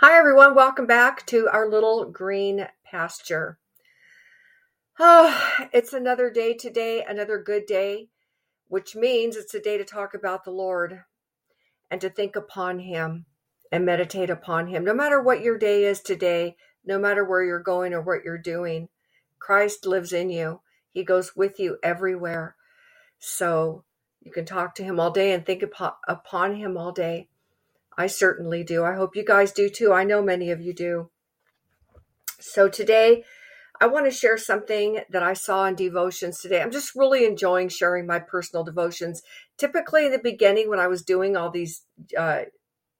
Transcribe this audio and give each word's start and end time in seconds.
Hi, 0.00 0.16
everyone. 0.16 0.54
Welcome 0.54 0.86
back 0.86 1.26
to 1.26 1.48
our 1.48 1.68
little 1.68 2.04
green 2.04 2.68
pasture. 2.88 3.58
Oh, 4.96 5.68
it's 5.72 5.92
another 5.92 6.30
day 6.30 6.54
today, 6.54 7.02
another 7.02 7.42
good 7.42 7.66
day, 7.66 8.06
which 8.68 8.94
means 8.94 9.34
it's 9.34 9.54
a 9.54 9.60
day 9.60 9.76
to 9.76 9.84
talk 9.84 10.14
about 10.14 10.44
the 10.44 10.52
Lord 10.52 11.02
and 11.90 12.00
to 12.00 12.08
think 12.08 12.36
upon 12.36 12.78
Him 12.78 13.26
and 13.72 13.84
meditate 13.84 14.30
upon 14.30 14.68
Him. 14.68 14.84
No 14.84 14.94
matter 14.94 15.20
what 15.20 15.42
your 15.42 15.58
day 15.58 15.82
is 15.82 16.00
today, 16.00 16.54
no 16.84 16.96
matter 16.96 17.24
where 17.24 17.42
you're 17.42 17.58
going 17.58 17.92
or 17.92 18.00
what 18.00 18.22
you're 18.22 18.38
doing, 18.38 18.90
Christ 19.40 19.84
lives 19.84 20.12
in 20.12 20.30
you. 20.30 20.60
He 20.92 21.02
goes 21.02 21.34
with 21.34 21.58
you 21.58 21.76
everywhere. 21.82 22.54
So 23.18 23.82
you 24.20 24.30
can 24.30 24.44
talk 24.44 24.76
to 24.76 24.84
Him 24.84 25.00
all 25.00 25.10
day 25.10 25.32
and 25.32 25.44
think 25.44 25.64
upon 26.06 26.54
Him 26.54 26.76
all 26.76 26.92
day. 26.92 27.30
I 27.98 28.06
certainly 28.06 28.62
do. 28.62 28.84
I 28.84 28.94
hope 28.94 29.16
you 29.16 29.24
guys 29.24 29.50
do 29.50 29.68
too. 29.68 29.92
I 29.92 30.04
know 30.04 30.22
many 30.22 30.52
of 30.52 30.60
you 30.60 30.72
do. 30.72 31.10
So 32.38 32.68
today, 32.68 33.24
I 33.80 33.88
want 33.88 34.06
to 34.06 34.12
share 34.12 34.38
something 34.38 35.00
that 35.10 35.24
I 35.24 35.32
saw 35.34 35.66
in 35.66 35.74
devotions 35.74 36.38
today. 36.38 36.62
I'm 36.62 36.70
just 36.70 36.94
really 36.94 37.26
enjoying 37.26 37.68
sharing 37.68 38.06
my 38.06 38.20
personal 38.20 38.62
devotions. 38.62 39.22
Typically, 39.56 40.06
in 40.06 40.12
the 40.12 40.20
beginning, 40.20 40.70
when 40.70 40.78
I 40.78 40.86
was 40.86 41.02
doing 41.02 41.36
all 41.36 41.50
these, 41.50 41.82
uh, 42.16 42.42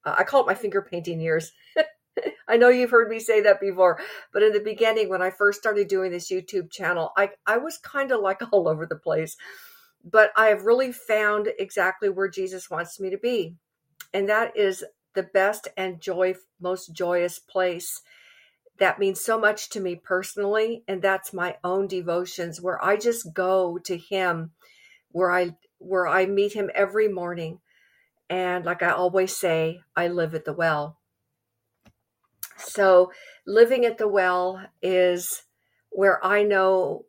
I 0.05 0.25
call 0.25 0.43
it 0.43 0.49
my 0.49 0.55
finger 0.55 0.83
painting 0.83 1.21
years. 1.21 1.53
I 2.49 2.57
know 2.57 2.69
you've 2.69 2.91
heard 2.91 3.09
me 3.09 3.21
say 3.21 3.41
that 3.43 3.61
before, 3.61 4.01
but 4.33 4.43
in 4.43 4.53
the 4.53 4.59
beginning, 4.61 5.09
when 5.09 5.23
I 5.23 5.31
first 5.31 5.61
started 5.61 5.87
doing 5.87 6.11
this 6.11 6.31
YouTube 6.31 6.73
channel, 6.73 7.13
I, 7.17 7.31
I 7.47 7.59
was 7.59 7.79
kind 7.79 8.11
of 8.11 8.21
like 8.21 8.41
all 8.53 8.67
over 8.67 8.85
the 8.85 8.97
place. 8.97 9.37
But 10.05 10.33
I 10.37 10.47
have 10.47 10.65
really 10.65 10.91
found 10.91 11.51
exactly 11.57 12.09
where 12.09 12.29
Jesus 12.29 12.69
wants 12.69 12.99
me 12.99 13.11
to 13.11 13.19
be 13.19 13.57
and 14.13 14.29
that 14.29 14.57
is 14.57 14.85
the 15.15 15.23
best 15.23 15.69
and 15.77 16.01
joy 16.01 16.35
most 16.61 16.93
joyous 16.93 17.39
place. 17.39 18.03
That 18.79 18.99
means 18.99 19.21
so 19.21 19.39
much 19.39 19.71
to 19.71 19.81
me 19.81 19.97
personally 19.97 20.85
and 20.87 21.03
that's 21.03 21.33
my 21.33 21.57
own 21.65 21.89
devotions 21.89 22.61
where 22.61 22.83
i 22.85 22.97
just 22.97 23.35
go 23.35 23.79
to 23.79 23.97
him 23.97 24.53
where 25.11 25.33
i 25.33 25.57
where 25.79 26.07
i 26.07 26.27
meet 26.27 26.53
him 26.53 26.71
every 26.75 27.09
morning. 27.09 27.61
And 28.31 28.65
like 28.65 28.83
i 28.83 28.91
always 28.91 29.37
say 29.37 29.81
i 29.97 30.09
live 30.09 30.35
at 30.35 30.45
the 30.45 30.53
well. 30.53 30.99
So 32.57 33.13
living 33.47 33.85
at 33.85 33.99
the 33.99 34.09
well 34.09 34.65
is 34.81 35.43
where 35.91 36.25
i 36.25 36.45
know 36.45 37.07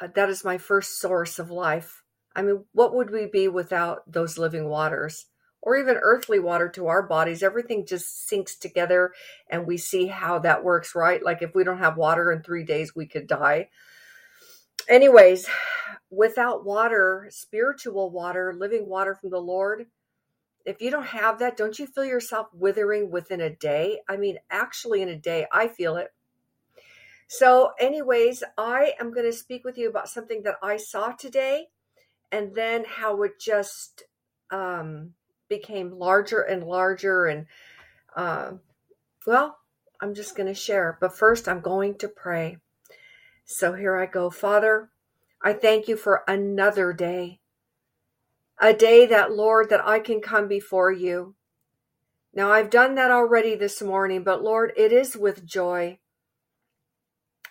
uh, 0.00 0.08
that 0.14 0.30
is 0.30 0.44
my 0.44 0.56
first 0.56 0.98
source 0.98 1.38
of 1.38 1.50
life. 1.50 2.02
I 2.34 2.40
mean 2.40 2.64
what 2.72 2.94
would 2.94 3.10
we 3.10 3.26
be 3.26 3.48
without 3.48 4.10
those 4.10 4.38
living 4.38 4.66
waters 4.66 5.26
or 5.62 5.76
even 5.76 5.96
earthly 6.02 6.38
water 6.38 6.68
to 6.70 6.86
our 6.86 7.02
bodies, 7.02 7.42
everything 7.42 7.84
just 7.86 8.30
syncs 8.30 8.58
together 8.58 9.12
and 9.48 9.66
we 9.66 9.76
see 9.76 10.06
how 10.06 10.38
that 10.38 10.64
works, 10.64 10.94
right? 10.94 11.22
Like 11.22 11.42
if 11.42 11.54
we 11.54 11.64
don't 11.64 11.78
have 11.78 11.96
water 11.96 12.32
in 12.32 12.42
three 12.42 12.64
days, 12.64 12.96
we 12.96 13.06
could 13.06 13.26
die. 13.26 13.68
Anyways, 14.88 15.48
without 16.10 16.64
water, 16.64 17.28
spiritual 17.30 18.10
water, 18.10 18.54
living 18.56 18.88
water 18.88 19.14
from 19.14 19.30
the 19.30 19.40
Lord, 19.40 19.86
if 20.64 20.80
you 20.80 20.90
don't 20.90 21.06
have 21.06 21.38
that, 21.38 21.56
don't 21.56 21.78
you 21.78 21.86
feel 21.86 22.04
yourself 22.04 22.48
withering 22.52 23.10
within 23.10 23.40
a 23.40 23.50
day? 23.50 24.00
I 24.08 24.16
mean, 24.16 24.38
actually, 24.50 25.02
in 25.02 25.08
a 25.08 25.16
day, 25.16 25.46
I 25.52 25.68
feel 25.68 25.96
it. 25.96 26.12
So, 27.28 27.72
anyways, 27.78 28.42
I 28.58 28.94
am 29.00 29.12
going 29.12 29.26
to 29.26 29.32
speak 29.32 29.64
with 29.64 29.78
you 29.78 29.88
about 29.88 30.08
something 30.08 30.42
that 30.42 30.56
I 30.62 30.76
saw 30.76 31.12
today 31.12 31.68
and 32.32 32.54
then 32.54 32.84
how 32.86 33.22
it 33.22 33.38
just 33.38 34.02
um, 34.50 35.14
became 35.50 35.98
larger 35.98 36.40
and 36.40 36.64
larger. 36.64 37.26
And, 37.26 37.46
uh, 38.16 38.52
well, 39.26 39.58
I'm 40.00 40.14
just 40.14 40.34
going 40.34 40.46
to 40.46 40.54
share. 40.54 40.96
But 40.98 41.18
first, 41.18 41.46
I'm 41.46 41.60
going 41.60 41.98
to 41.98 42.08
pray. 42.08 42.56
So 43.44 43.74
here 43.74 43.96
I 43.98 44.06
go. 44.06 44.30
Father, 44.30 44.88
I 45.42 45.52
thank 45.52 45.88
you 45.88 45.96
for 45.96 46.22
another 46.26 46.94
day. 46.94 47.40
A 48.58 48.72
day 48.72 49.04
that, 49.06 49.32
Lord, 49.32 49.68
that 49.68 49.86
I 49.86 49.98
can 49.98 50.22
come 50.22 50.48
before 50.48 50.92
you. 50.92 51.34
Now, 52.32 52.52
I've 52.52 52.70
done 52.70 52.94
that 52.94 53.10
already 53.10 53.56
this 53.56 53.82
morning, 53.82 54.22
but 54.22 54.42
Lord, 54.42 54.72
it 54.76 54.92
is 54.92 55.16
with 55.16 55.44
joy 55.44 55.98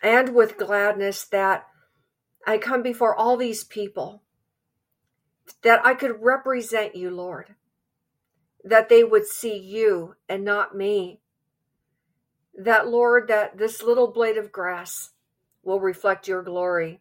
and 0.01 0.33
with 0.33 0.57
gladness 0.57 1.25
that 1.25 1.67
I 2.47 2.57
come 2.57 2.81
before 2.81 3.13
all 3.13 3.35
these 3.35 3.65
people, 3.65 4.23
that 5.63 5.85
I 5.85 5.95
could 5.95 6.21
represent 6.21 6.95
you, 6.95 7.09
Lord 7.09 7.55
that 8.63 8.89
they 8.89 9.03
would 9.03 9.25
see 9.25 9.57
you 9.57 10.15
and 10.27 10.43
not 10.43 10.75
me. 10.75 11.21
That, 12.57 12.87
Lord, 12.87 13.27
that 13.29 13.57
this 13.57 13.81
little 13.81 14.11
blade 14.11 14.37
of 14.37 14.51
grass 14.51 15.11
will 15.63 15.79
reflect 15.79 16.27
your 16.27 16.43
glory. 16.43 16.99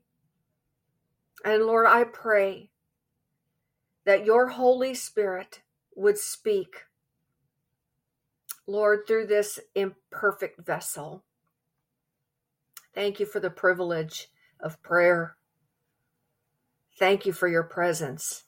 And 1.44 1.64
Lord, 1.64 1.86
I 1.86 2.04
pray 2.04 2.70
that 4.04 4.24
your 4.24 4.48
Holy 4.48 4.94
Spirit 4.94 5.62
would 5.94 6.18
speak, 6.18 6.84
Lord, 8.66 9.00
through 9.06 9.26
this 9.26 9.58
imperfect 9.74 10.64
vessel. 10.64 11.24
Thank 12.94 13.20
you 13.20 13.26
for 13.26 13.40
the 13.40 13.50
privilege 13.50 14.28
of 14.60 14.82
prayer. 14.82 15.36
Thank 16.98 17.26
you 17.26 17.32
for 17.32 17.48
your 17.48 17.62
presence. 17.62 18.44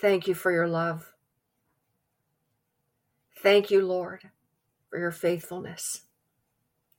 Thank 0.00 0.28
you 0.28 0.34
for 0.34 0.52
your 0.52 0.68
love. 0.68 1.12
Thank 3.42 3.70
you, 3.70 3.86
Lord, 3.86 4.30
for 4.90 4.98
your 4.98 5.12
faithfulness 5.12 6.02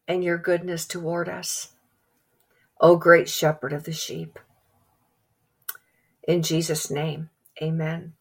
and 0.08 0.24
your 0.24 0.38
goodness 0.38 0.88
toward 0.88 1.30
us. 1.30 1.70
O 2.82 2.98
great 2.98 3.30
shepherd 3.30 3.74
of 3.74 3.86
the 3.86 3.94
sheep. 3.94 4.40
In 6.28 6.44
Jesus' 6.44 6.92
name, 6.92 7.30
amen. 7.62 8.14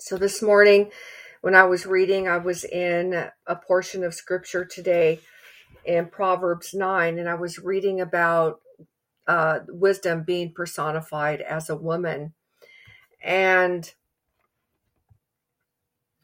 So 0.00 0.18
this 0.18 0.42
morning, 0.42 0.90
when 1.42 1.54
I 1.54 1.64
was 1.64 1.86
reading, 1.86 2.28
I 2.28 2.38
was 2.38 2.64
in 2.64 3.14
a 3.46 3.56
portion 3.56 4.04
of 4.04 4.14
scripture 4.14 4.64
today 4.64 5.20
in 5.84 6.06
Proverbs 6.08 6.74
9, 6.74 7.18
and 7.18 7.28
I 7.28 7.34
was 7.34 7.58
reading 7.58 8.00
about 8.00 8.60
uh, 9.28 9.60
wisdom 9.68 10.24
being 10.24 10.52
personified 10.54 11.42
as 11.42 11.70
a 11.70 11.76
woman. 11.76 12.34
And 13.22 13.90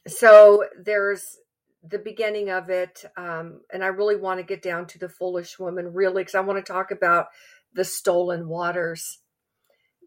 so 0.07 0.65
there's 0.79 1.39
the 1.83 1.99
beginning 1.99 2.51
of 2.51 2.71
it. 2.71 3.05
Um, 3.17 3.61
and 3.73 3.85
I 3.85 3.89
really 3.89 4.17
want 4.17 4.41
to 4.41 4.47
get 4.47 4.63
down 4.63 4.87
to 4.89 4.99
the 4.99 5.09
foolish 5.09 5.59
woman, 5.59 5.93
really, 5.93 6.23
because 6.23 6.35
I 6.35 6.41
want 6.41 6.65
to 6.65 6.73
talk 6.73 6.91
about 6.91 7.27
the 7.73 7.85
stolen 7.85 8.49
waters 8.49 9.19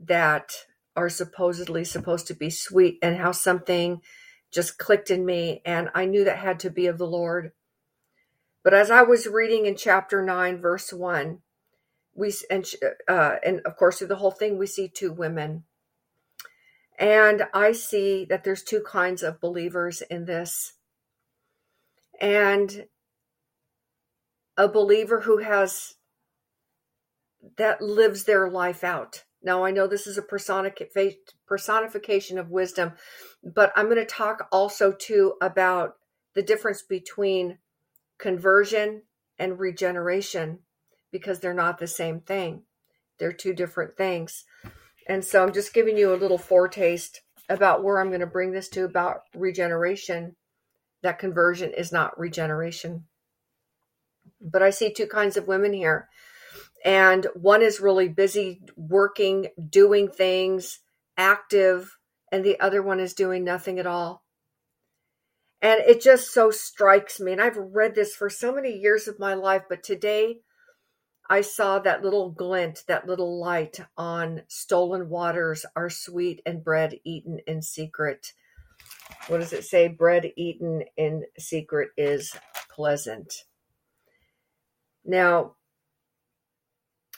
that 0.01 0.51
are 0.95 1.09
supposedly 1.09 1.83
supposed 1.83 2.27
to 2.27 2.33
be 2.33 2.49
sweet 2.49 2.97
and 3.01 3.17
how 3.17 3.31
something 3.31 4.01
just 4.51 4.77
clicked 4.77 5.11
in 5.11 5.25
me. 5.25 5.61
And 5.65 5.89
I 5.93 6.05
knew 6.05 6.23
that 6.25 6.39
had 6.39 6.59
to 6.61 6.69
be 6.69 6.87
of 6.87 6.97
the 6.97 7.07
Lord. 7.07 7.51
But 8.63 8.73
as 8.73 8.91
I 8.91 9.03
was 9.03 9.27
reading 9.27 9.65
in 9.65 9.75
chapter 9.75 10.23
9, 10.23 10.59
verse 10.59 10.91
1, 10.91 11.39
we 12.15 12.33
and 12.49 12.65
uh, 13.07 13.35
and 13.45 13.61
of 13.61 13.77
course 13.77 13.99
through 13.99 14.07
the 14.07 14.17
whole 14.17 14.31
thing 14.31 14.57
we 14.57 14.67
see 14.67 14.89
two 14.89 15.11
women 15.11 15.63
and 16.99 17.43
I 17.53 17.71
see 17.71 18.25
that 18.25 18.43
there's 18.43 18.61
two 18.61 18.83
kinds 18.85 19.23
of 19.23 19.39
believers 19.39 20.01
in 20.01 20.25
this. 20.25 20.73
And 22.19 22.87
a 24.57 24.67
believer 24.67 25.21
who 25.21 25.37
has 25.37 25.95
that 27.57 27.81
lives 27.81 28.25
their 28.25 28.49
life 28.49 28.83
out. 28.83 29.23
Now, 29.41 29.63
I 29.63 29.71
know 29.71 29.87
this 29.87 30.05
is 30.05 30.17
a 30.17 30.21
personification 30.21 32.37
of 32.37 32.49
wisdom, 32.49 32.91
but 33.41 33.71
I'm 33.77 33.85
going 33.85 33.95
to 33.95 34.05
talk 34.05 34.49
also 34.51 34.91
too 34.91 35.35
about 35.41 35.93
the 36.35 36.41
difference 36.41 36.81
between 36.81 37.59
conversion 38.17 39.03
and 39.37 39.57
regeneration 39.57 40.59
because 41.09 41.39
they're 41.39 41.53
not 41.53 41.77
the 41.77 41.87
same 41.87 42.19
thing. 42.19 42.63
They're 43.17 43.31
two 43.31 43.53
different 43.53 43.95
things. 43.95 44.43
And 45.09 45.25
so 45.25 45.43
I'm 45.43 45.51
just 45.51 45.73
giving 45.73 45.97
you 45.97 46.13
a 46.13 46.15
little 46.15 46.37
foretaste 46.37 47.19
about 47.49 47.83
where 47.83 47.99
I'm 47.99 48.09
going 48.09 48.19
to 48.19 48.27
bring 48.27 48.51
this 48.51 48.69
to 48.69 48.85
about 48.85 49.21
regeneration. 49.33 50.35
That 51.01 51.17
conversion 51.17 51.73
is 51.75 51.91
not 51.91 52.17
regeneration. 52.19 53.05
But 54.39 54.61
I 54.61 54.69
see 54.69 54.93
two 54.93 55.07
kinds 55.07 55.35
of 55.35 55.47
women 55.47 55.73
here. 55.73 56.09
And 56.85 57.25
one 57.33 57.63
is 57.63 57.79
really 57.79 58.07
busy 58.07 58.61
working, 58.77 59.47
doing 59.67 60.09
things, 60.09 60.79
active, 61.17 61.97
and 62.31 62.45
the 62.45 62.59
other 62.59 62.83
one 62.83 62.99
is 62.99 63.15
doing 63.15 63.43
nothing 63.43 63.79
at 63.79 63.87
all. 63.87 64.23
And 65.59 65.81
it 65.81 66.01
just 66.01 66.31
so 66.31 66.51
strikes 66.51 67.19
me. 67.19 67.31
And 67.31 67.41
I've 67.41 67.57
read 67.57 67.95
this 67.95 68.15
for 68.15 68.29
so 68.29 68.53
many 68.53 68.77
years 68.77 69.07
of 69.07 69.19
my 69.19 69.33
life, 69.33 69.63
but 69.67 69.81
today 69.81 70.41
I 71.29 71.41
saw 71.41 71.77
that 71.79 72.03
little 72.03 72.31
glint, 72.31 72.83
that 72.87 73.07
little 73.07 73.39
light 73.39 73.79
on 73.95 74.41
stolen 74.47 75.09
waters 75.09 75.63
are 75.75 75.89
sweet 75.89 76.41
and 76.45 76.63
bread 76.63 76.95
eaten 77.03 77.39
in 77.45 77.61
secret. 77.61 78.33
what 79.27 79.39
does 79.39 79.53
it 79.53 79.63
say? 79.63 79.87
Bread 79.87 80.31
eaten 80.35 80.83
in 80.97 81.25
secret 81.37 81.89
is 81.97 82.35
pleasant. 82.73 83.43
Now, 85.05 85.55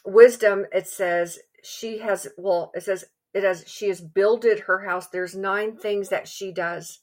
wisdom, 0.06 0.66
it 0.74 0.88
says 0.88 1.40
she 1.64 2.00
has, 2.00 2.28
well, 2.38 2.72
it 2.76 2.84
says 2.84 3.06
it 3.34 3.44
has, 3.44 3.64
she 3.66 3.88
has 3.88 4.02
builded 4.02 4.62
her 4.62 4.80
house. 4.80 5.08
There's 5.08 5.36
nine 5.36 5.78
things 5.78 6.10
that 6.10 6.28
she 6.28 6.52
does. 6.52 7.00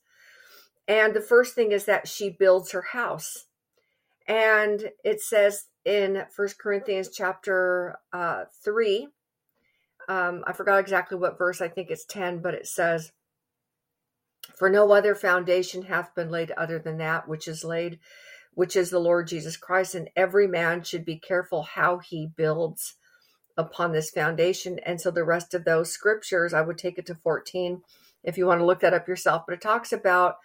And 0.86 1.14
the 1.14 1.22
first 1.22 1.54
thing 1.54 1.72
is 1.72 1.86
that 1.86 2.06
she 2.06 2.28
builds 2.30 2.72
her 2.72 2.82
house. 2.92 3.46
And 4.26 4.90
it 5.04 5.22
says 5.22 5.66
in 5.88 6.24
First 6.30 6.58
Corinthians 6.58 7.08
chapter 7.08 7.98
uh, 8.12 8.44
3, 8.62 9.08
um, 10.06 10.44
I 10.46 10.52
forgot 10.52 10.80
exactly 10.80 11.16
what 11.16 11.38
verse, 11.38 11.62
I 11.62 11.68
think 11.68 11.90
it's 11.90 12.04
10, 12.04 12.40
but 12.40 12.52
it 12.52 12.66
says, 12.66 13.12
For 14.54 14.68
no 14.68 14.92
other 14.92 15.14
foundation 15.14 15.84
hath 15.84 16.14
been 16.14 16.30
laid 16.30 16.50
other 16.52 16.78
than 16.78 16.98
that 16.98 17.26
which 17.26 17.48
is 17.48 17.64
laid, 17.64 17.98
which 18.52 18.76
is 18.76 18.90
the 18.90 18.98
Lord 18.98 19.28
Jesus 19.28 19.56
Christ. 19.56 19.94
And 19.94 20.10
every 20.14 20.46
man 20.46 20.82
should 20.82 21.06
be 21.06 21.18
careful 21.18 21.62
how 21.62 21.98
he 21.98 22.26
builds 22.26 22.96
upon 23.56 23.92
this 23.92 24.10
foundation. 24.10 24.78
And 24.80 25.00
so 25.00 25.10
the 25.10 25.24
rest 25.24 25.54
of 25.54 25.64
those 25.64 25.90
scriptures, 25.90 26.52
I 26.52 26.60
would 26.60 26.76
take 26.76 26.98
it 26.98 27.06
to 27.06 27.14
14 27.14 27.80
if 28.22 28.36
you 28.36 28.44
want 28.44 28.60
to 28.60 28.66
look 28.66 28.80
that 28.80 28.94
up 28.94 29.08
yourself. 29.08 29.44
But 29.46 29.54
it 29.54 29.62
talks 29.62 29.92
about 29.92 30.36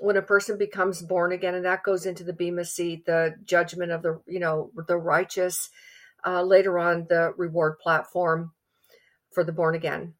when 0.00 0.16
a 0.16 0.22
person 0.22 0.58
becomes 0.58 1.02
born 1.02 1.32
again, 1.32 1.54
and 1.54 1.64
that 1.64 1.84
goes 1.84 2.06
into 2.06 2.24
the 2.24 2.32
Bema 2.32 2.64
seat, 2.64 3.04
the 3.06 3.34
judgment 3.44 3.92
of 3.92 4.02
the, 4.02 4.20
you 4.26 4.40
know, 4.40 4.70
the 4.88 4.96
righteous, 4.96 5.70
uh, 6.26 6.42
later 6.42 6.78
on 6.78 7.06
the 7.08 7.32
reward 7.36 7.78
platform 7.78 8.52
for 9.32 9.44
the 9.44 9.52
born 9.52 9.74
again 9.74 10.14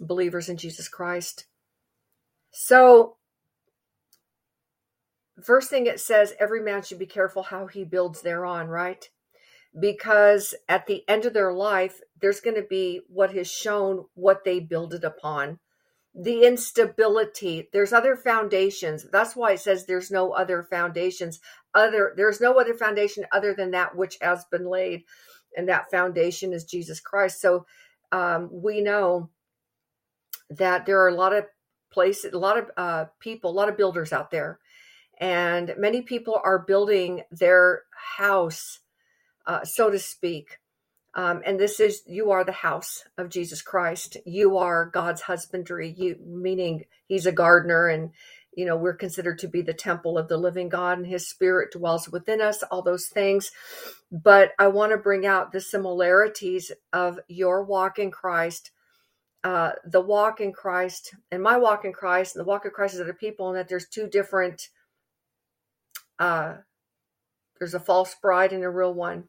believers 0.00 0.48
in 0.48 0.56
Jesus 0.56 0.88
Christ. 0.88 1.46
So, 2.50 3.16
first 5.42 5.70
thing 5.70 5.86
it 5.86 6.00
says, 6.00 6.34
every 6.38 6.62
man 6.62 6.82
should 6.82 6.98
be 6.98 7.06
careful 7.06 7.42
how 7.42 7.66
he 7.66 7.84
builds 7.84 8.22
thereon, 8.22 8.68
right? 8.68 9.08
Because 9.78 10.54
at 10.68 10.86
the 10.86 11.02
end 11.08 11.24
of 11.24 11.34
their 11.34 11.52
life, 11.52 12.00
there's 12.20 12.40
going 12.40 12.56
to 12.56 12.66
be 12.68 13.00
what 13.08 13.34
is 13.34 13.50
shown 13.50 14.04
what 14.14 14.44
they 14.44 14.60
build 14.60 14.94
it 14.94 15.04
upon 15.04 15.58
the 16.14 16.44
instability. 16.44 17.68
There's 17.72 17.92
other 17.92 18.16
foundations. 18.16 19.06
That's 19.10 19.34
why 19.34 19.52
it 19.52 19.60
says 19.60 19.84
there's 19.86 20.10
no 20.10 20.32
other 20.32 20.62
foundations 20.62 21.40
other 21.74 22.14
there's 22.16 22.40
no 22.40 22.58
other 22.58 22.74
foundation 22.74 23.26
other 23.32 23.54
than 23.54 23.72
that 23.72 23.96
which 23.96 24.16
has 24.20 24.44
been 24.46 24.66
laid 24.66 25.04
and 25.56 25.68
that 25.68 25.90
foundation 25.90 26.52
is 26.52 26.64
jesus 26.64 27.00
christ. 27.00 27.40
So 27.40 27.66
um, 28.12 28.48
we 28.52 28.80
know 28.80 29.30
that 30.50 30.86
there 30.86 31.00
are 31.00 31.08
a 31.08 31.14
lot 31.14 31.32
of 31.32 31.46
places 31.90 32.32
a 32.32 32.38
lot 32.38 32.58
of 32.58 32.70
uh, 32.76 33.06
people 33.20 33.50
a 33.50 33.52
lot 33.52 33.68
of 33.68 33.76
builders 33.76 34.12
out 34.12 34.30
there 34.30 34.60
and 35.18 35.74
many 35.78 36.02
people 36.02 36.40
are 36.44 36.58
building 36.60 37.22
their 37.30 37.82
house 38.16 38.80
uh, 39.46 39.64
so 39.64 39.90
to 39.90 39.98
speak 39.98 40.58
um, 41.14 41.42
and 41.46 41.58
this 41.58 41.78
is 41.78 42.02
you 42.06 42.32
are 42.32 42.44
the 42.44 42.52
house 42.52 43.04
of 43.16 43.28
Jesus 43.28 43.62
Christ. 43.62 44.16
You 44.26 44.56
are 44.58 44.86
God's 44.86 45.22
husbandry. 45.22 45.94
You 45.96 46.16
meaning 46.24 46.84
He's 47.06 47.26
a 47.26 47.32
gardener, 47.32 47.88
and 47.88 48.10
you 48.56 48.66
know 48.66 48.76
we're 48.76 48.94
considered 48.94 49.38
to 49.40 49.48
be 49.48 49.62
the 49.62 49.74
temple 49.74 50.18
of 50.18 50.26
the 50.28 50.36
living 50.36 50.68
God, 50.68 50.98
and 50.98 51.06
His 51.06 51.28
Spirit 51.28 51.72
dwells 51.72 52.08
within 52.08 52.40
us. 52.40 52.64
All 52.64 52.82
those 52.82 53.06
things, 53.06 53.52
but 54.10 54.52
I 54.58 54.68
want 54.68 54.90
to 54.90 54.98
bring 54.98 55.24
out 55.24 55.52
the 55.52 55.60
similarities 55.60 56.72
of 56.92 57.20
your 57.28 57.62
walk 57.62 58.00
in 58.00 58.10
Christ, 58.10 58.72
uh, 59.44 59.72
the 59.84 60.00
walk 60.00 60.40
in 60.40 60.52
Christ, 60.52 61.14
and 61.30 61.40
my 61.40 61.56
walk 61.56 61.84
in 61.84 61.92
Christ, 61.92 62.34
and 62.34 62.44
the 62.44 62.48
walk 62.48 62.64
of 62.64 62.72
Christ 62.72 62.94
is 62.94 63.00
other 63.00 63.14
people, 63.14 63.48
and 63.48 63.56
that 63.56 63.68
there's 63.68 63.88
two 63.88 64.08
different. 64.08 64.68
Uh, 66.18 66.54
there's 67.58 67.74
a 67.74 67.80
false 67.80 68.16
bride 68.20 68.52
and 68.52 68.64
a 68.64 68.70
real 68.70 68.92
one. 68.92 69.24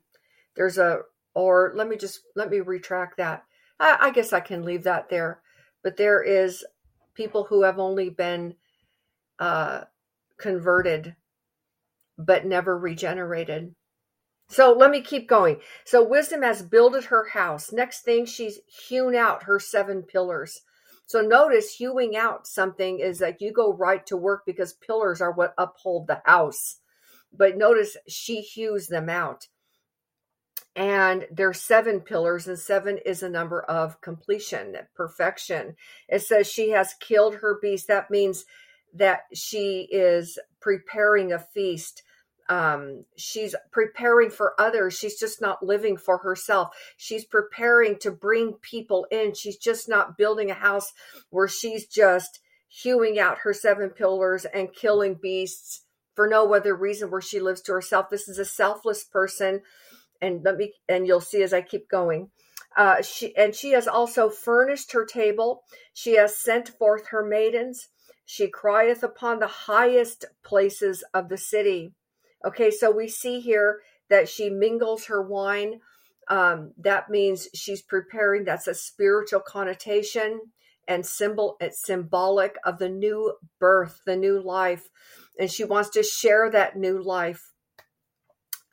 There's 0.55 0.79
a 0.79 1.01
or 1.35 1.73
let 1.75 1.87
me 1.87 1.97
just 1.97 2.21
let 2.35 2.49
me 2.49 2.61
retract 2.61 3.17
that. 3.17 3.43
I, 3.79 3.97
I, 4.01 4.11
guess 4.11 4.33
i 4.33 4.39
can 4.39 4.63
leave 4.63 4.83
that 4.83 5.09
there. 5.09 5.41
But 5.83 5.97
there 5.97 6.23
is 6.23 6.65
people 7.13 7.43
who 7.43 7.63
have 7.63 7.77
only 7.77 8.09
been 8.09 8.55
uh, 9.37 9.81
converted 10.39 11.15
but 12.17 12.45
never 12.45 12.77
regenerated. 12.77 13.75
So 14.47 14.71
let 14.71 14.91
me 14.91 15.01
keep 15.01 15.27
going. 15.27 15.59
So 15.83 16.03
wisdom 16.03 16.41
has 16.43 16.61
builded 16.61 17.05
her 17.05 17.29
house. 17.29 17.73
Next 17.73 18.01
thing 18.01 18.25
she's 18.25 18.59
hewn 18.87 19.15
out 19.15 19.43
her 19.43 19.59
seven 19.59 20.03
pillars. 20.03 20.61
So 21.07 21.21
notice 21.21 21.75
hewing 21.75 22.15
out 22.15 22.47
something 22.47 22.99
is 22.99 23.19
that 23.19 23.41
you 23.41 23.51
go 23.51 23.73
right 23.73 24.05
to 24.07 24.17
work 24.17 24.43
because 24.45 24.73
pillars 24.73 25.19
are 25.19 25.31
what 25.31 25.53
uphold 25.57 26.07
the 26.07 26.21
house. 26.25 26.77
But 27.33 27.57
notice 27.57 27.97
she 28.07 28.41
hews 28.41 28.87
them 28.87 29.09
out 29.09 29.47
and 30.75 31.25
there's 31.31 31.61
seven 31.61 32.01
pillars 32.01 32.47
and 32.47 32.59
seven 32.59 32.97
is 33.05 33.23
a 33.23 33.29
number 33.29 33.61
of 33.61 34.01
completion 34.01 34.77
perfection. 34.93 35.75
It 36.09 36.21
says 36.21 36.47
she 36.47 36.71
has 36.71 36.93
killed 36.99 37.35
her 37.35 37.57
beast. 37.61 37.87
That 37.87 38.11
means 38.11 38.45
that 38.93 39.21
she 39.33 39.87
is 39.89 40.37
preparing 40.59 41.31
a 41.31 41.39
feast. 41.39 42.03
Um, 42.49 43.05
she's 43.15 43.55
preparing 43.71 44.29
for 44.29 44.59
others. 44.59 44.97
She's 44.97 45.17
just 45.17 45.41
not 45.41 45.65
living 45.65 45.97
for 45.97 46.17
herself. 46.17 46.75
She's 46.97 47.25
preparing 47.25 47.97
to 47.99 48.11
bring 48.11 48.53
people 48.61 49.07
in. 49.09 49.33
She's 49.33 49.57
just 49.57 49.87
not 49.87 50.17
building 50.17 50.51
a 50.51 50.55
house 50.55 50.91
where 51.29 51.47
she's 51.47 51.87
just 51.87 52.39
hewing 52.67 53.17
out 53.17 53.39
her 53.39 53.53
seven 53.53 53.89
pillars 53.89 54.45
and 54.45 54.73
killing 54.73 55.15
beasts 55.15 55.83
for 56.15 56.27
no 56.27 56.53
other 56.53 56.75
reason 56.75 57.09
where 57.09 57.21
she 57.21 57.39
lives 57.39 57.61
to 57.61 57.73
herself. 57.73 58.09
This 58.09 58.27
is 58.27 58.39
a 58.39 58.45
selfless 58.45 59.03
person 59.03 59.61
and 60.21 60.43
let 60.43 60.57
me 60.57 60.73
and 60.87 61.07
you'll 61.07 61.21
see 61.21 61.43
as 61.43 61.53
I 61.53 61.61
keep 61.61 61.89
going. 61.89 62.29
Uh, 62.77 63.01
she 63.01 63.35
and 63.37 63.55
she 63.55 63.71
has 63.71 63.87
also 63.87 64.29
furnished 64.29 64.91
her 64.91 65.05
table. 65.05 65.63
She 65.93 66.15
has 66.15 66.37
sent 66.37 66.69
forth 66.69 67.07
her 67.07 67.25
maidens. 67.25 67.87
She 68.25 68.47
crieth 68.47 69.03
upon 69.03 69.39
the 69.39 69.47
highest 69.47 70.25
places 70.43 71.03
of 71.13 71.29
the 71.29 71.37
city. 71.37 71.93
Okay, 72.45 72.71
so 72.71 72.91
we 72.91 73.07
see 73.07 73.39
here 73.39 73.81
that 74.09 74.27
she 74.27 74.49
mingles 74.49 75.05
her 75.05 75.21
wine. 75.21 75.79
Um, 76.27 76.73
that 76.79 77.09
means 77.09 77.47
she's 77.53 77.81
preparing. 77.81 78.43
That's 78.43 78.67
a 78.67 78.73
spiritual 78.73 79.41
connotation 79.41 80.39
and 80.87 81.05
symbol. 81.05 81.55
It's 81.59 81.85
symbolic 81.85 82.55
of 82.65 82.77
the 82.77 82.89
new 82.89 83.33
birth, 83.59 84.01
the 84.05 84.15
new 84.15 84.41
life, 84.41 84.89
and 85.39 85.49
she 85.49 85.63
wants 85.63 85.89
to 85.91 86.03
share 86.03 86.49
that 86.51 86.77
new 86.77 87.01
life 87.01 87.51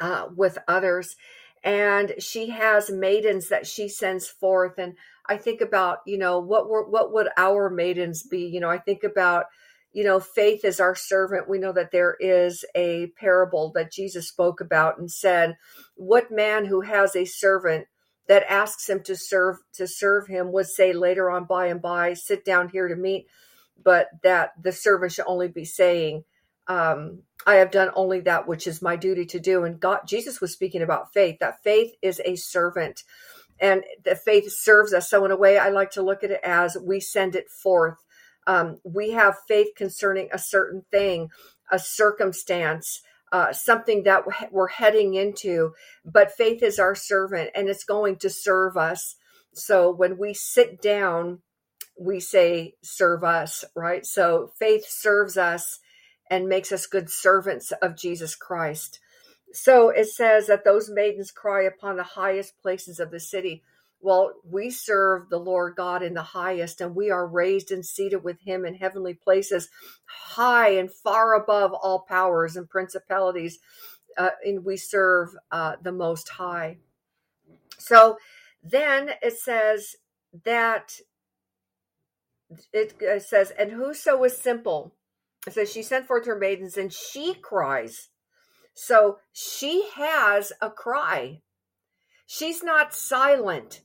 uh, 0.03 0.27
with 0.35 0.59
others. 0.69 1.17
And 1.65 2.15
she 2.19 2.51
has 2.51 2.91
maidens 2.91 3.49
that 3.49 3.69
she 3.69 3.89
sends 3.89 4.29
forth. 4.29 4.79
And 4.79 4.95
i 5.29 5.37
think 5.37 5.61
about 5.61 5.99
you 6.05 6.19
know 6.19 6.41
what 6.41 6.69
were 6.69 6.89
what 6.89 7.13
would 7.13 7.29
our 7.37 7.71
maidens 7.71 8.25
be? 8.25 8.47
You 8.47 8.61
know 8.61 8.69
i 8.69 8.79
think 8.79 9.05
about 9.05 9.47
you 9.93 10.03
know 10.05 10.19
faith 10.19 10.65
is 10.65 10.81
our 10.81 10.97
servant. 10.97 11.49
We 11.49 11.59
know 11.59 11.73
that 11.73 11.93
there 11.93 12.17
is 12.19 12.65
a 12.75 13.07
parable 13.19 13.71
that 13.77 13.93
jesus 13.93 14.29
spoke 14.29 14.61
about 14.61 14.99
and 14.99 15.11
said 15.11 15.57
what 15.95 16.33
man 16.33 16.65
who 16.65 16.81
has 16.81 17.15
a 17.15 17.25
servant 17.25 17.87
that 18.29 18.45
asks 18.51 18.89
him 18.89 19.03
to 19.05 19.15
serve 19.17 19.59
to 19.75 19.87
serve 19.87 20.27
him 20.27 20.51
would 20.53 20.67
say 20.67 20.93
later 20.93 21.31
on 21.31 21.45
by 21.45 21.67
and 21.67 21.81
by 21.81 22.15
sit 22.15 22.45
down 22.45 22.69
here 22.69 22.89
to 22.89 22.97
meat 22.97 23.27
but 23.85 24.09
that 24.25 24.51
the 24.61 24.73
servant 24.73 25.13
should 25.13 25.27
only 25.29 25.49
be 25.49 25.65
saying 25.65 26.25
um, 26.69 27.23
I 27.47 27.57
have 27.57 27.71
done 27.71 27.91
only 27.95 28.21
that 28.21 28.47
which 28.47 28.67
is 28.67 28.83
my 28.83 28.97
duty 28.97 29.27
to 29.27 29.41
do. 29.41 29.65
And 29.65 29.81
God, 29.81 30.01
Jesus 30.07 30.41
was 30.41 30.53
speaking 30.53 30.83
about 30.83 31.13
faith, 31.13 31.39
that 31.41 31.63
faith 31.63 31.93
is 32.03 32.21
a 32.25 32.37
servant 32.37 33.03
and 33.61 33.85
the 34.05 34.17
faith 34.17 34.51
serves 34.53 34.93
us. 34.93 35.09
So 35.09 35.25
in 35.25 35.31
a 35.31 35.37
way, 35.37 35.59
I 35.59 35.71
like 35.71 35.93
to 35.93 36.03
look 36.03 36.25
at 36.25 36.31
it 36.31 36.41
as 36.43 36.77
we 36.81 37.01
send 37.01 37.37
it 37.37 37.49
forth. 37.49 37.97
Um, 38.47 38.79
we 38.85 39.13
have 39.13 39.37
faith 39.47 39.69
concerning 39.77 40.29
a 40.33 40.39
certain 40.39 40.85
thing, 40.91 41.31
a 41.71 41.79
circumstance, 41.79 43.03
uh, 43.31 43.53
something 43.53 44.03
that 44.03 44.25
we're 44.51 44.69
heading 44.69 45.15
into, 45.15 45.73
but 46.05 46.33
faith 46.33 46.63
is 46.63 46.79
our 46.79 46.95
servant 46.95 47.51
and 47.55 47.69
it's 47.69 47.85
going 47.85 48.17
to 48.17 48.31
serve 48.31 48.77
us. 48.77 49.17
So 49.55 49.91
when 49.91 50.19
we 50.19 50.35
sit 50.35 50.83
down, 50.83 51.39
we 51.99 52.21
say, 52.21 52.75
serve 52.83 53.23
us, 53.23 53.65
right? 53.77 54.05
So 54.05 54.51
faith 54.59 54.87
serves 54.89 55.37
us 55.37 55.79
and 56.33 56.49
makes 56.49 56.73
us 56.73 56.87
good 56.87 57.11
servants 57.11 57.73
of 57.83 57.95
Jesus 57.95 58.35
Christ. 58.35 59.01
So 59.53 59.91
it 59.91 60.07
says 60.07 60.47
that 60.47 60.65
those 60.65 60.89
maidens 60.89 61.31
cry 61.31 61.65
upon 61.65 61.99
the 61.99 62.03
highest 62.03 62.59
places 62.63 62.99
of 62.99 63.11
the 63.11 63.21
city. 63.21 63.63
Well, 64.01 64.33
we 64.43 64.71
serve 64.71 65.29
the 65.29 65.39
Lord 65.39 65.77
God 65.77 66.03
in 66.03 66.15
the 66.15 66.23
highest, 66.23 66.81
and 66.81 66.97
we 66.97 67.11
are 67.11 67.27
raised 67.27 67.71
and 67.71 67.85
seated 67.85 68.25
with 68.25 68.41
Him 68.41 68.65
in 68.65 68.75
heavenly 68.75 69.13
places, 69.13 69.69
high 70.07 70.71
and 70.71 70.91
far 70.91 71.35
above 71.35 71.75
all 71.75 72.07
powers 72.09 72.57
and 72.57 72.67
principalities. 72.67 73.59
Uh, 74.17 74.31
and 74.43 74.65
we 74.65 74.79
serve 74.79 75.37
uh, 75.51 75.77
the 75.83 75.93
Most 75.93 76.31
High. 76.31 76.79
So 77.77 78.17
then 78.63 79.11
it 79.21 79.39
says 79.39 79.97
that 80.47 80.95
it, 82.73 82.95
it 83.01 83.23
says, 83.23 83.53
and 83.59 83.71
whoso 83.71 84.25
is 84.25 84.39
simple, 84.39 84.95
says 85.51 85.73
she 85.73 85.83
sent 85.83 86.07
forth 86.07 86.27
her 86.27 86.39
maidens 86.39 86.77
and 86.77 86.93
she 86.93 87.35
cries. 87.35 88.09
So 88.75 89.19
she 89.33 89.89
has 89.97 90.53
a 90.61 90.71
cry. 90.71 91.41
She's 92.27 92.63
not 92.63 92.95
silent. 92.95 93.83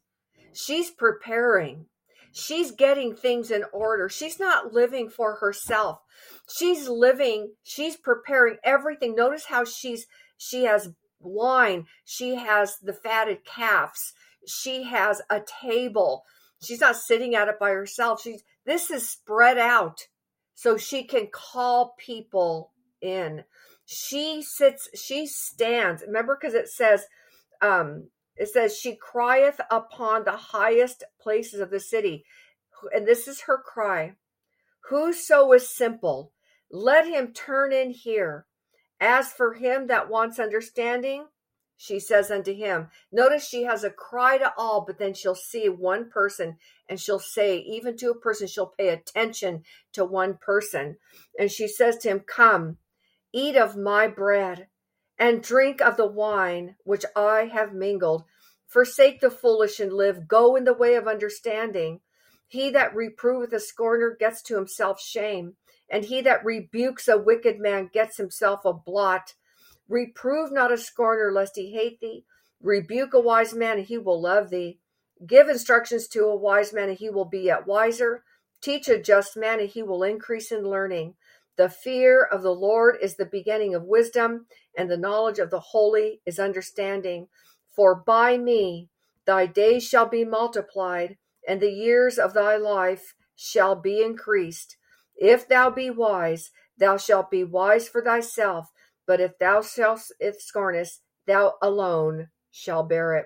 She's 0.54 0.92
preparing. 0.92 1.88
She's 2.32 2.72
getting 2.72 3.16
things 3.16 3.50
in 3.50 3.64
order. 3.74 4.08
She's 4.10 4.40
not 4.40 4.72
living 4.72 5.10
for 5.10 5.36
herself. 5.38 6.02
She's 6.50 6.88
living, 6.88 7.54
she's 7.64 7.98
preparing 7.98 8.58
everything. 8.64 9.16
Notice 9.16 9.46
how 9.46 9.66
she's 9.66 10.06
she 10.38 10.64
has 10.64 10.90
wine, 11.20 11.88
she 12.06 12.36
has 12.36 12.78
the 12.78 12.94
fatted 12.94 13.44
calves, 13.44 14.14
she 14.48 14.84
has 14.84 15.22
a 15.30 15.42
table. 15.62 16.24
She's 16.64 16.82
not 16.82 16.96
sitting 16.96 17.36
at 17.36 17.48
it 17.48 17.60
by 17.60 17.72
herself. 17.72 18.22
She's 18.22 18.44
this 18.66 18.90
is 18.92 19.10
spread 19.10 19.58
out 19.58 20.08
so 20.58 20.76
she 20.76 21.04
can 21.04 21.28
call 21.32 21.94
people 22.00 22.72
in. 23.00 23.44
She 23.86 24.42
sits, 24.42 24.90
she 24.96 25.28
stands. 25.28 26.02
Remember, 26.02 26.36
because 26.36 26.56
it 26.56 26.68
says, 26.68 27.06
um, 27.62 28.10
it 28.36 28.50
says 28.50 28.76
she 28.76 28.96
crieth 28.96 29.62
upon 29.70 30.24
the 30.24 30.32
highest 30.32 31.04
places 31.22 31.60
of 31.60 31.70
the 31.70 31.80
city. 31.80 32.26
And 32.92 33.08
this 33.08 33.28
is 33.28 33.42
her 33.42 33.62
cry. 33.64 34.14
Whoso 34.90 35.52
is 35.52 35.70
simple, 35.70 36.34
let 36.72 37.06
him 37.06 37.34
turn 37.34 37.72
in 37.72 37.92
here. 37.92 38.48
As 39.00 39.32
for 39.32 39.54
him 39.54 39.86
that 39.88 40.10
wants 40.10 40.40
understanding, 40.40 41.28
she 41.78 42.00
says 42.00 42.32
unto 42.32 42.52
him, 42.52 42.90
Notice 43.12 43.48
she 43.48 43.62
has 43.66 43.84
a 43.84 43.92
cry 43.92 44.40
to 44.40 44.52
all, 44.58 44.84
but 44.88 44.98
then 44.98 45.14
she'll 45.14 45.36
see 45.36 45.70
one 45.70 46.10
person 46.10 46.58
and 46.90 47.00
she'll 47.00 47.20
say, 47.20 47.58
even 47.58 47.98
to 47.98 48.12
a 48.12 48.20
person, 48.20 48.48
she'll 48.48 48.74
pay 48.78 48.90
attention 48.90 49.64
to 49.94 50.06
one 50.06 50.38
person. 50.40 50.98
And 51.38 51.52
she 51.52 51.68
says 51.68 51.98
to 51.98 52.10
him, 52.10 52.20
Come, 52.22 52.78
eat 53.34 53.56
of 53.56 53.76
my 53.78 54.08
bread 54.08 54.68
and 55.20 55.42
drink 55.42 55.82
of 55.82 55.98
the 55.98 56.08
wine 56.08 56.76
which 56.84 57.06
I 57.16 57.50
have 57.54 57.74
mingled. 57.74 58.24
Forsake 58.68 59.22
the 59.22 59.32
foolish 59.32 59.80
and 59.80 59.94
live. 59.94 60.28
Go 60.28 60.56
in 60.56 60.66
the 60.66 60.74
way 60.74 60.96
of 60.96 61.08
understanding. 61.08 62.02
He 62.48 62.70
that 62.72 62.96
reproveth 62.96 63.54
a 63.54 63.60
scorner 63.60 64.16
gets 64.18 64.42
to 64.44 64.56
himself 64.56 65.02
shame, 65.02 65.56
and 65.90 66.06
he 66.06 66.22
that 66.22 66.46
rebukes 66.46 67.08
a 67.08 67.18
wicked 67.18 67.60
man 67.60 67.90
gets 67.92 68.18
himself 68.18 68.66
a 68.66 68.74
blot. 68.74 69.34
Reprove 69.90 70.52
not 70.52 70.72
a 70.72 70.78
scorner, 70.78 71.32
lest 71.32 71.56
he 71.56 71.72
hate 71.72 72.00
thee. 72.00 72.26
Rebuke 72.62 73.14
a 73.14 73.20
wise 73.20 73.54
man, 73.54 73.78
and 73.78 73.88
he 73.88 73.98
will 73.98 74.22
love 74.22 74.50
thee. 74.50 74.80
Give 75.26 75.50
instructions 75.50 76.08
to 76.10 76.26
a 76.26 76.36
wise 76.36 76.74
man, 76.74 76.90
and 76.90 76.98
he 76.98 77.10
will 77.10 77.26
be 77.26 77.40
yet 77.40 77.66
wiser. 77.66 78.24
Teach 78.62 78.88
a 78.88 79.02
just 79.02 79.36
man, 79.36 79.60
and 79.60 79.70
he 79.70 79.82
will 79.82 80.04
increase 80.04 80.52
in 80.52 80.64
learning. 80.64 81.16
The 81.56 81.70
fear 81.70 82.24
of 82.24 82.44
the 82.44 82.54
Lord 82.54 82.98
is 83.02 83.16
the 83.16 83.26
beginning 83.26 83.74
of 83.74 83.84
wisdom, 83.84 84.46
and 84.78 84.90
the 84.90 84.98
knowledge 84.98 85.40
of 85.40 85.50
the 85.50 85.60
holy 85.60 86.22
is 86.26 86.40
understanding. 86.40 87.28
For 87.76 87.96
by 87.96 88.38
me 88.38 88.90
thy 89.26 89.48
days 89.48 89.88
shall 89.88 90.08
be 90.08 90.24
multiplied, 90.24 91.18
and 91.48 91.60
the 91.60 91.72
years 91.72 92.20
of 92.20 92.34
thy 92.34 92.58
life 92.58 93.16
shall 93.36 93.76
be 93.76 94.02
increased. 94.04 94.78
If 95.16 95.48
thou 95.48 95.72
be 95.72 95.90
wise, 95.90 96.52
thou 96.78 96.98
shalt 96.98 97.32
be 97.32 97.44
wise 97.44 97.90
for 97.90 98.04
thyself, 98.04 98.72
but 99.08 99.20
if 99.20 99.40
thou 99.40 99.62
shalt 99.62 100.02
scornest, 100.40 101.02
thou 101.26 101.56
alone 101.62 102.30
shall 102.52 102.84
bear 102.84 103.16
it. 103.16 103.26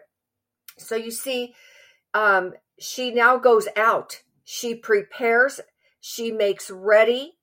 So 0.77 0.95
you 0.95 1.11
see, 1.11 1.53
um, 2.13 2.53
she 2.79 3.11
now 3.11 3.37
goes 3.37 3.67
out. 3.75 4.21
She 4.43 4.75
prepares. 4.75 5.61
She 5.99 6.31
makes 6.31 6.69
ready. 6.69 7.37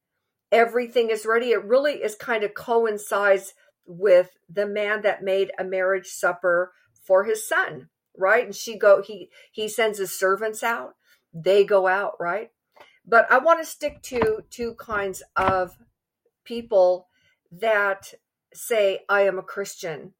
Everything 0.50 1.10
is 1.10 1.26
ready. 1.26 1.50
It 1.50 1.64
really 1.64 1.94
is 1.94 2.14
kind 2.14 2.42
of 2.42 2.54
coincides 2.54 3.54
with 3.86 4.30
the 4.48 4.66
man 4.66 5.02
that 5.02 5.22
made 5.22 5.50
a 5.58 5.64
marriage 5.64 6.08
supper 6.08 6.72
for 7.02 7.24
his 7.24 7.46
son, 7.46 7.88
right? 8.16 8.44
And 8.44 8.54
she 8.54 8.78
go. 8.78 9.02
He 9.02 9.30
he 9.52 9.68
sends 9.68 9.98
his 9.98 10.18
servants 10.18 10.62
out. 10.62 10.94
They 11.32 11.64
go 11.64 11.86
out, 11.86 12.12
right? 12.18 12.50
But 13.06 13.30
I 13.30 13.38
want 13.38 13.60
to 13.60 13.64
stick 13.64 14.02
to 14.04 14.42
two 14.50 14.74
kinds 14.74 15.22
of 15.36 15.76
people 16.44 17.08
that 17.52 18.12
say, 18.52 19.00
I 19.08 19.22
am 19.22 19.38
a 19.38 19.42
Christian, 19.42 20.14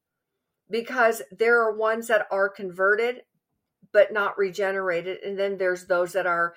because 0.71 1.23
there 1.31 1.61
are 1.61 1.77
ones 1.77 2.09
that 2.09 2.27
are 2.31 2.49
converted 2.49 3.23
but 3.93 4.13
not 4.13 4.39
regenerated. 4.39 5.23
And 5.23 5.39
then 5.39 5.59
there's 5.59 5.87
those 5.87 6.13
that 6.13 6.27
are 6.27 6.55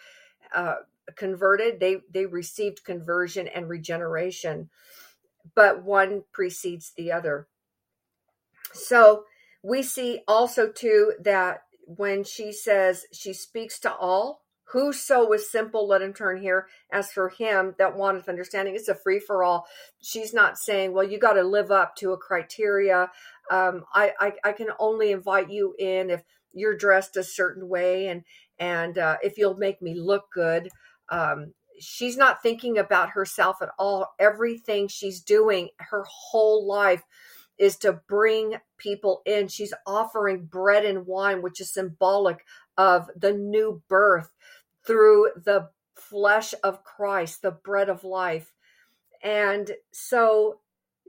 uh, 0.55 0.75
converted, 1.15 1.79
they, 1.79 1.97
they 2.11 2.25
received 2.25 2.83
conversion 2.83 3.47
and 3.47 3.69
regeneration, 3.69 4.69
but 5.55 5.83
one 5.83 6.23
precedes 6.31 6.93
the 6.95 7.11
other. 7.11 7.47
So 8.73 9.25
we 9.63 9.83
see 9.83 10.21
also 10.27 10.71
too 10.71 11.13
that 11.23 11.63
when 11.85 12.23
she 12.23 12.51
says 12.53 13.05
she 13.11 13.33
speaks 13.33 13.79
to 13.79 13.93
all, 13.93 14.41
Whoso 14.71 15.29
is 15.33 15.51
simple, 15.51 15.85
let 15.85 16.01
him 16.01 16.13
turn 16.13 16.41
here. 16.41 16.67
As 16.93 17.11
for 17.11 17.27
him 17.27 17.75
that 17.77 17.97
wanteth 17.97 18.29
understanding, 18.29 18.73
it's 18.73 18.87
a 18.87 18.95
free 18.95 19.19
for 19.19 19.43
all. 19.43 19.67
She's 20.01 20.33
not 20.33 20.57
saying, 20.57 20.93
well, 20.93 21.03
you 21.03 21.19
got 21.19 21.33
to 21.33 21.43
live 21.43 21.71
up 21.71 21.97
to 21.97 22.13
a 22.13 22.17
criteria. 22.17 23.11
Um, 23.51 23.83
I, 23.93 24.13
I, 24.17 24.33
I 24.45 24.51
can 24.53 24.69
only 24.79 25.11
invite 25.11 25.51
you 25.51 25.75
in 25.77 26.09
if 26.09 26.23
you're 26.53 26.77
dressed 26.77 27.17
a 27.17 27.23
certain 27.23 27.67
way 27.67 28.07
and 28.07 28.23
and 28.59 28.97
uh, 28.97 29.17
if 29.23 29.37
you'll 29.37 29.57
make 29.57 29.81
me 29.81 29.95
look 29.95 30.25
good. 30.33 30.69
Um, 31.09 31.53
she's 31.79 32.15
not 32.15 32.43
thinking 32.43 32.77
about 32.77 33.09
herself 33.09 33.57
at 33.61 33.69
all. 33.79 34.13
Everything 34.19 34.87
she's 34.87 35.21
doing, 35.21 35.69
her 35.79 36.05
whole 36.07 36.67
life, 36.67 37.03
is 37.57 37.77
to 37.77 37.93
bring 38.07 38.55
people 38.77 39.21
in. 39.25 39.47
She's 39.47 39.73
offering 39.85 40.45
bread 40.45 40.85
and 40.85 41.05
wine, 41.05 41.41
which 41.41 41.59
is 41.59 41.71
symbolic 41.71 42.45
of 42.77 43.09
the 43.15 43.33
new 43.33 43.81
birth 43.87 44.29
through 44.85 45.29
the 45.35 45.69
flesh 45.95 46.53
of 46.63 46.83
Christ, 46.83 47.41
the 47.41 47.51
bread 47.51 47.89
of 47.89 48.03
life. 48.03 48.51
And 49.23 49.71
so 49.91 50.59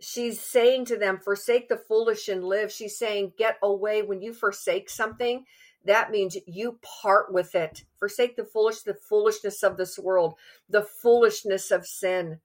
she's 0.00 0.40
saying 0.40 0.86
to 0.86 0.96
them, 0.96 1.18
forsake 1.18 1.68
the 1.68 1.76
foolish 1.76 2.28
and 2.28 2.44
live. 2.44 2.72
She's 2.72 2.98
saying, 2.98 3.32
get 3.38 3.58
away. 3.62 4.02
When 4.02 4.22
you 4.22 4.32
forsake 4.32 4.90
something, 4.90 5.44
that 5.84 6.10
means 6.10 6.36
you 6.46 6.78
part 6.82 7.32
with 7.32 7.54
it. 7.54 7.84
Forsake 7.98 8.36
the 8.36 8.44
foolish, 8.44 8.82
the 8.82 8.94
foolishness 8.94 9.62
of 9.62 9.76
this 9.76 9.98
world, 9.98 10.34
the 10.68 10.82
foolishness 10.82 11.70
of 11.70 11.86
sin. 11.86 12.40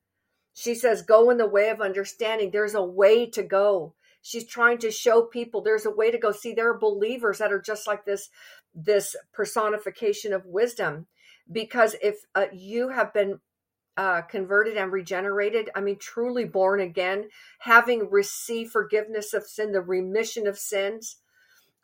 She 0.54 0.74
says, 0.74 1.02
go 1.04 1.30
in 1.30 1.38
the 1.38 1.48
way 1.48 1.70
of 1.70 1.82
understanding. 1.82 2.52
There's 2.52 2.76
a 2.76 2.84
way 2.84 3.28
to 3.32 3.44
go. 3.44 3.94
She's 4.22 4.46
trying 4.46 4.80
to 4.80 4.92
show 4.92 5.22
people 5.22 5.62
there's 5.62 5.86
a 5.86 5.92
way 5.92 6.12
to 6.12 6.18
go. 6.18 6.32
See, 6.32 6.54
there 6.54 6.70
are 6.70 6.78
believers 6.78 7.38
that 7.38 7.54
are 7.54 7.62
just 7.62 7.88
like 7.88 8.06
this, 8.06 8.30
this 8.74 9.16
personification 9.34 10.34
of 10.34 10.46
wisdom 10.46 11.08
because 11.52 11.96
if 12.02 12.18
uh, 12.36 12.46
you 12.52 12.90
have 12.90 13.14
been 13.14 13.40
uh, 13.98 14.22
converted 14.22 14.78
and 14.78 14.92
regenerated, 14.92 15.70
I 15.76 15.82
mean, 15.82 15.98
truly 16.00 16.46
born 16.46 16.80
again, 16.80 17.30
having 17.60 18.10
received 18.10 18.72
forgiveness 18.72 19.34
of 19.34 19.46
sin, 19.48 19.72
the 19.72 19.82
remission 19.82 20.48
of 20.48 20.58
sins, 20.58 21.18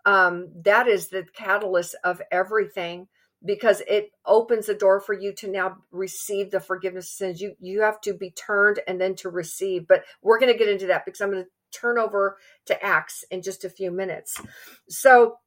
um, 0.06 0.50
that 0.64 0.88
is 0.88 1.10
the 1.10 1.26
catalyst 1.34 1.96
of 2.04 2.22
everything 2.32 3.08
because 3.46 3.82
it 3.88 4.12
opens 4.26 4.68
the 4.68 4.74
door 4.74 5.00
for 5.00 5.14
you 5.14 5.34
to 5.34 5.50
now 5.50 5.78
receive 5.92 6.52
the 6.52 6.60
forgiveness 6.60 7.06
of 7.08 7.12
sins. 7.12 7.42
You 7.42 7.56
you 7.60 7.82
have 7.82 8.00
to 8.02 8.14
be 8.14 8.32
turned 8.32 8.80
and 8.88 9.00
then 9.00 9.16
to 9.16 9.30
receive. 9.30 9.88
But 9.88 10.04
we're 10.22 10.40
going 10.40 10.52
to 10.52 10.58
get 10.58 10.70
into 10.70 10.88
that 10.88 11.06
because 11.06 11.22
I'm 11.22 11.32
going 11.32 11.44
to 11.44 11.78
turn 11.78 11.98
over 11.98 12.38
to 12.68 12.84
Acts 12.84 13.26
in 13.32 13.42
just 13.42 13.66
a 13.66 13.70
few 13.70 13.92
minutes. 13.92 14.40
So 14.88 15.38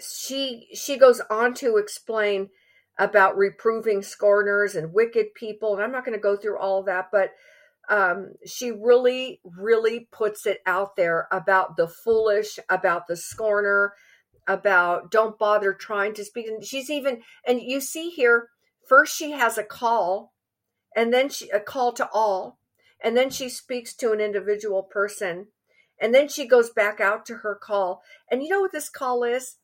she 0.00 0.68
she 0.74 0.96
goes 0.96 1.20
on 1.30 1.54
to 1.54 1.76
explain 1.76 2.50
about 2.98 3.36
reproving 3.36 4.02
scorners 4.02 4.74
and 4.74 4.92
wicked 4.92 5.34
people. 5.34 5.74
And 5.74 5.82
I'm 5.82 5.92
not 5.92 6.04
going 6.04 6.16
to 6.16 6.22
go 6.22 6.36
through 6.36 6.58
all 6.58 6.82
that, 6.84 7.08
but 7.12 7.32
um, 7.88 8.32
she 8.44 8.72
really, 8.72 9.40
really 9.44 10.08
puts 10.10 10.46
it 10.46 10.60
out 10.66 10.96
there 10.96 11.28
about 11.30 11.76
the 11.76 11.88
foolish, 11.88 12.58
about 12.68 13.06
the 13.06 13.16
scorner, 13.16 13.92
about 14.46 15.10
don't 15.10 15.38
bother 15.38 15.72
trying 15.72 16.14
to 16.14 16.24
speak. 16.24 16.46
And 16.46 16.64
she's 16.64 16.90
even, 16.90 17.22
and 17.46 17.60
you 17.60 17.80
see 17.80 18.10
here, 18.10 18.48
first 18.88 19.14
she 19.14 19.32
has 19.32 19.58
a 19.58 19.64
call, 19.64 20.32
and 20.94 21.12
then 21.12 21.28
she 21.28 21.50
a 21.50 21.60
call 21.60 21.92
to 21.92 22.08
all, 22.12 22.58
and 23.02 23.16
then 23.16 23.30
she 23.30 23.48
speaks 23.48 23.94
to 23.94 24.12
an 24.12 24.20
individual 24.20 24.82
person, 24.82 25.48
and 26.00 26.14
then 26.14 26.28
she 26.28 26.46
goes 26.46 26.70
back 26.70 27.00
out 27.00 27.26
to 27.26 27.36
her 27.36 27.54
call. 27.54 28.02
And 28.30 28.42
you 28.42 28.48
know 28.48 28.60
what 28.60 28.72
this 28.72 28.88
call 28.88 29.22
is? 29.22 29.56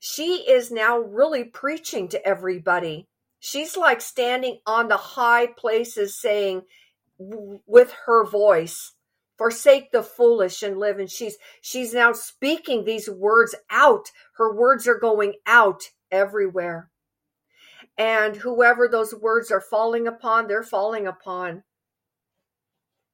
She 0.00 0.44
is 0.50 0.70
now 0.70 0.98
really 0.98 1.44
preaching 1.44 2.08
to 2.08 2.26
everybody. 2.26 3.06
She's 3.40 3.76
like 3.76 4.00
standing 4.00 4.60
on 4.66 4.88
the 4.88 4.96
high 4.98 5.46
places 5.48 6.20
saying 6.20 6.62
with 7.18 7.92
her 8.06 8.26
voice, 8.26 8.94
forsake 9.38 9.92
the 9.92 10.02
foolish 10.02 10.62
and 10.62 10.78
live 10.78 10.98
and 10.98 11.10
she's 11.10 11.36
she's 11.62 11.94
now 11.94 12.12
speaking 12.12 12.84
these 12.84 13.08
words 13.10 13.54
out. 13.70 14.10
Her 14.36 14.54
words 14.54 14.88
are 14.88 14.98
going 14.98 15.34
out 15.46 15.82
everywhere. 16.10 16.90
and 17.96 18.36
whoever 18.36 18.88
those 18.88 19.14
words 19.14 19.50
are 19.50 19.60
falling 19.60 20.06
upon, 20.06 20.46
they're 20.48 20.62
falling 20.62 21.06
upon. 21.06 21.64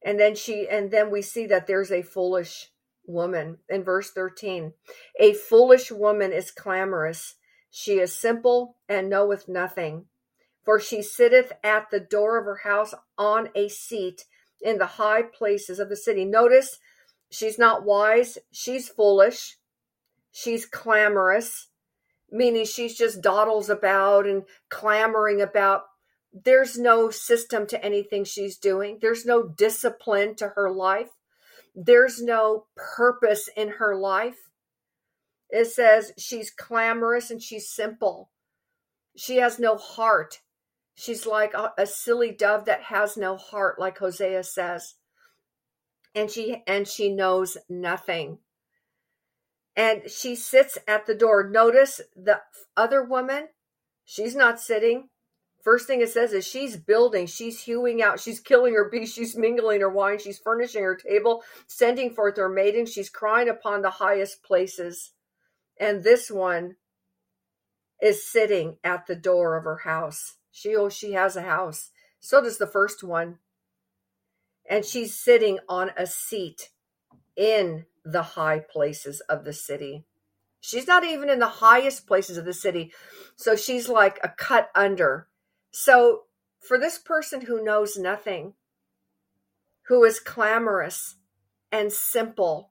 And 0.04 0.20
then 0.20 0.34
she, 0.36 0.68
and 0.68 0.90
then 0.90 1.10
we 1.10 1.22
see 1.22 1.46
that 1.46 1.66
there's 1.66 1.92
a 1.92 2.02
foolish 2.02 2.70
woman 3.06 3.58
in 3.68 3.84
verse 3.84 4.10
13. 4.10 4.72
A 5.20 5.34
foolish 5.34 5.90
woman 5.90 6.32
is 6.32 6.50
clamorous. 6.50 7.36
She 7.70 7.98
is 7.98 8.16
simple 8.16 8.76
and 8.88 9.10
knoweth 9.10 9.48
nothing. 9.48 10.06
For 10.64 10.80
she 10.80 11.02
sitteth 11.02 11.52
at 11.62 11.90
the 11.90 12.00
door 12.00 12.38
of 12.38 12.46
her 12.46 12.60
house 12.64 12.94
on 13.18 13.50
a 13.54 13.68
seat 13.68 14.24
in 14.60 14.78
the 14.78 14.86
high 14.86 15.22
places 15.22 15.78
of 15.78 15.88
the 15.88 15.96
city. 15.96 16.24
Notice 16.24 16.78
she's 17.30 17.58
not 17.58 17.84
wise, 17.84 18.38
she's 18.50 18.88
foolish, 18.88 19.58
she's 20.32 20.64
clamorous, 20.66 21.68
meaning 22.30 22.64
she's 22.64 22.96
just 22.96 23.20
dawdles 23.20 23.68
about 23.68 24.26
and 24.26 24.44
clamoring 24.70 25.40
about. 25.42 25.82
There's 26.32 26.78
no 26.78 27.10
system 27.10 27.66
to 27.68 27.84
anything 27.84 28.24
she's 28.24 28.56
doing, 28.56 28.98
there's 29.00 29.26
no 29.26 29.46
discipline 29.46 30.34
to 30.36 30.48
her 30.56 30.70
life, 30.70 31.10
there's 31.74 32.22
no 32.22 32.66
purpose 32.76 33.48
in 33.56 33.68
her 33.68 33.96
life. 33.96 34.50
It 35.50 35.66
says 35.66 36.12
she's 36.18 36.50
clamorous 36.50 37.30
and 37.30 37.42
she's 37.42 37.68
simple. 37.68 38.30
She 39.16 39.36
has 39.36 39.58
no 39.58 39.76
heart. 39.76 40.40
She's 40.94 41.26
like 41.26 41.54
a, 41.54 41.72
a 41.76 41.86
silly 41.86 42.32
dove 42.32 42.66
that 42.66 42.82
has 42.84 43.16
no 43.16 43.36
heart, 43.36 43.78
like 43.78 43.98
Hosea 43.98 44.44
says. 44.44 44.94
And 46.14 46.30
she 46.30 46.62
and 46.66 46.86
she 46.86 47.12
knows 47.12 47.56
nothing 47.68 48.38
and 49.76 50.08
she 50.08 50.34
sits 50.34 50.78
at 50.86 51.06
the 51.06 51.14
door. 51.14 51.48
Notice 51.48 52.00
the 52.14 52.40
other 52.76 53.02
woman, 53.02 53.48
she's 54.04 54.36
not 54.36 54.60
sitting. 54.60 55.08
First 55.64 55.86
thing 55.86 56.02
it 56.02 56.10
says 56.10 56.34
is 56.34 56.46
she's 56.46 56.76
building, 56.76 57.26
she's 57.26 57.62
hewing 57.62 58.02
out, 58.02 58.20
she's 58.20 58.38
killing 58.38 58.74
her 58.74 58.90
beast, 58.90 59.14
she's 59.14 59.34
mingling 59.34 59.80
her 59.80 59.88
wine, 59.88 60.18
she's 60.18 60.38
furnishing 60.38 60.82
her 60.82 60.94
table, 60.94 61.42
sending 61.66 62.10
forth 62.14 62.36
her 62.36 62.50
maidens, 62.50 62.92
she's 62.92 63.08
crying 63.08 63.48
upon 63.48 63.80
the 63.80 63.88
highest 63.88 64.42
places. 64.42 65.12
And 65.80 66.04
this 66.04 66.30
one 66.30 66.76
is 68.02 68.30
sitting 68.30 68.76
at 68.84 69.06
the 69.06 69.16
door 69.16 69.56
of 69.56 69.64
her 69.64 69.78
house. 69.78 70.36
She 70.52 70.76
oh, 70.76 70.90
she 70.90 71.12
has 71.12 71.34
a 71.34 71.42
house. 71.42 71.90
So 72.20 72.42
does 72.42 72.58
the 72.58 72.66
first 72.66 73.02
one. 73.02 73.38
And 74.68 74.84
she's 74.84 75.18
sitting 75.18 75.60
on 75.66 75.92
a 75.96 76.06
seat 76.06 76.70
in 77.36 77.86
the 78.04 78.22
high 78.22 78.58
places 78.58 79.20
of 79.30 79.44
the 79.44 79.54
city. 79.54 80.04
She's 80.60 80.86
not 80.86 81.04
even 81.04 81.30
in 81.30 81.38
the 81.38 81.46
highest 81.46 82.06
places 82.06 82.36
of 82.36 82.44
the 82.44 82.52
city. 82.52 82.92
So 83.36 83.56
she's 83.56 83.88
like 83.88 84.18
a 84.22 84.28
cut 84.28 84.68
under. 84.74 85.28
So 85.76 86.22
for 86.60 86.78
this 86.78 86.98
person 86.98 87.42
who 87.42 87.64
knows 87.64 87.96
nothing, 87.96 88.54
who 89.88 90.04
is 90.04 90.20
clamorous 90.20 91.16
and 91.72 91.92
simple, 91.92 92.70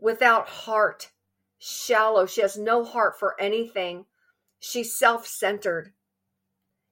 without 0.00 0.48
heart, 0.48 1.12
shallow, 1.58 2.26
she 2.26 2.40
has 2.40 2.58
no 2.58 2.84
heart 2.84 3.16
for 3.16 3.40
anything. 3.40 4.06
She's 4.58 4.98
self 4.98 5.24
centered. 5.24 5.92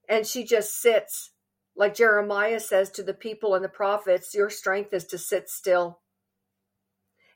And 0.08 0.24
she 0.24 0.44
just 0.44 0.80
sits, 0.80 1.32
like 1.74 1.96
Jeremiah 1.96 2.60
says 2.60 2.88
to 2.90 3.02
the 3.02 3.12
people 3.12 3.56
and 3.56 3.64
the 3.64 3.68
prophets, 3.68 4.34
Your 4.34 4.50
strength 4.50 4.94
is 4.94 5.04
to 5.06 5.18
sit 5.18 5.50
still 5.50 6.00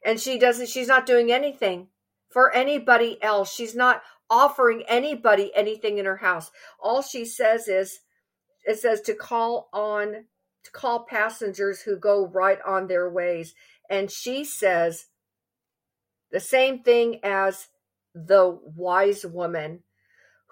and 0.04 0.20
she 0.20 0.38
doesn't 0.38 0.68
she's 0.68 0.88
not 0.88 1.06
doing 1.06 1.32
anything 1.32 1.88
for 2.28 2.52
anybody 2.54 3.20
else 3.22 3.52
she's 3.52 3.74
not 3.74 4.02
offering 4.28 4.84
anybody 4.86 5.50
anything 5.54 5.98
in 5.98 6.04
her 6.04 6.18
house 6.18 6.50
all 6.80 7.02
she 7.02 7.24
says 7.24 7.66
is 7.66 8.00
it 8.64 8.78
says 8.78 9.00
to 9.00 9.14
call 9.14 9.68
on 9.72 10.24
to 10.62 10.70
call 10.72 11.04
passengers 11.04 11.82
who 11.82 11.96
go 11.96 12.26
right 12.26 12.58
on 12.66 12.86
their 12.86 13.08
ways 13.10 13.54
and 13.90 14.10
she 14.10 14.44
says 14.44 15.06
the 16.30 16.40
same 16.40 16.82
thing 16.82 17.20
as 17.22 17.68
the 18.14 18.58
wise 18.62 19.24
woman 19.26 19.80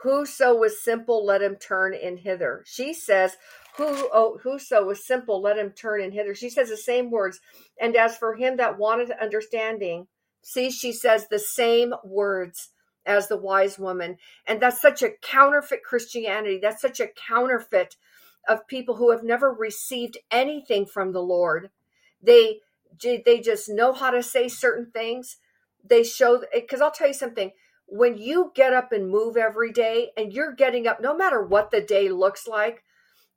whoso 0.02 0.54
was 0.54 0.82
simple 0.82 1.24
let 1.24 1.42
him 1.42 1.56
turn 1.56 1.94
in 1.94 2.16
hither 2.18 2.62
she 2.66 2.92
says 2.92 3.36
who 3.76 4.10
oh, 4.12 4.38
whoso 4.42 4.84
was 4.84 5.06
simple, 5.06 5.40
let 5.40 5.56
him 5.56 5.70
turn 5.70 6.02
in 6.02 6.12
hither. 6.12 6.34
She 6.34 6.50
says 6.50 6.68
the 6.68 6.76
same 6.76 7.10
words. 7.10 7.40
And 7.80 7.96
as 7.96 8.16
for 8.16 8.34
him 8.34 8.58
that 8.58 8.78
wanted 8.78 9.10
understanding, 9.12 10.08
see, 10.42 10.70
she 10.70 10.92
says 10.92 11.28
the 11.28 11.38
same 11.38 11.94
words 12.04 12.70
as 13.06 13.28
the 13.28 13.36
wise 13.36 13.78
woman. 13.78 14.18
And 14.46 14.60
that's 14.60 14.80
such 14.80 15.02
a 15.02 15.10
counterfeit 15.22 15.82
Christianity. 15.82 16.58
That's 16.60 16.82
such 16.82 17.00
a 17.00 17.08
counterfeit 17.08 17.96
of 18.48 18.66
people 18.66 18.96
who 18.96 19.10
have 19.10 19.22
never 19.22 19.52
received 19.52 20.18
anything 20.30 20.86
from 20.86 21.12
the 21.12 21.22
Lord. 21.22 21.70
They 22.22 22.60
they 23.00 23.40
just 23.40 23.68
know 23.68 23.92
how 23.92 24.10
to 24.10 24.22
say 24.22 24.48
certain 24.48 24.90
things. 24.92 25.38
They 25.84 26.04
show 26.04 26.42
because 26.52 26.80
I'll 26.80 26.90
tell 26.90 27.08
you 27.08 27.14
something. 27.14 27.52
When 27.86 28.16
you 28.16 28.52
get 28.54 28.72
up 28.72 28.92
and 28.92 29.10
move 29.10 29.36
every 29.36 29.70
day, 29.70 30.10
and 30.16 30.32
you're 30.32 30.54
getting 30.54 30.86
up, 30.86 31.00
no 31.00 31.14
matter 31.14 31.42
what 31.42 31.70
the 31.70 31.80
day 31.80 32.08
looks 32.08 32.46
like, 32.46 32.82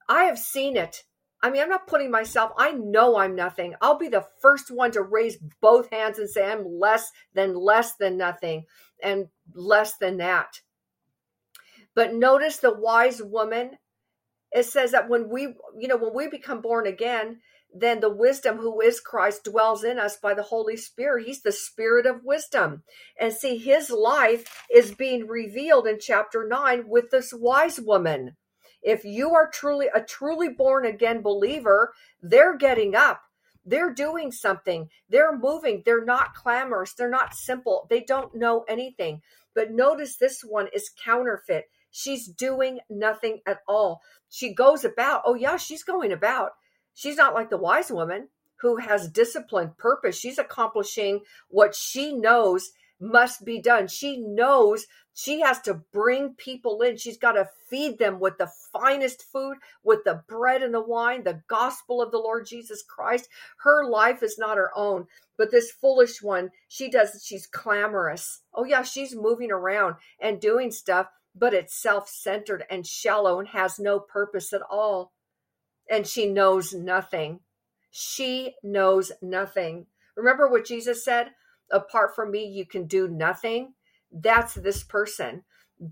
I 0.07 0.25
have 0.25 0.39
seen 0.39 0.77
it. 0.77 1.03
I 1.41 1.49
mean, 1.49 1.61
I'm 1.61 1.69
not 1.69 1.87
putting 1.87 2.09
myself, 2.09 2.51
I 2.57 2.71
know 2.71 3.17
I'm 3.17 3.35
nothing. 3.35 3.75
I'll 3.81 3.97
be 3.97 4.07
the 4.07 4.25
first 4.41 4.71
one 4.71 4.91
to 4.91 5.01
raise 5.01 5.37
both 5.61 5.91
hands 5.91 6.17
and 6.17 6.29
say 6.29 6.49
I'm 6.49 6.79
less 6.79 7.11
than 7.33 7.53
less 7.53 7.95
than 7.95 8.17
nothing 8.17 8.65
and 9.05 9.27
less 9.53 9.97
than 9.97 10.17
that. 10.17 10.59
But 11.93 12.13
notice 12.13 12.57
the 12.57 12.73
wise 12.73 13.21
woman. 13.21 13.77
It 14.51 14.65
says 14.65 14.91
that 14.91 15.07
when 15.07 15.29
we, 15.29 15.43
you 15.77 15.87
know, 15.87 15.97
when 15.97 16.13
we 16.13 16.27
become 16.27 16.61
born 16.61 16.87
again, 16.87 17.39
then 17.73 17.99
the 17.99 18.09
wisdom 18.09 18.57
who 18.57 18.79
is 18.81 19.01
Christ 19.01 19.43
dwells 19.43 19.83
in 19.83 19.99
us 19.99 20.17
by 20.17 20.33
the 20.33 20.43
Holy 20.43 20.77
Spirit. 20.77 21.25
He's 21.25 21.41
the 21.41 21.51
spirit 21.51 22.05
of 22.05 22.23
wisdom. 22.23 22.83
And 23.19 23.33
see, 23.33 23.57
his 23.57 23.89
life 23.89 24.63
is 24.73 24.95
being 24.95 25.27
revealed 25.27 25.85
in 25.87 25.99
chapter 25.99 26.47
9 26.47 26.87
with 26.87 27.11
this 27.11 27.33
wise 27.33 27.79
woman. 27.79 28.37
If 28.81 29.03
you 29.03 29.33
are 29.33 29.49
truly 29.51 29.87
a 29.93 30.01
truly 30.01 30.49
born 30.49 30.85
again 30.85 31.21
believer, 31.21 31.93
they're 32.21 32.57
getting 32.57 32.95
up. 32.95 33.21
They're 33.65 33.93
doing 33.93 34.31
something. 34.31 34.89
They're 35.09 35.37
moving. 35.37 35.81
They're 35.85 36.05
not 36.05 36.35
clamorous. 36.35 36.93
They're 36.93 37.09
not 37.09 37.33
simple. 37.33 37.87
They 37.89 38.01
don't 38.01 38.35
know 38.35 38.63
anything. 38.67 39.21
But 39.53 39.71
notice 39.71 40.17
this 40.17 40.41
one 40.41 40.67
is 40.73 40.91
counterfeit. 41.03 41.65
She's 41.89 42.27
doing 42.27 42.79
nothing 42.89 43.39
at 43.47 43.59
all. 43.67 44.01
She 44.29 44.53
goes 44.53 44.83
about. 44.83 45.23
Oh, 45.25 45.33
yeah, 45.33 45.57
she's 45.57 45.83
going 45.83 46.11
about. 46.11 46.51
She's 46.93 47.17
not 47.17 47.33
like 47.33 47.49
the 47.49 47.57
wise 47.57 47.91
woman 47.91 48.29
who 48.57 48.77
has 48.77 49.09
discipline, 49.09 49.73
purpose. 49.77 50.17
She's 50.17 50.37
accomplishing 50.37 51.21
what 51.49 51.75
she 51.75 52.13
knows 52.13 52.71
must 52.99 53.45
be 53.45 53.61
done. 53.61 53.87
She 53.87 54.17
knows 54.17 54.85
she 55.13 55.39
has 55.39 55.61
to 55.61 55.81
bring 55.93 56.33
people 56.35 56.81
in. 56.81 56.97
She's 56.97 57.17
got 57.17 57.33
to 57.33 57.49
feed 57.69 57.97
them 57.97 58.19
with 58.19 58.37
the 58.37 58.51
finest 58.73 59.23
food, 59.31 59.57
with 59.83 60.03
the 60.03 60.23
bread 60.27 60.61
and 60.61 60.73
the 60.73 60.81
wine, 60.81 61.23
the 61.23 61.41
gospel 61.47 62.01
of 62.01 62.11
the 62.11 62.17
Lord 62.17 62.45
Jesus 62.45 62.83
Christ. 62.83 63.29
Her 63.59 63.85
life 63.85 64.21
is 64.23 64.37
not 64.37 64.57
her 64.57 64.71
own. 64.75 65.07
But 65.37 65.51
this 65.51 65.71
foolish 65.71 66.21
one, 66.21 66.49
she 66.67 66.89
does, 66.89 67.23
she's 67.25 67.47
clamorous. 67.47 68.41
Oh, 68.53 68.65
yeah, 68.65 68.83
she's 68.83 69.15
moving 69.15 69.51
around 69.51 69.95
and 70.19 70.39
doing 70.39 70.71
stuff, 70.71 71.07
but 71.33 71.53
it's 71.53 71.81
self 71.81 72.09
centered 72.09 72.65
and 72.69 72.85
shallow 72.85 73.39
and 73.39 73.47
has 73.49 73.79
no 73.79 73.99
purpose 73.99 74.53
at 74.53 74.61
all. 74.69 75.13
And 75.89 76.07
she 76.07 76.27
knows 76.27 76.73
nothing. 76.73 77.41
She 77.91 78.55
knows 78.63 79.11
nothing. 79.21 79.87
Remember 80.17 80.49
what 80.49 80.65
Jesus 80.65 81.03
said? 81.03 81.31
Apart 81.71 82.15
from 82.15 82.31
me, 82.31 82.45
you 82.45 82.65
can 82.65 82.85
do 82.85 83.07
nothing. 83.07 83.73
That's 84.11 84.53
this 84.53 84.83
person. 84.83 85.43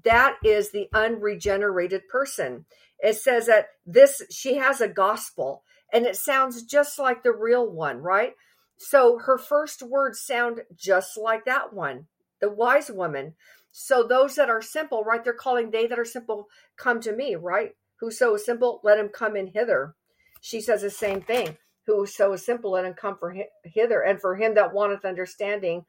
That 0.03 0.37
is 0.43 0.71
the 0.71 0.87
unregenerated 0.93 2.07
person. 2.09 2.65
It 2.99 3.15
says 3.15 3.47
that 3.47 3.67
this, 3.85 4.21
she 4.29 4.55
has 4.55 4.79
a 4.81 4.87
gospel 4.87 5.63
and 5.91 6.05
it 6.05 6.15
sounds 6.15 6.63
just 6.63 6.97
like 6.97 7.23
the 7.23 7.33
real 7.33 7.69
one, 7.69 7.97
right? 7.97 8.33
So 8.77 9.19
her 9.19 9.37
first 9.37 9.83
words 9.83 10.21
sound 10.21 10.61
just 10.75 11.17
like 11.17 11.45
that 11.45 11.73
one, 11.73 12.07
the 12.39 12.49
wise 12.49 12.89
woman. 12.89 13.35
So 13.71 14.03
those 14.03 14.35
that 14.35 14.49
are 14.49 14.61
simple, 14.61 15.03
right? 15.03 15.23
They're 15.23 15.33
calling 15.33 15.71
they 15.71 15.87
that 15.87 15.99
are 15.99 16.05
simple 16.05 16.47
come 16.77 17.01
to 17.01 17.11
me, 17.11 17.35
right? 17.35 17.75
Whoso 17.99 18.33
is 18.35 18.45
simple, 18.45 18.79
let 18.83 18.99
him 18.99 19.09
come 19.09 19.35
in 19.35 19.47
hither. 19.47 19.95
She 20.41 20.61
says 20.61 20.81
the 20.81 20.89
same 20.89 21.21
thing 21.21 21.57
who 21.85 22.05
so 22.05 22.35
simple, 22.35 22.75
and 22.75 22.95
come 22.95 23.17
for 23.17 23.35
hither. 23.63 24.01
And 24.01 24.19
for 24.19 24.35
him 24.35 24.55
that 24.55 24.73
wanteth 24.73 25.05
understanding, 25.05 25.85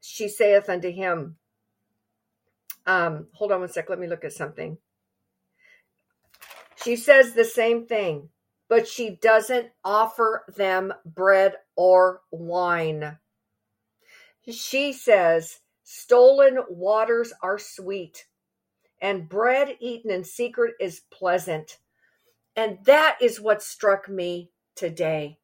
she 0.00 0.28
saith 0.28 0.68
unto 0.68 0.90
him, 0.90 1.36
um, 2.86 3.26
hold 3.32 3.52
on 3.52 3.60
one 3.60 3.68
sec, 3.68 3.90
let 3.90 3.98
me 3.98 4.06
look 4.06 4.24
at 4.24 4.32
something. 4.32 4.78
She 6.82 6.96
says 6.96 7.32
the 7.32 7.44
same 7.44 7.86
thing, 7.86 8.28
but 8.68 8.86
she 8.86 9.18
doesn't 9.20 9.70
offer 9.84 10.44
them 10.56 10.92
bread 11.04 11.54
or 11.74 12.20
wine. 12.30 13.18
She 14.48 14.92
says, 14.92 15.58
Stolen 15.82 16.58
waters 16.68 17.32
are 17.42 17.58
sweet, 17.58 18.26
and 19.00 19.28
bread 19.28 19.76
eaten 19.80 20.10
in 20.10 20.24
secret 20.24 20.74
is 20.80 21.02
pleasant. 21.12 21.78
And 22.54 22.78
that 22.84 23.18
is 23.20 23.40
what 23.40 23.62
struck 23.62 24.08
me 24.08 24.50
today. 24.76 25.38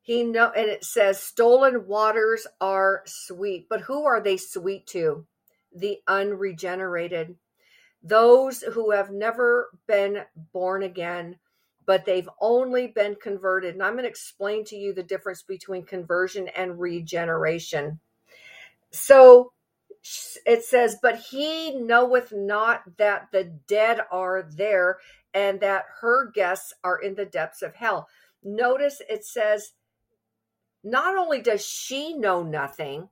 He 0.00 0.22
know 0.22 0.50
and 0.54 0.68
it 0.68 0.84
says 0.84 1.18
stolen 1.18 1.86
waters 1.86 2.46
are 2.60 3.02
sweet, 3.06 3.68
but 3.68 3.80
who 3.80 4.04
are 4.04 4.20
they 4.20 4.36
sweet 4.36 4.86
to? 4.88 5.26
The 5.74 5.98
unregenerated. 6.06 7.36
Those 8.02 8.60
who 8.60 8.90
have 8.90 9.10
never 9.10 9.70
been 9.88 10.24
born 10.52 10.82
again, 10.82 11.38
but 11.86 12.04
they've 12.04 12.28
only 12.38 12.88
been 12.88 13.16
converted. 13.16 13.74
And 13.74 13.82
I'm 13.82 13.94
going 13.94 14.04
to 14.04 14.10
explain 14.10 14.64
to 14.66 14.76
you 14.76 14.92
the 14.92 15.02
difference 15.02 15.42
between 15.42 15.86
conversion 15.86 16.48
and 16.48 16.78
regeneration. 16.78 17.98
So 18.90 19.52
it 20.44 20.64
says, 20.64 20.98
But 21.00 21.18
he 21.18 21.74
knoweth 21.76 22.30
not 22.30 22.82
that 22.98 23.28
the 23.32 23.44
dead 23.66 24.00
are 24.10 24.46
there 24.54 24.98
and 25.32 25.60
that 25.60 25.84
her 26.00 26.30
guests 26.30 26.74
are 26.84 26.98
in 26.98 27.14
the 27.14 27.24
depths 27.24 27.62
of 27.62 27.74
hell. 27.74 28.06
Notice 28.44 29.00
it 29.08 29.24
says, 29.24 29.72
not 30.84 31.16
only 31.16 31.40
does 31.40 31.64
she 31.64 32.12
know 32.12 32.42
nothing, 32.42 33.08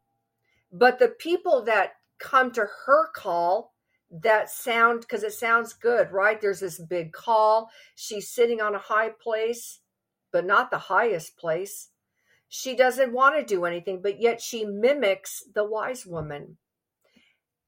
but 0.70 0.98
the 0.98 1.08
people 1.08 1.64
that 1.64 1.94
come 2.18 2.52
to 2.52 2.66
her 2.86 3.10
call 3.14 3.72
that 4.10 4.50
sound 4.50 5.00
because 5.00 5.22
it 5.22 5.32
sounds 5.32 5.72
good, 5.72 6.12
right? 6.12 6.38
There's 6.38 6.60
this 6.60 6.78
big 6.78 7.12
call. 7.12 7.70
She's 7.94 8.28
sitting 8.28 8.60
on 8.60 8.74
a 8.74 8.78
high 8.78 9.08
place, 9.08 9.80
but 10.30 10.44
not 10.44 10.70
the 10.70 10.78
highest 10.78 11.38
place. 11.38 11.88
She 12.48 12.76
doesn't 12.76 13.14
want 13.14 13.36
to 13.36 13.54
do 13.54 13.64
anything, 13.64 14.02
but 14.02 14.20
yet 14.20 14.42
she 14.42 14.66
mimics 14.66 15.42
the 15.54 15.64
wise 15.64 16.04
woman. 16.04 16.58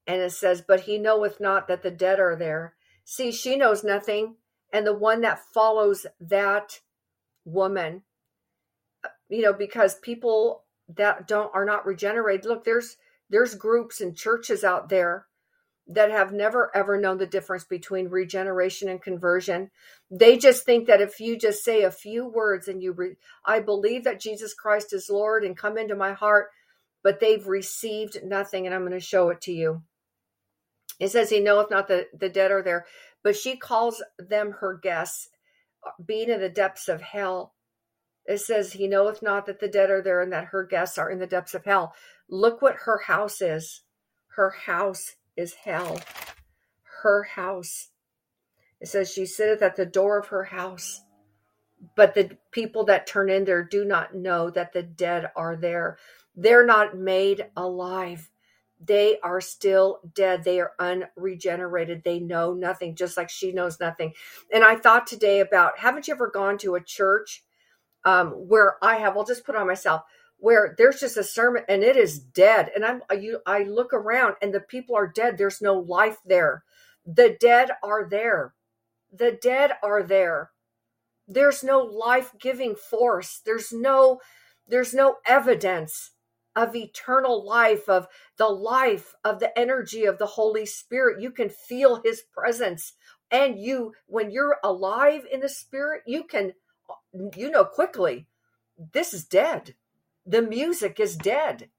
And 0.05 0.21
it 0.21 0.31
says, 0.31 0.61
But 0.61 0.81
he 0.81 0.99
knoweth 0.99 1.39
not 1.39 1.67
that 1.67 1.81
the 1.81 1.89
dead 1.89 2.19
are 2.19 2.35
there. 2.35 2.75
See, 3.03 3.31
she 3.31 3.55
knows 3.55 3.83
nothing. 3.83 4.35
And 4.71 4.85
the 4.85 4.93
one 4.93 5.21
that 5.21 5.39
follows 5.53 6.05
that 6.19 6.81
woman 7.45 8.01
uh, 9.03 9.09
you 9.29 9.41
know 9.41 9.53
because 9.53 9.99
people 9.99 10.63
that 10.89 11.27
don't 11.27 11.51
are 11.53 11.65
not 11.65 11.85
regenerated. 11.85 12.45
Look 12.45 12.63
there's 12.63 12.97
there's 13.29 13.55
groups 13.55 14.01
and 14.01 14.15
churches 14.15 14.63
out 14.63 14.89
there 14.89 15.27
that 15.87 16.09
have 16.11 16.33
never 16.33 16.75
ever 16.75 16.99
known 16.99 17.17
the 17.17 17.27
difference 17.27 17.63
between 17.63 18.09
regeneration 18.09 18.89
and 18.89 19.01
conversion. 19.01 19.69
They 20.09 20.37
just 20.37 20.65
think 20.65 20.87
that 20.87 21.01
if 21.01 21.19
you 21.19 21.37
just 21.37 21.63
say 21.63 21.83
a 21.83 21.91
few 21.91 22.27
words 22.27 22.67
and 22.67 22.81
you 22.81 22.93
re- 22.93 23.17
i 23.45 23.59
believe 23.59 24.03
that 24.03 24.19
jesus 24.19 24.53
christ 24.53 24.93
is 24.93 25.09
lord 25.09 25.43
and 25.43 25.57
come 25.57 25.77
into 25.77 25.95
my 25.95 26.13
heart 26.13 26.49
but 27.03 27.19
they've 27.19 27.47
received 27.47 28.19
nothing 28.23 28.65
and 28.65 28.73
i'm 28.75 28.81
going 28.81 28.91
to 28.93 28.99
show 28.99 29.29
it 29.29 29.41
to 29.41 29.53
you. 29.53 29.83
It 30.99 31.09
says 31.09 31.29
he 31.29 31.39
knoweth 31.39 31.69
not 31.69 31.87
that 31.89 32.19
the 32.19 32.29
dead 32.29 32.51
are 32.51 32.63
there 32.63 32.85
but 33.23 33.35
she 33.35 33.57
calls 33.57 34.03
them 34.19 34.51
her 34.59 34.75
guests 34.81 35.29
being 36.05 36.29
in 36.29 36.39
the 36.39 36.49
depths 36.49 36.87
of 36.87 37.01
hell 37.01 37.55
it 38.25 38.39
says, 38.39 38.73
He 38.73 38.87
knoweth 38.87 39.21
not 39.21 39.45
that 39.45 39.59
the 39.59 39.67
dead 39.67 39.89
are 39.89 40.01
there 40.01 40.21
and 40.21 40.33
that 40.33 40.45
her 40.45 40.63
guests 40.63 40.97
are 40.97 41.09
in 41.09 41.19
the 41.19 41.27
depths 41.27 41.53
of 41.53 41.65
hell. 41.65 41.93
Look 42.27 42.61
what 42.61 42.75
her 42.85 42.97
house 42.97 43.41
is. 43.41 43.81
Her 44.35 44.49
house 44.49 45.15
is 45.37 45.53
hell. 45.53 45.99
Her 47.03 47.23
house. 47.23 47.89
It 48.81 48.87
says, 48.87 49.11
She 49.11 49.25
sitteth 49.25 49.61
at 49.61 49.75
the 49.75 49.85
door 49.85 50.17
of 50.17 50.27
her 50.27 50.45
house. 50.45 51.01
But 51.95 52.15
the 52.15 52.37
people 52.51 52.85
that 52.85 53.05
turn 53.05 53.29
in 53.29 53.45
there 53.45 53.63
do 53.63 53.85
not 53.85 54.15
know 54.15 54.49
that 54.49 54.73
the 54.73 54.81
dead 54.81 55.29
are 55.35 55.55
there. 55.55 55.97
They're 56.35 56.65
not 56.65 56.97
made 56.97 57.45
alive. 57.55 58.29
They 58.83 59.19
are 59.21 59.41
still 59.41 59.99
dead. 60.13 60.43
They 60.43 60.59
are 60.59 60.73
unregenerated. 60.79 62.03
They 62.03 62.19
know 62.19 62.53
nothing, 62.53 62.95
just 62.95 63.17
like 63.17 63.29
she 63.29 63.51
knows 63.51 63.79
nothing. 63.79 64.13
And 64.51 64.63
I 64.63 64.75
thought 64.75 65.07
today 65.07 65.39
about 65.39 65.79
haven't 65.79 66.07
you 66.07 66.13
ever 66.13 66.29
gone 66.29 66.57
to 66.59 66.75
a 66.75 66.83
church 66.83 67.43
um, 68.03 68.31
where 68.31 68.77
I 68.83 68.97
have, 68.97 69.17
I'll 69.17 69.25
just 69.25 69.45
put 69.45 69.55
on 69.55 69.67
myself, 69.67 70.01
where 70.37 70.75
there's 70.77 70.99
just 70.99 71.17
a 71.17 71.23
sermon 71.23 71.63
and 71.67 71.83
it 71.83 71.95
is 71.95 72.19
dead. 72.19 72.69
And 72.75 72.85
I'm, 72.85 73.01
you, 73.19 73.39
I 73.45 73.63
look 73.63 73.93
around 73.93 74.35
and 74.41 74.53
the 74.53 74.59
people 74.59 74.95
are 74.95 75.07
dead. 75.07 75.37
There's 75.37 75.61
no 75.61 75.75
life 75.75 76.17
there. 76.25 76.63
The 77.05 77.35
dead 77.39 77.71
are 77.81 78.07
there. 78.07 78.53
The 79.11 79.37
dead 79.41 79.71
are 79.81 80.03
there. 80.03 80.51
There's 81.27 81.63
no 81.63 81.79
life 81.79 82.33
giving 82.39 82.75
force. 82.75 83.41
There's 83.43 83.71
no, 83.71 84.19
there's 84.67 84.93
no 84.93 85.15
evidence 85.25 86.11
of 86.55 86.75
eternal 86.75 87.45
life, 87.45 87.89
of 87.89 88.07
the 88.37 88.47
life, 88.47 89.13
of 89.23 89.39
the 89.39 89.57
energy 89.57 90.05
of 90.05 90.17
the 90.17 90.25
Holy 90.25 90.65
Spirit. 90.65 91.21
You 91.21 91.31
can 91.31 91.49
feel 91.49 92.01
his 92.03 92.23
presence. 92.33 92.93
And 93.31 93.59
you, 93.59 93.93
when 94.07 94.31
you're 94.31 94.57
alive 94.63 95.25
in 95.31 95.39
the 95.39 95.49
spirit, 95.49 96.03
you 96.05 96.23
can 96.23 96.53
you 97.35 97.49
know 97.49 97.65
quickly 97.65 98.27
this 98.93 99.13
is 99.13 99.25
dead. 99.25 99.75
The 100.25 100.41
music 100.41 100.99
is 100.99 101.15
dead. 101.15 101.69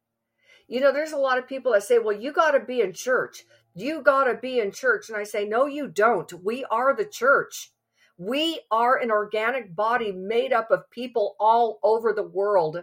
You 0.68 0.80
know, 0.80 0.92
there's 0.92 1.12
a 1.12 1.18
lot 1.18 1.38
of 1.38 1.48
people 1.48 1.72
that 1.72 1.82
say, 1.82 1.98
well, 1.98 2.16
you 2.16 2.32
got 2.32 2.52
to 2.52 2.60
be 2.60 2.80
in 2.80 2.92
church. 2.92 3.44
You 3.74 4.02
got 4.02 4.24
to 4.24 4.34
be 4.34 4.58
in 4.58 4.72
church. 4.72 5.08
And 5.08 5.18
I 5.18 5.24
say, 5.24 5.44
no, 5.46 5.66
you 5.66 5.88
don't. 5.88 6.32
We 6.42 6.64
are 6.70 6.94
the 6.94 7.04
church. 7.04 7.72
We 8.18 8.60
are 8.70 8.96
an 8.96 9.10
organic 9.10 9.76
body 9.76 10.10
made 10.10 10.52
up 10.52 10.70
of 10.70 10.90
people 10.90 11.36
all 11.38 11.78
over 11.82 12.12
the 12.12 12.22
world. 12.26 12.82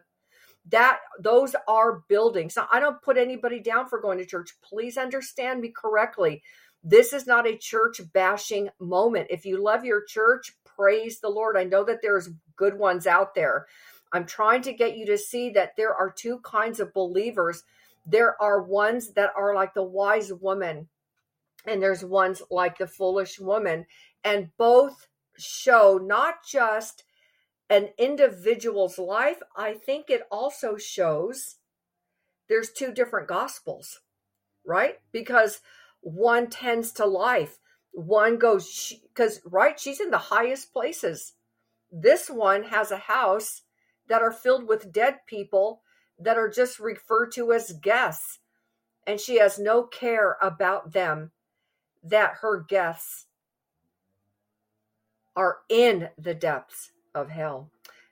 That 0.70 1.00
those 1.20 1.56
are 1.68 2.04
buildings. 2.08 2.56
Now, 2.56 2.68
I 2.72 2.80
don't 2.80 3.02
put 3.02 3.18
anybody 3.18 3.60
down 3.60 3.88
for 3.88 4.00
going 4.00 4.18
to 4.20 4.26
church. 4.26 4.52
Please 4.64 4.98
understand 4.98 5.60
me 5.62 5.74
correctly. 5.76 6.42
This 6.84 7.14
is 7.14 7.28
not 7.28 7.48
a 7.48 7.58
church 7.58 8.02
bashing 8.14 8.70
moment. 8.80 9.28
If 9.30 9.46
you 9.46 9.62
love 9.62 9.86
your 9.86 10.04
church, 10.04 10.54
praise 10.66 11.20
the 11.20 11.30
Lord. 11.30 11.58
I 11.58 11.64
know 11.64 11.84
that 11.84 12.02
there's 12.02 12.30
good 12.56 12.78
ones 12.78 13.08
out 13.08 13.36
there. 13.36 13.68
I'm 14.12 14.26
trying 14.26 14.62
to 14.64 14.74
get 14.74 14.98
you 14.98 15.06
to 15.08 15.18
see 15.18 15.50
that 15.52 15.76
there 15.76 15.94
are 15.94 16.12
two 16.12 16.40
kinds 16.40 16.80
of 16.80 16.94
believers. 16.94 17.64
There 18.06 18.42
are 18.42 18.62
ones 18.62 19.14
that 19.14 19.32
are 19.36 19.56
like 19.56 19.74
the 19.74 19.84
wise 19.84 20.32
woman, 20.32 20.88
and 21.66 21.82
there's 21.82 22.04
ones 22.06 22.42
like 22.52 22.78
the 22.78 22.88
foolish 22.88 23.40
woman. 23.40 23.86
And 24.24 24.50
both 24.58 25.08
show 25.38 26.00
not 26.02 26.46
just 26.46 27.04
an 27.70 27.90
individual's 27.98 28.98
life, 28.98 29.40
I 29.56 29.74
think 29.74 30.10
it 30.10 30.24
also 30.32 30.78
shows 30.78 31.56
there's 32.50 32.72
two 32.72 32.92
different 32.92 33.28
gospels, 33.28 34.02
right? 34.66 35.00
Because 35.12 35.62
one 36.02 36.50
tends 36.50 36.92
to 36.94 37.06
life 37.06 37.60
one 37.94 38.38
goes 38.38 38.94
because 39.14 39.40
right 39.46 39.80
she's 39.80 40.02
in 40.02 40.10
the 40.10 40.18
highest 40.18 40.74
places 40.74 41.34
this 41.92 42.28
one 42.28 42.64
has 42.64 42.90
a 42.90 42.98
house 42.98 43.62
that 44.10 44.22
are 44.22 44.32
filled 44.32 44.68
with 44.68 44.92
dead 44.92 45.20
people 45.28 45.82
that 46.20 46.38
are 46.38 46.50
just 46.50 46.80
referred 46.80 47.32
to 47.32 47.54
as 47.54 47.72
guests 47.74 48.40
and 49.06 49.20
she 49.20 49.38
has 49.38 49.60
no 49.60 49.84
care 49.84 50.38
about 50.42 50.92
them 50.92 51.32
that 52.04 52.34
her 52.42 52.60
guests 52.68 53.28
are 55.36 55.60
in 55.70 56.10
the 56.18 56.34
depths 56.34 56.92
of 57.16 57.30
hell 57.30 57.70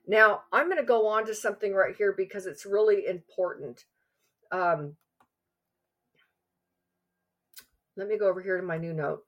now 0.08 0.42
i'm 0.52 0.66
going 0.66 0.78
to 0.78 0.84
go 0.84 1.08
on 1.08 1.26
to 1.26 1.34
something 1.34 1.74
right 1.74 1.96
here 1.96 2.14
because 2.16 2.46
it's 2.46 2.66
really 2.66 3.06
important 3.08 3.86
um, 4.52 4.96
let 7.96 8.08
me 8.08 8.18
go 8.18 8.28
over 8.28 8.42
here 8.42 8.58
to 8.58 8.64
my 8.64 8.78
new 8.78 8.94
note 8.94 9.24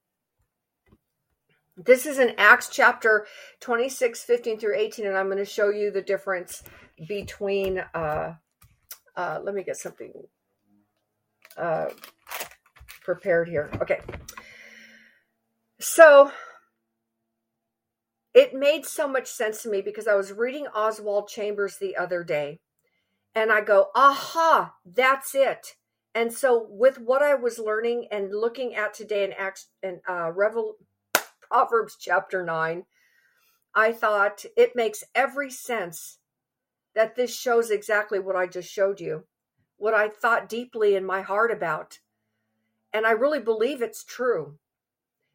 this 1.76 2.06
is 2.06 2.20
in 2.20 2.36
Acts 2.38 2.70
chapter 2.70 3.26
26, 3.62 4.24
15 4.24 4.60
through 4.60 4.78
18, 4.78 5.08
and 5.08 5.18
I'm 5.18 5.26
going 5.26 5.40
to 5.40 5.46
show 5.46 5.70
you 5.70 5.90
the 5.90 6.04
difference 6.04 6.64
between, 7.08 7.84
uh, 7.96 8.34
uh, 9.16 9.40
let 9.44 9.56
me 9.56 9.64
get 9.64 9.78
something 9.78 10.14
uh, 11.58 11.88
prepared 13.02 13.50
here. 13.50 13.72
Okay. 13.82 14.00
So 15.80 16.32
it 18.34 18.54
made 18.54 18.86
so 18.86 19.08
much 19.08 19.28
sense 19.28 19.62
to 19.64 19.70
me 19.70 19.82
because 19.82 20.08
I 20.08 20.16
was 20.16 20.32
reading 20.32 20.68
Oswald 20.68 21.28
Chambers 21.28 21.78
the 21.78 21.96
other 21.96 22.24
day, 22.24 22.60
and 23.36 23.52
I 23.52 23.62
go, 23.62 23.88
aha, 23.96 24.74
that's 24.86 25.36
it. 25.36 25.76
And 26.16 26.32
so, 26.32 26.68
with 26.70 27.00
what 27.00 27.24
I 27.24 27.34
was 27.36 27.58
learning 27.58 28.08
and 28.12 28.32
looking 28.32 28.76
at 28.76 28.94
today 28.94 29.24
in 29.24 29.34
Acts 29.34 29.68
and 29.82 30.00
uh, 30.08 30.32
Revel 30.32 30.76
Proverbs 31.42 31.96
chapter 32.00 32.44
9, 32.44 32.84
I 33.76 33.92
thought 33.92 34.46
it 34.56 34.76
makes 34.76 35.04
every 35.16 35.50
sense 35.50 36.20
that 36.94 37.16
this 37.16 37.36
shows 37.36 37.72
exactly 37.72 38.20
what 38.20 38.36
I 38.36 38.46
just 38.46 38.72
showed 38.72 39.00
you, 39.00 39.26
what 39.78 39.96
I 39.96 40.10
thought 40.10 40.48
deeply 40.48 40.96
in 40.96 41.06
my 41.06 41.22
heart 41.22 41.52
about. 41.52 42.00
And 42.94 43.08
I 43.08 43.12
really 43.12 43.40
believe 43.40 43.82
it's 43.82 44.04
true. 44.04 44.60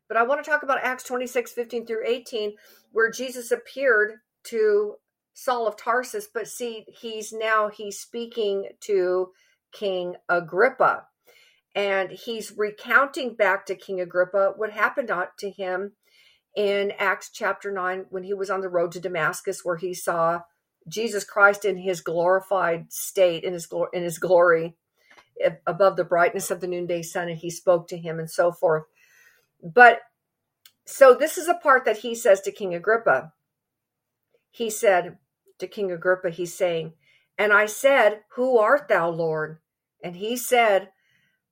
But 0.09 0.19
I 0.19 0.25
want 0.25 0.45
to 0.45 0.51
talk 0.51 0.63
about 0.65 0.81
Acts 0.83 1.05
26, 1.05 1.53
15 1.53 1.87
through 1.87 2.07
18, 2.09 2.55
where 2.93 3.11
Jesus 3.11 3.53
appeared 3.53 4.15
to 4.47 4.97
Saul 5.35 5.69
of 5.69 5.77
Tarsus, 5.77 6.29
but 6.33 6.49
see, 6.49 6.87
he's 6.89 7.33
now 7.33 7.69
he's 7.69 8.01
speaking 8.01 8.71
to 8.83 9.33
King 9.73 10.17
Agrippa. 10.29 11.05
and 11.77 12.13
he's 12.13 12.55
recounting 12.59 13.35
back 13.37 13.67
to 13.67 13.77
King 13.77 14.03
Agrippa 14.03 14.55
what 14.59 14.73
happened 14.73 15.11
to 15.41 15.51
him 15.51 15.95
in 16.57 16.93
Acts 16.99 17.31
chapter 17.33 17.73
9 17.73 18.07
when 18.11 18.25
he 18.25 18.35
was 18.35 18.51
on 18.51 18.63
the 18.63 18.69
road 18.69 18.93
to 18.93 19.01
Damascus 19.01 19.65
where 19.65 19.77
he 19.77 19.95
saw 19.95 20.43
Jesus 20.89 21.25
Christ 21.25 21.65
in 21.65 21.79
his 21.79 22.01
glorified 22.03 22.93
state 22.93 23.45
in 23.45 23.55
his 23.55 23.69
in 23.93 24.05
his 24.05 24.19
glory 24.19 24.77
above 25.67 25.97
the 25.97 26.05
brightness 26.05 26.51
of 26.51 26.61
the 26.61 26.69
noonday 26.69 27.03
sun 27.03 27.29
and 27.29 27.39
he 27.39 27.51
spoke 27.51 27.89
to 27.89 27.99
him 27.99 28.19
and 28.19 28.31
so 28.31 28.53
forth 28.53 28.85
but 29.63 30.01
so 30.85 31.15
this 31.15 31.37
is 31.37 31.49
a 31.49 31.55
part 31.55 31.85
that 31.85 31.99
he 31.99 32.15
says 32.15 32.41
to 32.43 32.53
King 32.53 32.75
Agrippa 32.75 33.33
he 34.51 34.71
said 34.71 35.19
to 35.59 35.67
King 35.67 35.93
Agrippa 35.93 36.31
he's 36.31 36.55
saying 36.55 36.93
and 37.37 37.53
I 37.53 37.67
said 37.67 38.23
who 38.31 38.59
art 38.59 38.89
thou 38.89 39.09
lord 39.11 39.59
and 40.03 40.17
he 40.17 40.37
said 40.37 40.91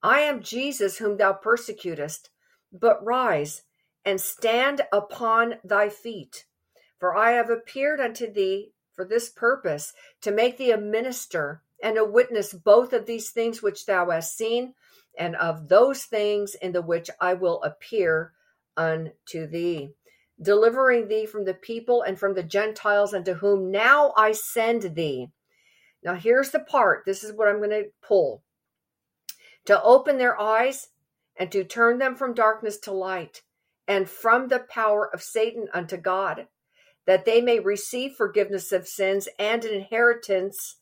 I 0.03 0.21
am 0.21 0.43
Jesus 0.43 0.99
whom 0.99 1.17
thou 1.17 1.33
persecutest 1.33 2.31
but 2.73 3.05
rise 3.05 3.63
and 4.05 4.21
stand 4.21 4.83
upon 4.93 5.57
thy 5.65 5.89
feet. 5.89 6.47
For 6.99 7.17
I 7.17 7.33
have 7.33 7.51
appeared 7.51 8.01
unto 8.01 8.33
thee 8.33 8.73
for 8.95 9.05
this 9.05 9.29
purpose, 9.29 9.93
to 10.23 10.31
make 10.31 10.57
thee 10.57 10.71
a 10.71 10.79
minister 10.79 11.63
and 11.83 11.99
a 11.99 12.05
witness 12.05 12.55
both 12.55 12.95
of 12.95 13.05
these 13.05 13.31
things 13.31 13.63
which 13.63 13.85
thou 13.85 14.09
hast 14.09 14.35
seen, 14.35 14.73
and 15.19 15.37
of 15.37 15.69
those 15.69 16.05
things 16.05 16.55
in 16.55 16.73
the 16.73 16.83
which 16.83 17.11
I 17.21 17.35
will 17.35 17.63
appear 17.63 18.33
unto 18.77 19.47
thee, 19.47 19.91
delivering 20.41 21.09
thee 21.09 21.27
from 21.27 21.45
the 21.45 21.55
people 21.55 22.03
and 22.03 22.19
from 22.19 22.35
the 22.35 22.43
Gentiles 22.43 23.15
unto 23.15 23.35
whom 23.35 23.71
now 23.71 24.13
I 24.17 24.33
send 24.33 24.95
thee. 24.95 25.29
Now, 26.03 26.15
here's 26.15 26.51
the 26.51 26.61
part. 26.61 27.05
This 27.07 27.25
is 27.25 27.33
what 27.33 27.49
I'm 27.49 27.59
going 27.59 27.71
to 27.71 27.91
pull 28.03 28.43
to 29.67 29.83
open 29.83 30.19
their 30.19 30.41
eyes 30.41 30.89
and 31.37 31.53
to 31.53 31.65
turn 31.65 31.99
them 31.99 32.15
from 32.15 32.35
darkness 32.35 32.79
to 32.79 32.93
light 32.93 33.43
and 33.87 34.09
from 34.09 34.49
the 34.49 34.61
power 34.61 35.13
of 35.13 35.23
Satan 35.23 35.69
unto 35.73 35.97
God, 35.97 36.47
that 37.07 37.25
they 37.25 37.41
may 37.41 37.61
receive 37.61 38.15
forgiveness 38.15 38.73
of 38.73 38.89
sins 38.89 39.29
and 39.39 39.65
an 39.65 39.75
inheritance 39.75 40.77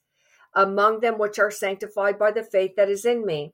among 0.55 1.01
them 1.01 1.19
which 1.19 1.39
are 1.39 1.51
sanctified 1.51 2.19
by 2.19 2.31
the 2.31 2.45
faith 2.45 2.77
that 2.77 2.89
is 2.89 3.05
in 3.05 3.27
me. 3.27 3.53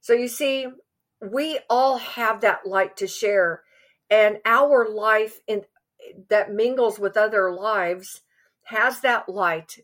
So 0.00 0.12
you 0.14 0.28
see, 0.28 0.66
we 1.22 1.60
all 1.70 1.98
have 1.98 2.42
that 2.42 2.66
light 2.66 2.96
to 2.98 3.06
share, 3.06 3.62
and 4.10 4.38
our 4.44 4.88
life 4.88 5.40
in 5.46 5.62
that 6.30 6.52
mingles 6.52 6.98
with 6.98 7.16
other 7.16 7.52
lives 7.52 8.22
has 8.64 9.00
that 9.02 9.28
light 9.28 9.78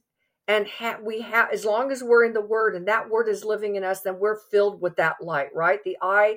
and 0.48 0.66
ha- 0.66 0.98
we 1.04 1.20
have 1.22 1.50
as 1.52 1.64
long 1.64 1.92
as 1.92 2.02
we're 2.02 2.24
in 2.24 2.32
the 2.32 2.40
word 2.40 2.74
and 2.76 2.88
that 2.88 3.10
word 3.10 3.28
is 3.28 3.44
living 3.44 3.76
in 3.76 3.84
us 3.84 4.00
then 4.00 4.18
we're 4.18 4.38
filled 4.50 4.80
with 4.80 4.96
that 4.96 5.16
light 5.22 5.48
right? 5.54 5.80
The 5.84 5.98
eye 6.02 6.36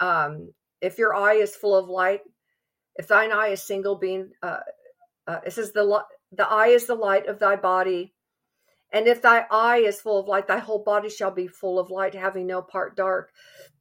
um, 0.00 0.52
if 0.80 0.98
your 0.98 1.14
eye 1.14 1.34
is 1.34 1.56
full 1.56 1.76
of 1.76 1.88
light, 1.88 2.20
if 2.96 3.08
thine 3.08 3.32
eye 3.32 3.48
is 3.48 3.62
single 3.62 3.96
being, 3.96 4.30
uh, 4.42 4.60
uh, 5.28 5.40
it 5.46 5.52
says 5.54 5.72
the 5.72 5.84
the 6.32 6.48
eye 6.48 6.68
is 6.68 6.86
the 6.86 6.96
light 6.96 7.28
of 7.28 7.40
thy 7.40 7.56
body, 7.56 8.14
and 8.96 9.06
if 9.06 9.20
thy 9.20 9.44
eye 9.50 9.80
is 9.80 10.00
full 10.00 10.18
of 10.18 10.26
light, 10.26 10.48
thy 10.48 10.56
whole 10.58 10.82
body 10.82 11.10
shall 11.10 11.30
be 11.30 11.48
full 11.48 11.78
of 11.78 11.90
light, 11.90 12.14
having 12.14 12.46
no 12.46 12.62
part 12.62 12.96
dark. 12.96 13.30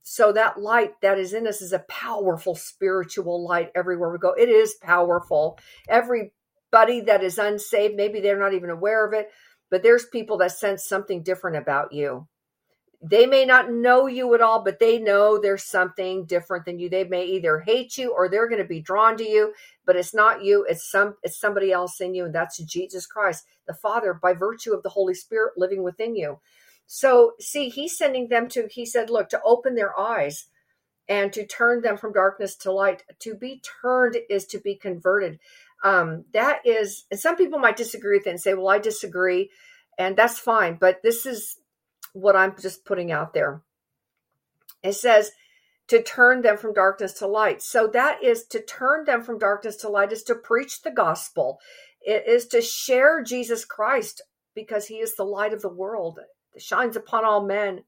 So 0.04 0.34
that 0.34 0.60
light 0.60 1.00
that 1.02 1.18
is 1.18 1.34
in 1.34 1.48
us 1.48 1.62
is 1.62 1.72
a 1.72 1.86
powerful 1.88 2.54
spiritual 2.54 3.48
light 3.48 3.72
everywhere 3.76 4.12
we 4.12 4.18
go. 4.18 4.34
It 4.34 4.50
is 4.50 4.76
powerful. 4.82 5.58
Everybody 5.88 7.00
that 7.06 7.24
is 7.24 7.38
unsaved, 7.38 7.96
maybe 7.96 8.20
they're 8.20 8.38
not 8.38 8.54
even 8.54 8.70
aware 8.70 9.08
of 9.08 9.14
it, 9.14 9.30
but 9.72 9.84
there's 9.84 10.06
people 10.06 10.40
that 10.40 10.52
sense 10.52 10.86
something 10.86 11.24
different 11.24 11.56
about 11.56 11.94
you 11.94 12.28
they 13.08 13.28
may 13.28 13.46
not 13.46 13.72
know 13.72 14.08
you 14.08 14.34
at 14.34 14.42
all, 14.42 14.64
but 14.64 14.80
they 14.80 14.98
know 14.98 15.38
there's 15.38 15.64
something 15.64 16.26
different 16.26 16.66
than 16.66 16.80
you. 16.80 16.90
They 16.90 17.04
may 17.04 17.26
either 17.26 17.60
hate 17.60 17.98
you 18.00 18.12
or 18.12 18.28
they're 18.28 18.50
going 18.50 18.62
to 18.62 18.68
be 18.68 18.82
drawn 18.82 19.16
to 19.18 19.24
you, 19.24 19.54
but 19.86 19.96
it's 19.96 20.14
not 20.14 20.44
you. 20.44 20.66
It's 20.68 20.90
some, 20.90 21.16
it's 21.22 21.40
somebody 21.40 21.72
else 21.72 22.02
in 22.02 22.16
you. 22.16 22.26
And 22.26 22.34
that's 22.34 22.58
Jesus 22.58 23.06
Christ, 23.06 23.46
the 23.68 23.76
Father, 23.76 24.14
by 24.14 24.34
virtue 24.34 24.74
of 24.74 24.82
the 24.82 24.90
Holy 24.90 25.14
Spirit 25.14 25.54
living 25.56 25.84
within 25.84 26.16
you. 26.16 26.40
So 26.88 27.34
see, 27.40 27.70
he's 27.70 27.96
sending 27.96 28.30
them 28.30 28.48
to, 28.50 28.68
he 28.72 28.86
said, 28.86 29.12
look, 29.12 29.30
to 29.30 29.42
open 29.44 29.76
their 29.76 29.98
eyes 30.00 30.48
and 31.08 31.32
to 31.34 31.46
turn 31.46 31.82
them 31.82 31.98
from 31.98 32.14
darkness 32.14 32.56
to 32.56 32.72
light. 32.72 33.04
To 33.20 33.36
be 33.36 33.62
turned 33.84 34.18
is 34.30 34.46
to 34.48 34.60
be 34.60 34.76
converted. 34.76 35.40
Um, 35.84 36.26
that 36.34 36.60
is, 36.66 37.06
and 37.12 37.20
some 37.20 37.36
people 37.36 37.60
might 37.60 37.78
disagree 37.78 38.18
with 38.18 38.26
it 38.26 38.32
and 38.32 38.42
say, 38.42 38.56
well, 38.56 38.70
I 38.70 38.80
disagree. 38.80 39.52
And 40.00 40.18
that's 40.18 40.40
fine. 40.40 40.78
But 40.80 41.02
this 41.04 41.28
is 41.28 41.60
what 42.16 42.36
I'm 42.36 42.56
just 42.60 42.86
putting 42.86 43.12
out 43.12 43.34
there. 43.34 43.62
It 44.82 44.94
says 44.94 45.32
to 45.88 46.02
turn 46.02 46.42
them 46.42 46.58
from 46.58 46.74
darkness 46.74 47.14
to 47.14 47.28
light. 47.28 47.62
So 47.62 47.88
that 47.88 48.24
is 48.24 48.46
to 48.48 48.62
turn 48.62 49.06
them 49.06 49.22
from 49.22 49.38
darkness 49.38 49.76
to 49.78 49.90
light 49.90 50.12
is 50.12 50.24
to 50.24 50.36
preach 50.36 50.82
the 50.82 50.92
gospel. 50.92 51.60
It 52.02 52.24
is 52.28 52.48
to 52.48 52.62
share 52.62 53.22
Jesus 53.22 53.66
Christ 53.66 54.22
because 54.56 54.88
he 54.88 54.96
is 54.96 55.16
the 55.16 55.26
light 55.26 55.54
of 55.54 55.62
the 55.62 55.70
world. 55.70 56.20
It 56.54 56.62
shines 56.62 56.96
upon 56.96 57.26
all 57.26 57.46
men. 57.46 57.84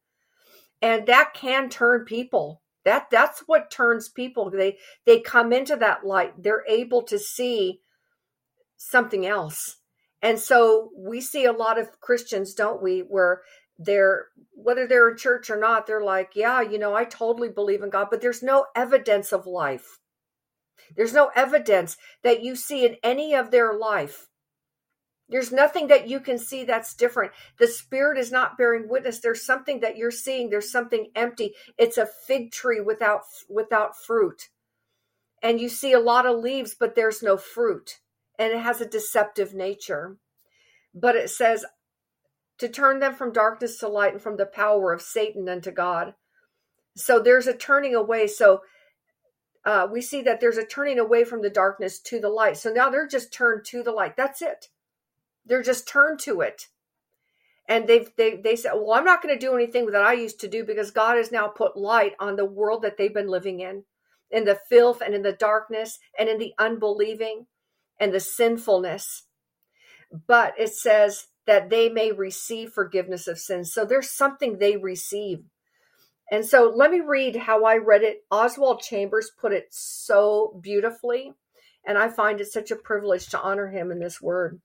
And 0.82 1.08
that 1.08 1.34
can 1.34 1.70
turn 1.70 2.06
people. 2.06 2.62
That 2.84 3.08
that's 3.10 3.44
what 3.48 3.72
turns 3.72 4.10
people. 4.10 4.50
They 4.50 4.78
they 5.06 5.20
come 5.20 5.52
into 5.52 5.76
that 5.78 6.06
light. 6.06 6.42
They're 6.42 6.66
able 6.68 7.04
to 7.04 7.18
see 7.18 7.80
something 8.78 9.26
else. 9.26 9.78
And 10.22 10.40
so 10.40 10.92
we 10.96 11.22
see 11.22 11.46
a 11.46 11.52
lot 11.52 11.80
of 11.80 12.00
Christians, 12.00 12.54
don't 12.54 12.82
we, 12.82 13.00
where 13.00 13.42
they're 13.80 14.28
whether 14.54 14.88
they're 14.88 15.10
in 15.10 15.18
church 15.18 15.50
or 15.50 15.60
not 15.60 15.86
they're 15.86 16.04
like 16.04 16.32
yeah 16.36 16.62
you 16.62 16.80
know 16.80 16.96
i 16.96 17.04
totally 17.04 17.50
believe 17.50 17.84
in 17.84 17.90
god 17.90 18.08
but 18.10 18.22
there's 18.22 18.42
no 18.42 18.66
evidence 18.76 19.32
of 19.32 19.46
life. 19.46 20.00
There's 20.96 21.14
no 21.14 21.32
evidence 21.36 21.98
that 22.24 22.44
you 22.44 22.56
see 22.56 22.86
in 22.86 22.98
any 23.04 23.34
of 23.34 23.52
their 23.52 23.74
life. 23.74 24.28
There's 25.30 25.52
nothing 25.52 25.88
that 25.88 26.08
you 26.08 26.22
can 26.22 26.38
see 26.40 26.64
that's 26.64 26.96
different. 26.96 27.34
The 27.60 27.68
spirit 27.68 28.18
is 28.18 28.32
not 28.32 28.58
bearing 28.58 28.88
witness. 28.88 29.20
There's 29.20 29.46
something 29.46 29.82
that 29.82 29.98
you're 29.98 30.12
seeing. 30.12 30.50
There's 30.50 30.72
something 30.72 31.12
empty. 31.16 31.54
It's 31.78 31.98
a 31.98 32.06
fig 32.06 32.52
tree 32.52 32.80
without 32.80 33.24
without 33.50 33.98
fruit. 33.98 34.50
And 35.44 35.60
you 35.60 35.68
see 35.68 35.92
a 35.92 36.00
lot 36.00 36.26
of 36.26 36.40
leaves 36.40 36.76
but 36.80 36.96
there's 36.96 37.22
no 37.22 37.36
fruit. 37.36 38.00
And 38.40 38.54
it 38.54 38.62
has 38.62 38.80
a 38.80 38.88
deceptive 38.88 39.54
nature. 39.54 40.18
But 40.94 41.18
it 41.18 41.30
says 41.30 41.66
to 42.60 42.68
turn 42.68 43.00
them 43.00 43.14
from 43.14 43.32
darkness 43.32 43.78
to 43.80 43.88
light 43.88 44.14
and 44.14 44.22
from 44.22 44.38
the 44.38 44.46
power 44.46 44.92
of 44.92 45.02
Satan 45.02 45.48
unto 45.48 45.72
God. 45.72 46.14
So 46.96 47.20
there's 47.20 47.48
a 47.48 47.54
turning 47.54 47.94
away. 47.94 48.28
So 48.28 48.62
uh, 49.66 49.88
we 49.92 50.02
see 50.02 50.22
that 50.24 50.40
there's 50.40 50.58
a 50.58 50.66
turning 50.66 51.00
away 51.00 51.24
from 51.24 51.42
the 51.42 51.50
darkness 51.50 52.00
to 52.00 52.20
the 52.20 52.30
light. 52.30 52.58
So 52.58 52.72
now 52.72 52.90
they're 52.90 53.08
just 53.08 53.34
turned 53.34 53.66
to 53.66 53.84
the 53.84 53.92
light. 53.92 54.16
That's 54.18 54.42
it. 54.42 54.70
They're 55.46 55.62
just 55.62 55.88
turned 55.88 56.20
to 56.22 56.42
it. 56.42 56.68
And 57.70 57.88
they've 57.88 58.10
they 58.16 58.38
they 58.38 58.56
said, 58.56 58.72
Well, 58.76 58.94
I'm 58.94 59.04
not 59.04 59.22
going 59.22 59.38
to 59.38 59.46
do 59.46 59.54
anything 59.54 59.88
that 59.88 60.02
I 60.02 60.14
used 60.14 60.40
to 60.40 60.48
do 60.48 60.64
because 60.64 60.90
God 60.90 61.18
has 61.18 61.32
now 61.32 61.50
put 61.50 61.76
light 61.76 62.14
on 62.20 62.38
the 62.38 62.46
world 62.46 62.82
that 62.84 62.98
they've 62.98 63.14
been 63.14 63.28
living 63.28 63.60
in, 63.60 63.84
in 64.32 64.46
the 64.46 64.58
filth 64.70 65.02
and 65.02 65.14
in 65.14 65.22
the 65.22 65.34
darkness 65.34 66.00
and 66.18 66.30
in 66.30 66.38
the 66.38 66.54
unbelieving 66.58 67.48
and 68.00 68.14
the 68.14 68.22
sinfulness. 68.22 69.24
But 70.28 70.54
it 70.58 70.74
says 70.74 71.28
that 71.48 71.70
they 71.70 71.90
may 71.90 72.12
receive 72.12 72.72
forgiveness 72.72 73.28
of 73.28 73.40
sins. 73.40 73.74
So 73.74 73.86
there's 73.86 74.12
something 74.12 74.58
they 74.58 74.78
receive. 74.78 75.40
And 76.30 76.46
so 76.46 76.72
let 76.76 76.92
me 76.92 77.00
read 77.00 77.38
how 77.38 77.64
I 77.64 77.78
read 77.78 78.04
it. 78.04 78.26
Oswald 78.30 78.82
Chambers 78.82 79.32
put 79.40 79.54
it 79.54 79.68
so 79.72 80.60
beautifully, 80.62 81.34
and 81.86 81.98
I 81.98 82.10
find 82.10 82.42
it 82.42 82.52
such 82.52 82.70
a 82.70 82.76
privilege 82.76 83.28
to 83.30 83.42
honor 83.42 83.68
him 83.68 83.92
in 83.92 84.00
this 84.00 84.22
word. 84.22 84.60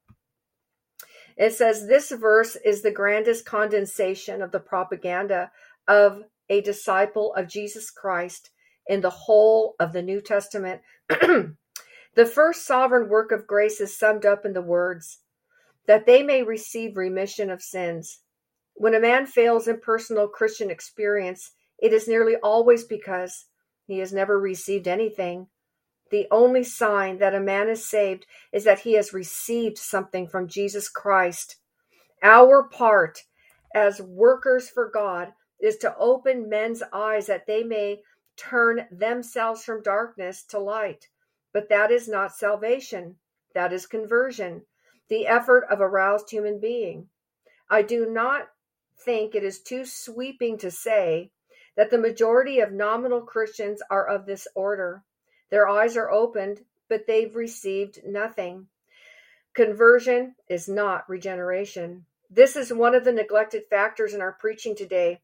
It 1.37 1.53
says, 1.53 1.87
This 1.87 2.11
verse 2.11 2.57
is 2.57 2.83
the 2.83 2.91
grandest 2.91 3.47
condensation 3.47 4.43
of 4.43 4.51
the 4.51 4.61
propaganda 4.61 5.51
of 5.87 6.23
a 6.49 6.61
disciple 6.61 7.33
of 7.35 7.49
Jesus 7.49 7.91
Christ 7.91 8.51
in 8.87 9.01
the 9.01 9.11
whole 9.11 9.75
of 9.79 9.93
the 9.93 10.03
New 10.03 10.21
Testament. 10.21 10.83
the 11.09 12.27
first 12.27 12.67
sovereign 12.67 13.09
work 13.09 13.31
of 13.31 13.47
grace 13.47 13.81
is 13.81 13.97
summed 13.97 14.27
up 14.27 14.45
in 14.45 14.53
the 14.53 14.61
words, 14.61 15.21
that 15.87 16.07
they 16.07 16.23
may 16.23 16.43
receive 16.43 16.97
remission 16.97 17.51
of 17.51 17.63
sins. 17.63 18.21
When 18.75 18.95
a 18.95 19.01
man 19.01 19.27
fails 19.27 19.69
in 19.69 19.81
personal 19.81 20.29
Christian 20.29 20.71
experience, 20.71 21.53
it 21.79 21.93
is 21.93 22.09
nearly 22.09 22.37
always 22.37 22.85
because 22.85 23.47
he 23.87 23.99
has 23.99 24.13
never 24.13 24.39
received 24.39 24.87
anything. 24.87 25.49
The 26.11 26.27
only 26.31 26.63
sign 26.63 27.19
that 27.19 27.35
a 27.35 27.41
man 27.41 27.69
is 27.69 27.89
saved 27.89 28.27
is 28.53 28.65
that 28.65 28.81
he 28.81 28.95
has 28.95 29.13
received 29.13 29.79
something 29.79 30.29
from 30.29 30.49
Jesus 30.49 30.89
Christ. 30.89 31.57
Our 32.23 32.69
part 32.69 33.25
as 33.75 34.01
workers 34.01 34.69
for 34.69 34.91
God 34.91 35.33
is 35.61 35.77
to 35.79 35.97
open 35.97 36.49
men's 36.49 36.83
eyes 36.93 37.27
that 37.27 37.47
they 37.47 37.65
may 37.65 38.03
turn 38.37 38.87
themselves 38.91 39.65
from 39.65 39.83
darkness 39.83 40.45
to 40.45 40.59
light. 40.59 41.09
But 41.53 41.69
that 41.69 41.91
is 41.91 42.09
not 42.09 42.35
salvation, 42.35 43.17
that 43.55 43.73
is 43.73 43.87
conversion 43.87 44.63
the 45.13 45.27
effort 45.27 45.67
of 45.71 45.79
a 45.79 45.87
roused 45.87 46.31
human 46.31 46.59
being. 46.59 47.07
I 47.69 47.83
do 47.83 48.07
not 48.07 48.49
think 49.05 49.35
it 49.35 49.45
is 49.45 49.61
too 49.61 49.85
sweeping 49.85 50.57
to 50.57 50.71
say 50.71 51.33
that 51.77 51.91
the 51.91 51.99
majority 51.99 52.61
of 52.61 52.73
nominal 52.73 53.21
Christians 53.21 53.83
are 53.91 54.09
of 54.09 54.25
this 54.25 54.49
order. 54.55 55.03
Their 55.51 55.69
eyes 55.69 55.99
are 55.99 56.11
opened, 56.11 56.65
but 56.89 57.07
they've 57.07 57.37
received 57.37 58.01
nothing. 58.07 58.69
Conversion 59.53 60.35
is 60.49 60.67
not 60.67 61.07
regeneration. 61.11 62.07
This 62.31 62.57
is 62.57 62.73
one 62.73 62.95
of 62.95 63.05
the 63.05 63.13
neglected 63.13 63.65
factors 63.69 64.15
in 64.15 64.23
our 64.23 64.33
preaching 64.41 64.75
today. 64.75 65.21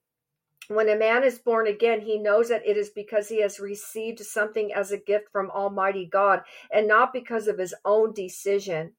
When 0.69 0.91
a 0.91 0.97
man 0.97 1.25
is 1.25 1.39
born 1.39 1.67
again, 1.67 2.03
he 2.03 2.19
knows 2.19 2.51
that 2.51 2.67
it 2.67 2.77
is 2.77 2.91
because 2.91 3.31
he 3.31 3.41
has 3.41 3.59
received 3.59 4.19
something 4.21 4.71
as 4.71 4.93
a 4.93 4.99
gift 4.99 5.33
from 5.33 5.51
Almighty 5.51 6.05
God 6.05 6.43
and 6.71 6.87
not 6.87 7.15
because 7.15 7.49
of 7.49 7.57
his 7.57 7.75
own 7.87 8.13
decision. 8.13 8.93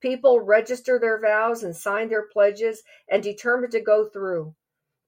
People 0.00 0.40
register 0.40 0.98
their 0.98 1.20
vows 1.20 1.62
and 1.62 1.76
sign 1.76 2.08
their 2.08 2.26
pledges 2.32 2.82
and 3.08 3.22
determine 3.22 3.70
to 3.70 3.80
go 3.80 4.08
through. 4.08 4.54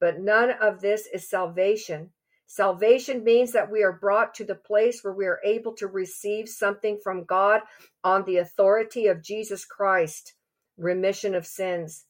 But 0.00 0.20
none 0.20 0.50
of 0.50 0.80
this 0.80 1.06
is 1.12 1.28
salvation. 1.28 2.12
Salvation 2.46 3.24
means 3.24 3.52
that 3.52 3.70
we 3.70 3.82
are 3.82 3.98
brought 3.98 4.34
to 4.34 4.44
the 4.44 4.54
place 4.54 5.02
where 5.02 5.14
we 5.14 5.26
are 5.26 5.40
able 5.44 5.74
to 5.76 5.86
receive 5.86 6.48
something 6.48 6.98
from 7.02 7.24
God 7.24 7.62
on 8.04 8.24
the 8.24 8.36
authority 8.36 9.06
of 9.06 9.22
Jesus 9.22 9.64
Christ 9.64 10.34
remission 10.76 11.34
of 11.34 11.46
sins. 11.46 12.06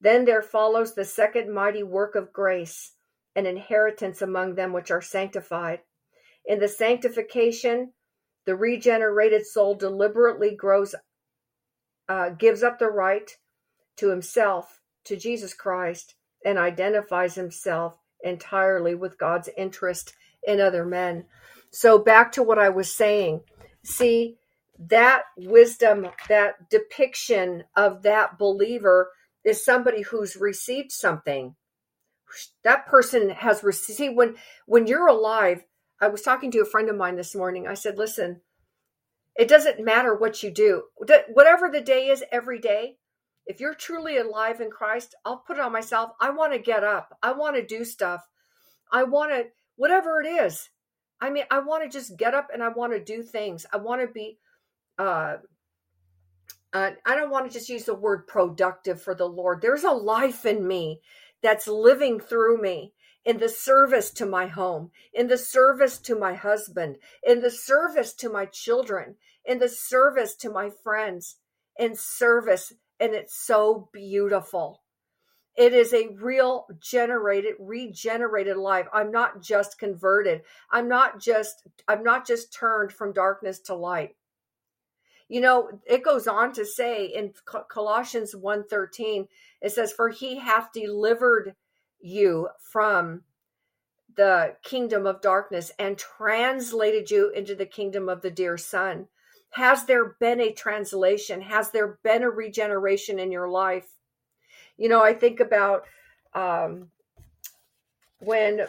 Then 0.00 0.24
there 0.24 0.42
follows 0.42 0.94
the 0.94 1.04
second 1.04 1.52
mighty 1.52 1.82
work 1.82 2.14
of 2.14 2.32
grace 2.32 2.92
an 3.34 3.46
inheritance 3.46 4.20
among 4.20 4.54
them 4.54 4.72
which 4.72 4.90
are 4.90 5.00
sanctified. 5.00 5.80
In 6.44 6.58
the 6.58 6.68
sanctification, 6.68 7.92
the 8.44 8.54
regenerated 8.54 9.46
soul 9.46 9.74
deliberately 9.74 10.54
grows, 10.54 10.94
uh, 12.12 12.28
gives 12.28 12.62
up 12.62 12.78
the 12.78 12.88
right 12.88 13.30
to 13.96 14.10
himself, 14.10 14.80
to 15.04 15.16
Jesus 15.16 15.54
Christ, 15.54 16.14
and 16.44 16.58
identifies 16.58 17.34
himself 17.34 17.96
entirely 18.22 18.94
with 18.94 19.16
God's 19.16 19.48
interest 19.56 20.12
in 20.46 20.60
other 20.60 20.84
men. 20.84 21.24
So, 21.70 21.98
back 21.98 22.32
to 22.32 22.42
what 22.42 22.58
I 22.58 22.68
was 22.68 22.94
saying. 22.94 23.40
See, 23.82 24.36
that 24.78 25.22
wisdom, 25.38 26.06
that 26.28 26.68
depiction 26.68 27.64
of 27.76 28.02
that 28.02 28.38
believer 28.38 29.10
is 29.42 29.64
somebody 29.64 30.02
who's 30.02 30.36
received 30.36 30.92
something 30.92 31.54
that 32.64 32.86
person 32.86 33.30
has 33.30 33.62
received 33.62 34.16
when 34.16 34.34
when 34.66 34.86
you're 34.86 35.06
alive 35.08 35.62
i 36.00 36.08
was 36.08 36.22
talking 36.22 36.50
to 36.50 36.60
a 36.60 36.64
friend 36.64 36.88
of 36.88 36.96
mine 36.96 37.16
this 37.16 37.34
morning 37.34 37.66
i 37.66 37.74
said 37.74 37.98
listen 37.98 38.40
it 39.36 39.48
doesn't 39.48 39.84
matter 39.84 40.14
what 40.14 40.42
you 40.42 40.50
do. 40.50 40.82
Whatever 41.32 41.70
the 41.70 41.80
day 41.80 42.08
is 42.08 42.24
every 42.32 42.58
day 42.58 42.96
if 43.46 43.60
you're 43.60 43.74
truly 43.74 44.18
alive 44.18 44.60
in 44.60 44.70
christ 44.70 45.14
i'll 45.24 45.38
put 45.38 45.56
it 45.56 45.62
on 45.62 45.72
myself. 45.72 46.10
I 46.20 46.30
want 46.30 46.52
to 46.52 46.58
get 46.58 46.84
up. 46.84 47.16
I 47.22 47.32
want 47.32 47.56
to 47.56 47.66
do 47.66 47.84
stuff. 47.84 48.22
I 48.90 49.04
want 49.04 49.32
to 49.32 49.44
whatever 49.76 50.20
it 50.20 50.26
is. 50.26 50.68
I 51.20 51.30
mean 51.30 51.44
i 51.50 51.58
want 51.58 51.82
to 51.82 51.88
just 51.88 52.16
get 52.16 52.34
up 52.34 52.48
and 52.52 52.62
i 52.62 52.68
want 52.68 52.92
to 52.92 53.02
do 53.02 53.22
things. 53.22 53.66
I 53.72 53.78
want 53.78 54.00
to 54.00 54.08
be 54.08 54.38
uh, 54.98 55.36
uh, 56.72 56.90
I 57.06 57.16
don't 57.16 57.30
want 57.30 57.46
to 57.46 57.52
just 57.52 57.68
use 57.68 57.84
the 57.84 57.94
word 57.94 58.26
productive 58.26 59.02
for 59.02 59.14
the 59.14 59.26
Lord. 59.26 59.60
There's 59.60 59.84
a 59.84 59.90
life 59.90 60.46
in 60.46 60.66
me 60.66 61.00
that's 61.42 61.66
living 61.66 62.20
through 62.20 62.60
me 62.62 62.92
in 63.24 63.38
the 63.38 63.48
service 63.48 64.10
to 64.10 64.26
my 64.26 64.46
home, 64.46 64.90
in 65.12 65.28
the 65.28 65.38
service 65.38 65.98
to 65.98 66.16
my 66.16 66.34
husband, 66.34 66.96
in 67.22 67.40
the 67.40 67.50
service 67.50 68.12
to 68.14 68.28
my 68.28 68.46
children, 68.46 69.16
in 69.44 69.58
the 69.58 69.68
service 69.68 70.34
to 70.36 70.50
my 70.50 70.70
friends, 70.70 71.36
in 71.78 71.94
service. 71.94 72.72
And 72.98 73.14
it's 73.14 73.36
so 73.36 73.88
beautiful. 73.92 74.82
It 75.54 75.74
is 75.74 75.92
a 75.92 76.08
real 76.20 76.66
generated, 76.80 77.54
regenerated 77.58 78.56
life. 78.56 78.86
I'm 78.92 79.10
not 79.10 79.42
just 79.42 79.78
converted. 79.78 80.42
I'm 80.70 80.88
not 80.88 81.20
just, 81.20 81.62
I'm 81.86 82.02
not 82.02 82.26
just 82.26 82.52
turned 82.52 82.92
from 82.92 83.12
darkness 83.12 83.60
to 83.66 83.74
light. 83.74 84.16
You 85.28 85.40
know, 85.40 85.80
it 85.86 86.04
goes 86.04 86.26
on 86.26 86.52
to 86.54 86.64
say 86.64 87.06
in 87.06 87.32
Colossians 87.70 88.34
1:13, 88.34 89.28
it 89.60 89.72
says, 89.72 89.92
For 89.92 90.08
he 90.08 90.38
hath 90.38 90.72
delivered 90.72 91.54
you 92.02 92.48
from 92.58 93.22
the 94.14 94.56
kingdom 94.62 95.06
of 95.06 95.22
darkness 95.22 95.72
and 95.78 95.96
translated 95.96 97.10
you 97.10 97.30
into 97.30 97.54
the 97.54 97.66
kingdom 97.66 98.08
of 98.08 98.20
the 98.20 98.30
dear 98.30 98.58
son. 98.58 99.08
Has 99.50 99.86
there 99.86 100.16
been 100.20 100.40
a 100.40 100.52
translation? 100.52 101.42
Has 101.42 101.70
there 101.70 101.98
been 102.02 102.22
a 102.22 102.30
regeneration 102.30 103.18
in 103.18 103.32
your 103.32 103.48
life? 103.48 103.88
You 104.76 104.88
know, 104.88 105.02
I 105.02 105.14
think 105.14 105.40
about 105.40 105.84
um, 106.34 106.88
when, 108.18 108.66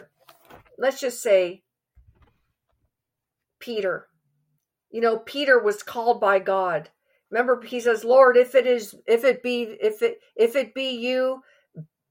let's 0.78 1.00
just 1.00 1.22
say, 1.22 1.62
Peter 3.58 4.08
you 4.94 5.00
know 5.00 5.18
peter 5.18 5.58
was 5.58 5.82
called 5.82 6.20
by 6.20 6.38
god 6.38 6.88
remember 7.28 7.60
he 7.62 7.80
says 7.80 8.04
lord 8.04 8.36
if 8.36 8.54
it 8.54 8.64
is 8.64 8.94
if 9.08 9.24
it 9.24 9.42
be 9.42 9.76
if 9.80 10.02
it 10.02 10.20
if 10.36 10.54
it 10.54 10.72
be 10.72 10.90
you 10.90 11.42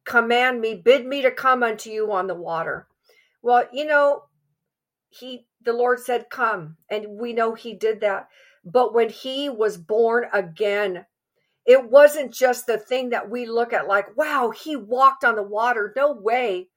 command 0.05 0.61
me 0.61 0.75
bid 0.75 1.05
me 1.05 1.21
to 1.21 1.31
come 1.31 1.63
unto 1.63 1.89
you 1.89 2.11
on 2.11 2.27
the 2.27 2.35
water 2.35 2.87
well 3.41 3.63
you 3.71 3.85
know 3.85 4.23
he 5.09 5.45
the 5.63 5.73
lord 5.73 5.99
said 5.99 6.29
come 6.29 6.77
and 6.89 7.05
we 7.09 7.33
know 7.33 7.53
he 7.53 7.73
did 7.73 8.01
that 8.01 8.27
but 8.65 8.93
when 8.93 9.09
he 9.09 9.49
was 9.49 9.77
born 9.77 10.25
again 10.33 11.05
it 11.65 11.89
wasn't 11.89 12.33
just 12.33 12.67
the 12.67 12.77
thing 12.77 13.09
that 13.09 13.29
we 13.29 13.45
look 13.45 13.71
at 13.73 13.87
like 13.87 14.15
wow 14.17 14.51
he 14.51 14.75
walked 14.75 15.23
on 15.23 15.35
the 15.35 15.43
water 15.43 15.93
no 15.95 16.11
way 16.11 16.67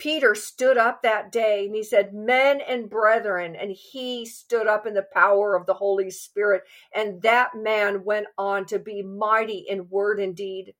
Peter 0.00 0.34
stood 0.34 0.78
up 0.78 1.02
that 1.02 1.30
day 1.30 1.66
and 1.66 1.74
he 1.74 1.82
said, 1.84 2.14
Men 2.14 2.60
and 2.66 2.88
brethren, 2.88 3.54
and 3.54 3.70
he 3.70 4.24
stood 4.24 4.66
up 4.66 4.86
in 4.86 4.94
the 4.94 5.06
power 5.12 5.54
of 5.54 5.66
the 5.66 5.74
Holy 5.74 6.10
Spirit. 6.10 6.62
And 6.94 7.20
that 7.22 7.54
man 7.54 8.02
went 8.02 8.26
on 8.38 8.64
to 8.66 8.78
be 8.78 9.02
mighty 9.02 9.66
in 9.68 9.90
word 9.90 10.18
and 10.18 10.34
deed. 10.34 10.74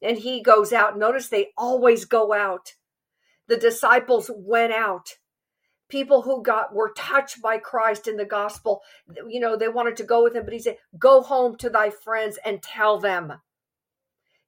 And 0.00 0.18
he 0.18 0.42
goes 0.42 0.72
out. 0.72 0.98
Notice 0.98 1.28
they 1.28 1.48
always 1.56 2.04
go 2.04 2.32
out. 2.32 2.74
The 3.48 3.56
disciples 3.56 4.30
went 4.34 4.72
out. 4.72 5.16
People 5.88 6.22
who 6.22 6.42
got 6.42 6.74
were 6.74 6.92
touched 6.96 7.42
by 7.42 7.58
Christ 7.58 8.08
in 8.08 8.16
the 8.16 8.24
gospel, 8.24 8.80
you 9.28 9.40
know, 9.40 9.56
they 9.56 9.68
wanted 9.68 9.96
to 9.98 10.04
go 10.04 10.22
with 10.22 10.34
him, 10.34 10.44
but 10.44 10.54
he 10.54 10.60
said, 10.60 10.78
Go 10.98 11.20
home 11.20 11.56
to 11.58 11.68
thy 11.68 11.90
friends 11.90 12.38
and 12.44 12.62
tell 12.62 12.98
them 12.98 13.34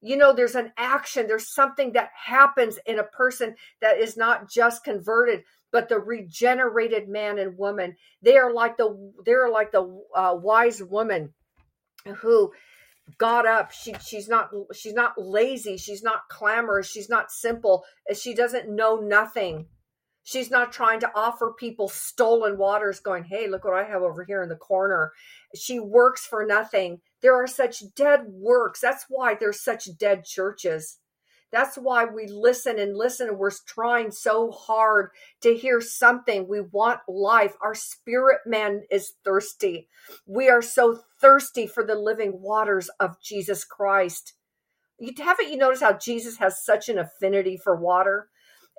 you 0.05 0.19
know 0.19 0.35
there's 0.35 0.55
an 0.55 0.71
action 0.77 1.27
there's 1.27 1.53
something 1.53 1.93
that 1.93 2.11
happens 2.15 2.79
in 2.87 2.99
a 2.99 3.05
person 3.05 3.55
that 3.81 3.99
is 3.99 4.17
not 4.17 4.51
just 4.51 4.85
converted 4.85 5.43
but 5.73 5.89
the 5.89 5.99
regenerated 5.99 7.09
man 7.09 7.39
and 7.39 7.57
woman 7.57 7.97
they 8.21 8.37
are 8.37 8.53
like 8.53 8.77
the 8.77 9.13
they're 9.25 9.49
like 9.49 9.73
the 9.73 9.83
uh, 10.15 10.35
wise 10.37 10.83
woman 10.83 11.33
who 12.19 12.53
got 13.19 13.47
up. 13.47 13.71
She 13.73 13.95
she's 13.95 14.29
not 14.29 14.51
she's 14.75 14.95
not 14.95 15.15
lazy. 15.19 15.77
She's 15.77 16.03
not 16.03 16.29
clamorous. 16.29 16.87
She's 16.87 17.09
not 17.09 17.31
simple. 17.31 17.85
She 18.15 18.35
doesn't 18.35 18.69
know 18.69 18.97
nothing. 18.97 19.67
She's 20.23 20.51
not 20.51 20.73
trying 20.73 21.01
to 21.01 21.11
offer 21.15 21.53
people 21.53 21.89
stolen 21.89 22.57
waters 22.57 22.99
going 22.99 23.25
hey 23.25 23.47
look 23.47 23.65
what 23.65 23.75
i 23.75 23.85
have 23.85 24.03
over 24.03 24.25
here 24.25 24.43
in 24.43 24.49
the 24.49 24.57
corner. 24.57 25.13
She 25.55 25.79
works 25.79 26.27
for 26.27 26.47
nothing. 26.47 27.01
There 27.21 27.35
are 27.35 27.47
such 27.47 27.83
dead 27.95 28.23
works. 28.27 28.81
That's 28.81 29.05
why 29.09 29.35
there's 29.35 29.63
such 29.63 29.89
dead 29.99 30.25
churches. 30.25 30.99
That's 31.55 31.77
why 31.77 32.05
we 32.05 32.27
listen 32.27 32.81
and 32.81 32.97
listen 32.97 33.29
and 33.29 33.39
we're 33.39 33.53
trying 33.65 34.11
so 34.11 34.51
hard 34.51 35.11
to 35.43 35.55
hear 35.55 35.81
something. 35.81 36.49
We 36.49 36.61
want 36.61 36.99
life. 37.07 37.55
Our 37.63 37.77
spirit 37.77 38.41
man 38.45 38.83
is 38.91 39.13
thirsty. 39.25 39.87
We 40.27 40.49
are 40.49 40.61
so 40.61 40.99
thirsty 41.21 41.69
for 41.69 41.85
the 41.87 41.95
living 41.95 42.41
waters 42.43 42.91
of 42.99 43.23
Jesus 43.23 43.65
Christ. 43.65 44.35
You 44.99 45.13
haven't 45.17 45.49
you 45.49 45.57
noticed 45.57 45.85
how 45.85 45.93
Jesus 45.93 46.39
has 46.39 46.65
such 46.65 46.89
an 46.89 46.99
affinity 46.99 47.57
for 47.57 47.77
water? 47.77 48.31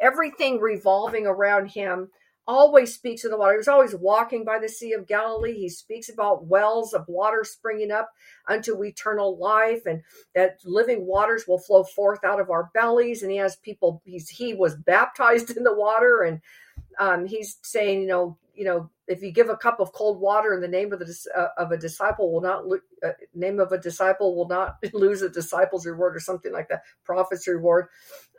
Everything 0.01 0.59
revolving 0.59 1.25
around 1.25 1.67
him 1.67 2.09
always 2.47 2.93
speaks 2.93 3.23
of 3.23 3.31
the 3.31 3.37
water. 3.37 3.53
He 3.53 3.57
was 3.57 3.67
always 3.67 3.95
walking 3.95 4.43
by 4.43 4.59
the 4.59 4.69
Sea 4.69 4.93
of 4.93 5.07
Galilee. 5.07 5.53
He 5.53 5.69
speaks 5.69 6.09
about 6.09 6.45
wells 6.45 6.93
of 6.93 7.07
water 7.07 7.43
springing 7.43 7.91
up 7.91 8.11
unto 8.47 8.83
eternal 8.83 9.37
life 9.37 9.85
and 9.85 10.01
that 10.35 10.59
living 10.63 11.05
waters 11.05 11.45
will 11.47 11.59
flow 11.59 11.83
forth 11.83 12.23
out 12.23 12.39
of 12.39 12.49
our 12.49 12.69
bellies. 12.73 13.23
And 13.23 13.31
he 13.31 13.37
has 13.37 13.55
people, 13.57 14.01
he's, 14.05 14.29
he 14.29 14.53
was 14.53 14.75
baptized 14.75 15.49
in 15.57 15.63
the 15.63 15.75
water 15.75 16.21
and 16.21 16.41
um, 16.99 17.25
he's 17.25 17.57
saying, 17.61 18.01
you 18.01 18.07
know, 18.07 18.37
you 18.53 18.63
know, 18.63 18.89
if 19.07 19.21
you 19.21 19.31
give 19.31 19.49
a 19.49 19.57
cup 19.57 19.79
of 19.79 19.91
cold 19.91 20.19
water 20.19 20.53
in 20.53 20.61
the 20.61 20.67
name 20.67 20.93
of 20.93 20.99
the 20.99 21.27
uh, 21.35 21.47
of 21.57 21.71
a 21.71 21.77
disciple 21.77 22.31
will 22.31 22.41
not 22.41 22.65
lo- 22.65 22.79
uh, 23.03 23.11
name 23.33 23.59
of 23.59 23.71
a 23.71 23.77
disciple 23.77 24.35
will 24.35 24.47
not 24.47 24.77
lose 24.93 25.21
a 25.21 25.29
disciple's 25.29 25.85
reward 25.85 26.15
or 26.15 26.19
something 26.19 26.53
like 26.53 26.69
that, 26.69 26.83
prophet's 27.03 27.47
reward. 27.47 27.87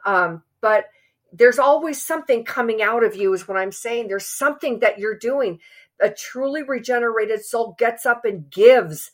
Um, 0.05 0.43
but 0.61 0.87
there's 1.33 1.59
always 1.59 2.05
something 2.05 2.45
coming 2.45 2.83
out 2.83 3.05
of 3.05 3.17
you 3.17 3.33
is 3.35 3.49
what 3.49 3.59
i'm 3.59 3.73
saying 3.73 4.09
there's 4.09 4.27
something 4.27 4.81
that 4.81 4.99
you're 4.99 5.19
doing 5.19 5.61
a 6.01 6.11
truly 6.11 6.63
regenerated 6.63 7.45
soul 7.45 7.75
gets 7.79 8.07
up 8.07 8.25
and 8.25 8.51
gives 8.51 9.11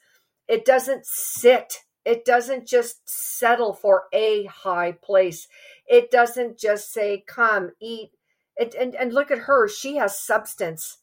it 0.48 0.64
doesn't 0.64 1.06
sit 1.06 1.78
it 2.04 2.24
doesn't 2.24 2.66
just 2.66 3.08
settle 3.08 3.72
for 3.74 4.04
a 4.12 4.44
high 4.46 4.92
place 4.92 5.48
it 5.88 6.10
doesn't 6.10 6.58
just 6.58 6.92
say 6.92 7.24
come 7.26 7.70
eat 7.80 8.10
And, 8.58 8.74
and, 8.74 8.94
and 8.96 9.12
look 9.14 9.30
at 9.30 9.40
her. 9.40 9.68
She 9.68 9.96
has 9.96 10.18
substance. 10.20 10.98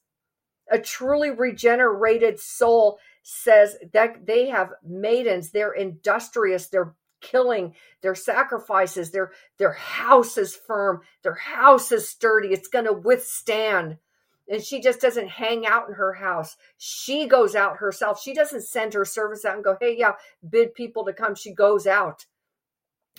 A 0.71 0.79
truly 0.79 1.31
regenerated 1.31 2.39
soul 2.39 2.99
says 3.23 3.77
that 3.93 4.25
they 4.27 4.47
have 4.49 4.71
maidens. 4.83 5.51
They're 5.51 5.73
industrious. 5.73 6.67
They're 6.67 6.95
killing 7.21 7.73
their 8.01 8.15
sacrifices. 8.15 9.11
Their, 9.11 9.31
their 9.57 9.73
house 9.73 10.37
is 10.37 10.55
firm. 10.55 11.01
Their 11.23 11.35
house 11.35 11.91
is 11.91 12.09
sturdy. 12.09 12.49
It's 12.49 12.67
going 12.67 12.85
to 12.85 12.93
withstand 12.93 13.97
and 14.49 14.63
she 14.63 14.81
just 14.81 14.99
doesn't 14.99 15.29
hang 15.29 15.65
out 15.67 15.87
in 15.87 15.93
her 15.93 16.13
house. 16.13 16.57
She 16.77 17.27
goes 17.27 17.55
out 17.55 17.77
herself. 17.77 18.19
She 18.19 18.33
doesn't 18.33 18.63
send 18.63 18.95
her 18.95 19.05
servants 19.05 19.45
out 19.45 19.55
and 19.55 19.63
go, 19.63 19.77
hey, 19.79 19.95
yeah, 19.97 20.13
bid 20.49 20.73
people 20.73 21.05
to 21.05 21.13
come. 21.13 21.35
She 21.35 21.53
goes 21.53 21.85
out 21.85 22.25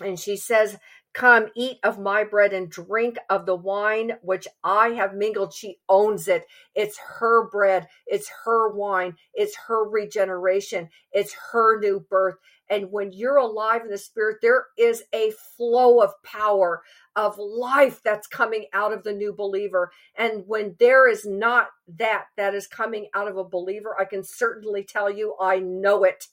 and 0.03 0.19
she 0.19 0.35
says, 0.35 0.77
Come, 1.13 1.47
eat 1.55 1.77
of 1.83 1.99
my 1.99 2.23
bread 2.23 2.53
and 2.53 2.69
drink 2.69 3.17
of 3.29 3.45
the 3.45 3.55
wine 3.55 4.13
which 4.21 4.47
I 4.63 4.89
have 4.89 5.13
mingled. 5.13 5.53
She 5.53 5.79
owns 5.89 6.29
it. 6.29 6.45
It's 6.73 6.97
her 7.19 7.49
bread. 7.49 7.87
It's 8.07 8.31
her 8.45 8.69
wine. 8.69 9.15
It's 9.33 9.55
her 9.67 9.83
regeneration. 9.87 10.89
It's 11.11 11.35
her 11.51 11.79
new 11.79 11.99
birth. 12.09 12.35
And 12.69 12.91
when 12.91 13.11
you're 13.11 13.37
alive 13.37 13.81
in 13.83 13.89
the 13.89 13.97
spirit, 13.97 14.37
there 14.41 14.67
is 14.77 15.03
a 15.13 15.33
flow 15.57 16.01
of 16.01 16.13
power, 16.23 16.81
of 17.17 17.37
life 17.37 17.99
that's 18.01 18.27
coming 18.27 18.67
out 18.71 18.93
of 18.93 19.03
the 19.03 19.11
new 19.11 19.33
believer. 19.33 19.91
And 20.15 20.45
when 20.47 20.77
there 20.79 21.09
is 21.09 21.25
not 21.25 21.67
that 21.97 22.27
that 22.37 22.55
is 22.55 22.67
coming 22.67 23.07
out 23.13 23.27
of 23.27 23.35
a 23.35 23.43
believer, 23.43 23.97
I 23.99 24.05
can 24.05 24.23
certainly 24.23 24.85
tell 24.85 25.09
you, 25.09 25.35
I 25.41 25.59
know 25.59 26.05
it. 26.05 26.27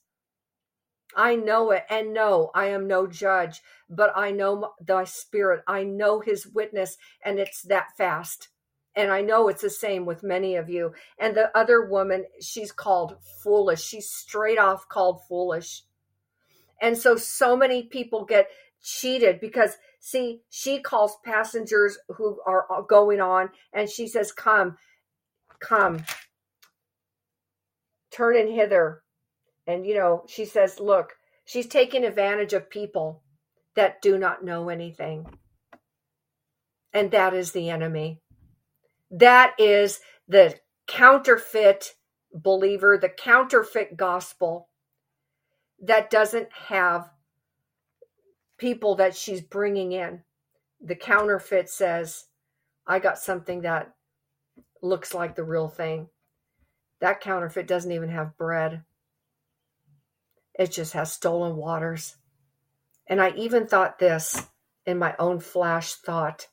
I 1.19 1.35
know 1.35 1.73
it. 1.73 1.85
And 1.91 2.15
no, 2.15 2.53
I 2.55 2.67
am 2.67 2.87
no 2.87 3.09
judge, 3.09 3.61
but 3.91 4.13
I 4.17 4.31
know 4.31 4.71
thy 4.81 5.03
spirit. 5.03 5.65
I 5.67 5.83
know 5.83 6.21
his 6.21 6.47
witness, 6.47 6.97
and 7.25 7.41
it's 7.41 7.63
that 7.63 7.89
fast. 7.99 8.49
And 8.95 9.11
I 9.11 9.21
know 9.21 9.49
it's 9.49 9.63
the 9.63 9.71
same 9.71 10.07
with 10.07 10.23
many 10.23 10.55
of 10.55 10.71
you. 10.71 10.93
And 11.19 11.37
the 11.37 11.57
other 11.59 11.85
woman, 11.85 12.25
she's 12.41 12.71
called 12.71 13.17
foolish. 13.43 13.83
She's 13.83 14.09
straight 14.09 14.59
off 14.59 14.89
called 14.89 15.21
foolish. 15.29 15.83
And 16.81 16.97
so, 16.97 17.17
so 17.17 17.57
many 17.57 17.83
people 17.83 18.25
get 18.25 18.49
cheated 18.81 19.41
because, 19.41 19.77
see, 19.99 20.43
she 20.51 20.81
calls 20.81 21.19
passengers 21.25 21.99
who 22.09 22.39
are 22.47 22.65
uh, 22.73 22.83
going 22.83 23.21
on 23.21 23.51
and 23.73 23.91
she 23.91 24.07
says, 24.07 24.31
Come, 24.31 24.79
come, 25.61 26.05
turn 28.13 28.37
in 28.37 28.49
hither 28.49 29.03
and, 29.69 29.87
you 29.87 29.95
know, 29.95 30.25
she 30.27 30.47
says, 30.47 30.81
look, 30.81 31.13
she's 31.45 31.67
taking 31.67 32.03
advantage 32.03 32.55
of 32.55 32.71
people 32.71 33.23
that 33.77 34.01
do 34.01 34.17
not 34.17 34.43
know 34.43 34.71
anything. 34.71 35.27
And 36.95 37.11
that 37.11 37.35
is 37.35 37.53
the 37.53 37.69
enemy. 37.69 38.23
That 39.11 39.55
is 39.59 40.01
the 40.27 40.55
counterfeit 40.87 41.95
believer, 42.33 42.97
the 42.97 43.11
counterfeit 43.11 43.95
gospel 43.95 44.71
that 45.81 46.11
doesn't 46.11 46.49
have 46.69 47.11
people 48.57 48.95
that 48.97 49.15
she's 49.15 49.43
bringing 49.43 49.93
in. 49.93 50.23
The 50.81 50.97
counterfeit 50.97 51.69
says, 51.69 52.25
I 52.87 53.01
got 53.01 53.19
something 53.19 53.63
that 53.63 53.95
looks 54.83 55.13
like 55.13 55.37
the 55.37 55.45
real 55.45 55.69
thing. 55.69 56.09
That 57.01 57.21
counterfeit 57.21 57.69
doesn't 57.69 57.93
even 57.93 58.09
have 58.09 58.39
bread. 58.39 58.83
It 60.59 60.73
just 60.73 60.93
has 60.95 61.13
stolen 61.13 61.57
waters. 61.57 62.17
And 63.07 63.23
I 63.23 63.31
even 63.31 63.67
thought 63.67 63.99
this 63.99 64.43
in 64.85 64.99
my 64.99 65.15
own 65.19 65.39
flash 65.39 65.95
thought. 65.95 66.49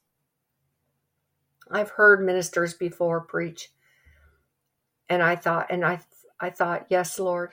I've 1.70 1.90
heard 1.90 2.24
ministers 2.24 2.76
before 2.76 3.22
preach. 3.22 3.72
And 5.10 5.24
I 5.24 5.36
thought, 5.36 5.68
and 5.72 5.84
I, 5.84 6.00
I 6.40 6.52
thought, 6.52 6.86
yes, 6.90 7.20
Lord, 7.20 7.52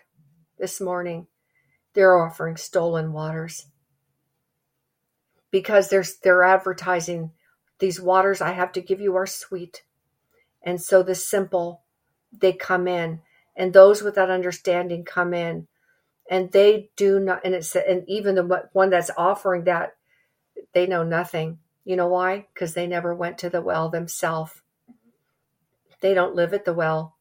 this 0.58 0.80
morning 0.80 1.26
they're 1.94 2.18
offering 2.18 2.56
stolen 2.56 3.12
waters 3.12 3.66
because 5.50 5.88
they're, 5.88 6.04
they're 6.22 6.42
advertising 6.42 7.32
these 7.78 8.00
waters 8.00 8.40
I 8.40 8.52
have 8.52 8.72
to 8.72 8.80
give 8.80 9.00
you 9.00 9.16
are 9.16 9.26
sweet. 9.26 9.82
And 10.62 10.80
so 10.80 11.02
the 11.02 11.16
simple, 11.16 11.82
they 12.32 12.52
come 12.52 12.86
in, 12.86 13.20
and 13.56 13.72
those 13.72 14.02
without 14.02 14.30
understanding 14.30 15.04
come 15.04 15.34
in 15.34 15.66
and 16.32 16.50
they 16.52 16.90
do 16.96 17.20
not 17.20 17.42
and 17.44 17.54
it's 17.54 17.76
and 17.76 18.04
even 18.08 18.36
the 18.36 18.68
one 18.72 18.90
that's 18.90 19.10
offering 19.18 19.64
that 19.64 19.96
they 20.72 20.86
know 20.86 21.04
nothing. 21.04 21.58
You 21.84 21.96
know 21.96 22.08
why? 22.08 22.46
Because 22.54 22.72
they 22.72 22.86
never 22.86 23.14
went 23.14 23.36
to 23.38 23.50
the 23.50 23.60
well 23.60 23.90
themselves 23.90 24.62
they 26.02 26.14
don't 26.14 26.34
live 26.34 26.52
at 26.52 26.64
the 26.64 26.74
well. 26.74 27.16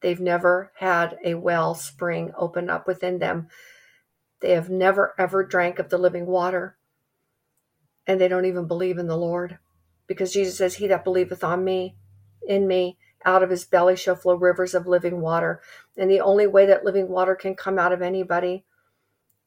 They've 0.00 0.20
never 0.20 0.72
had 0.76 1.18
a 1.24 1.34
well 1.34 1.74
spring 1.74 2.32
open 2.36 2.70
up 2.70 2.86
within 2.86 3.18
them. 3.18 3.48
They 4.40 4.52
have 4.52 4.70
never 4.70 5.14
ever 5.18 5.44
drank 5.44 5.78
of 5.78 5.90
the 5.90 5.98
living 5.98 6.26
water. 6.26 6.76
And 8.06 8.20
they 8.20 8.28
don't 8.28 8.46
even 8.46 8.66
believe 8.66 8.98
in 8.98 9.08
the 9.08 9.18
lord. 9.18 9.58
Because 10.06 10.32
jesus 10.32 10.56
says 10.56 10.76
he 10.76 10.86
that 10.86 11.04
believeth 11.04 11.42
on 11.42 11.64
me 11.64 11.96
in 12.46 12.68
me 12.68 12.96
out 13.26 13.42
of 13.42 13.50
his 13.50 13.64
belly 13.64 13.96
shall 13.96 14.14
flow 14.14 14.36
rivers 14.36 14.72
of 14.72 14.86
living 14.86 15.20
water. 15.20 15.60
And 15.98 16.10
the 16.10 16.20
only 16.20 16.46
way 16.46 16.64
that 16.66 16.84
living 16.84 17.08
water 17.08 17.34
can 17.34 17.56
come 17.56 17.78
out 17.78 17.92
of 17.92 18.00
anybody 18.00 18.64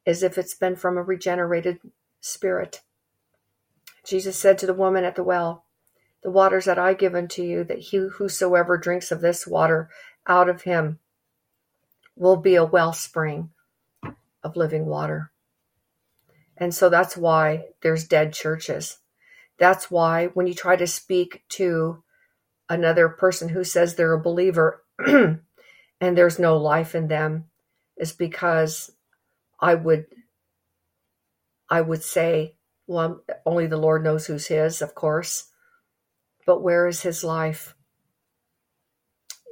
is 0.05 0.21
if 0.21 0.37
it's 0.37 0.53
been 0.53 0.75
from 0.75 0.97
a 0.97 1.01
regenerated 1.01 1.79
spirit. 2.19 2.81
Jesus 4.05 4.37
said 4.37 4.57
to 4.59 4.65
the 4.65 4.73
woman 4.73 5.03
at 5.03 5.15
the 5.15 5.23
well, 5.23 5.65
The 6.23 6.29
waters 6.29 6.65
that 6.65 6.77
I 6.77 6.93
give 6.93 7.15
unto 7.15 7.41
you, 7.41 7.63
that 7.63 7.79
he 7.79 7.97
whosoever 7.97 8.77
drinks 8.77 9.11
of 9.11 9.21
this 9.21 9.47
water 9.47 9.89
out 10.27 10.49
of 10.49 10.63
him 10.63 10.99
will 12.15 12.37
be 12.37 12.55
a 12.55 12.65
wellspring 12.65 13.51
of 14.43 14.57
living 14.57 14.85
water. 14.85 15.31
And 16.57 16.75
so 16.75 16.89
that's 16.89 17.15
why 17.15 17.67
there's 17.81 18.07
dead 18.07 18.33
churches. 18.33 18.97
That's 19.57 19.89
why 19.89 20.27
when 20.27 20.47
you 20.47 20.53
try 20.53 20.75
to 20.75 20.87
speak 20.87 21.43
to 21.49 22.03
another 22.69 23.09
person 23.09 23.49
who 23.49 23.63
says 23.63 23.95
they're 23.95 24.13
a 24.13 24.21
believer 24.21 24.83
and 25.07 25.41
there's 25.99 26.39
no 26.39 26.57
life 26.57 26.95
in 26.95 27.07
them 27.07 27.45
is 27.97 28.13
because 28.13 28.91
I 29.59 29.75
would 29.75 30.05
I 31.69 31.81
would 31.81 32.03
say, 32.03 32.55
well, 32.87 33.23
only 33.45 33.67
the 33.67 33.77
Lord 33.77 34.03
knows 34.03 34.25
who's 34.25 34.47
his, 34.47 34.81
of 34.81 34.95
course. 34.95 35.49
But 36.47 36.63
where 36.63 36.87
is 36.87 37.01
his 37.01 37.23
life? 37.23 37.75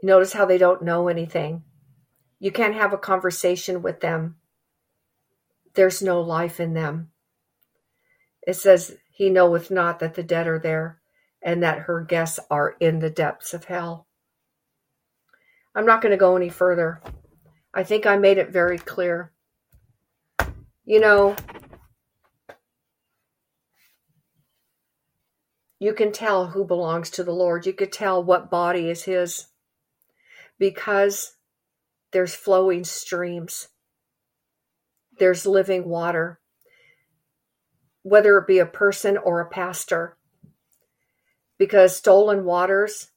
Notice 0.01 0.34
how 0.34 0.45
they 0.45 0.57
don't 0.57 0.82
know 0.82 1.09
anything. 1.09 1.63
You 2.39 2.51
can't 2.51 2.74
have 2.74 2.93
a 2.93 2.97
conversation 2.97 3.84
with 3.84 3.99
them. 3.99 4.38
There's 5.76 6.01
no 6.01 6.22
life 6.22 6.59
in 6.59 6.74
them. 6.74 7.11
It 8.47 8.55
says, 8.55 8.97
He 9.11 9.30
knoweth 9.30 9.70
not 9.70 9.99
that 9.99 10.15
the 10.15 10.24
dead 10.24 10.47
are 10.47 10.59
there 10.59 11.01
and 11.42 11.64
that 11.64 11.80
her 11.80 12.02
guests 12.02 12.40
are 12.50 12.76
in 12.80 13.00
the 13.00 13.10
depths 13.10 13.54
of 13.54 13.66
hell. 13.66 14.08
I'm 15.76 15.86
not 15.86 16.02
going 16.02 16.12
to 16.12 16.18
go 16.18 16.36
any 16.36 16.50
further. 16.50 17.02
I 17.74 17.84
think 17.84 18.06
I 18.06 18.18
made 18.18 18.38
it 18.38 18.50
very 18.50 18.78
clear. 18.78 19.32
You 20.86 21.00
know, 21.00 21.36
you 25.80 25.94
can 25.94 26.12
tell 26.12 26.48
who 26.48 26.66
belongs 26.66 27.12
to 27.12 27.24
the 27.24 27.34
Lord. 27.34 27.66
You 27.66 27.74
could 27.74 27.92
tell 27.92 28.24
what 28.24 28.50
body 28.50 28.90
is 28.90 29.04
His 29.04 29.48
because 30.58 31.36
there's 32.12 32.34
flowing 32.34 32.84
streams, 32.84 33.68
there's 35.20 35.46
living 35.46 35.88
water. 35.88 36.40
Whether 38.02 38.38
it 38.38 38.48
be 38.48 38.60
a 38.60 38.66
person 38.66 39.18
or 39.18 39.42
a 39.42 39.50
pastor, 39.50 40.16
because 41.58 41.95
stolen 41.95 42.45
waters 42.45 43.08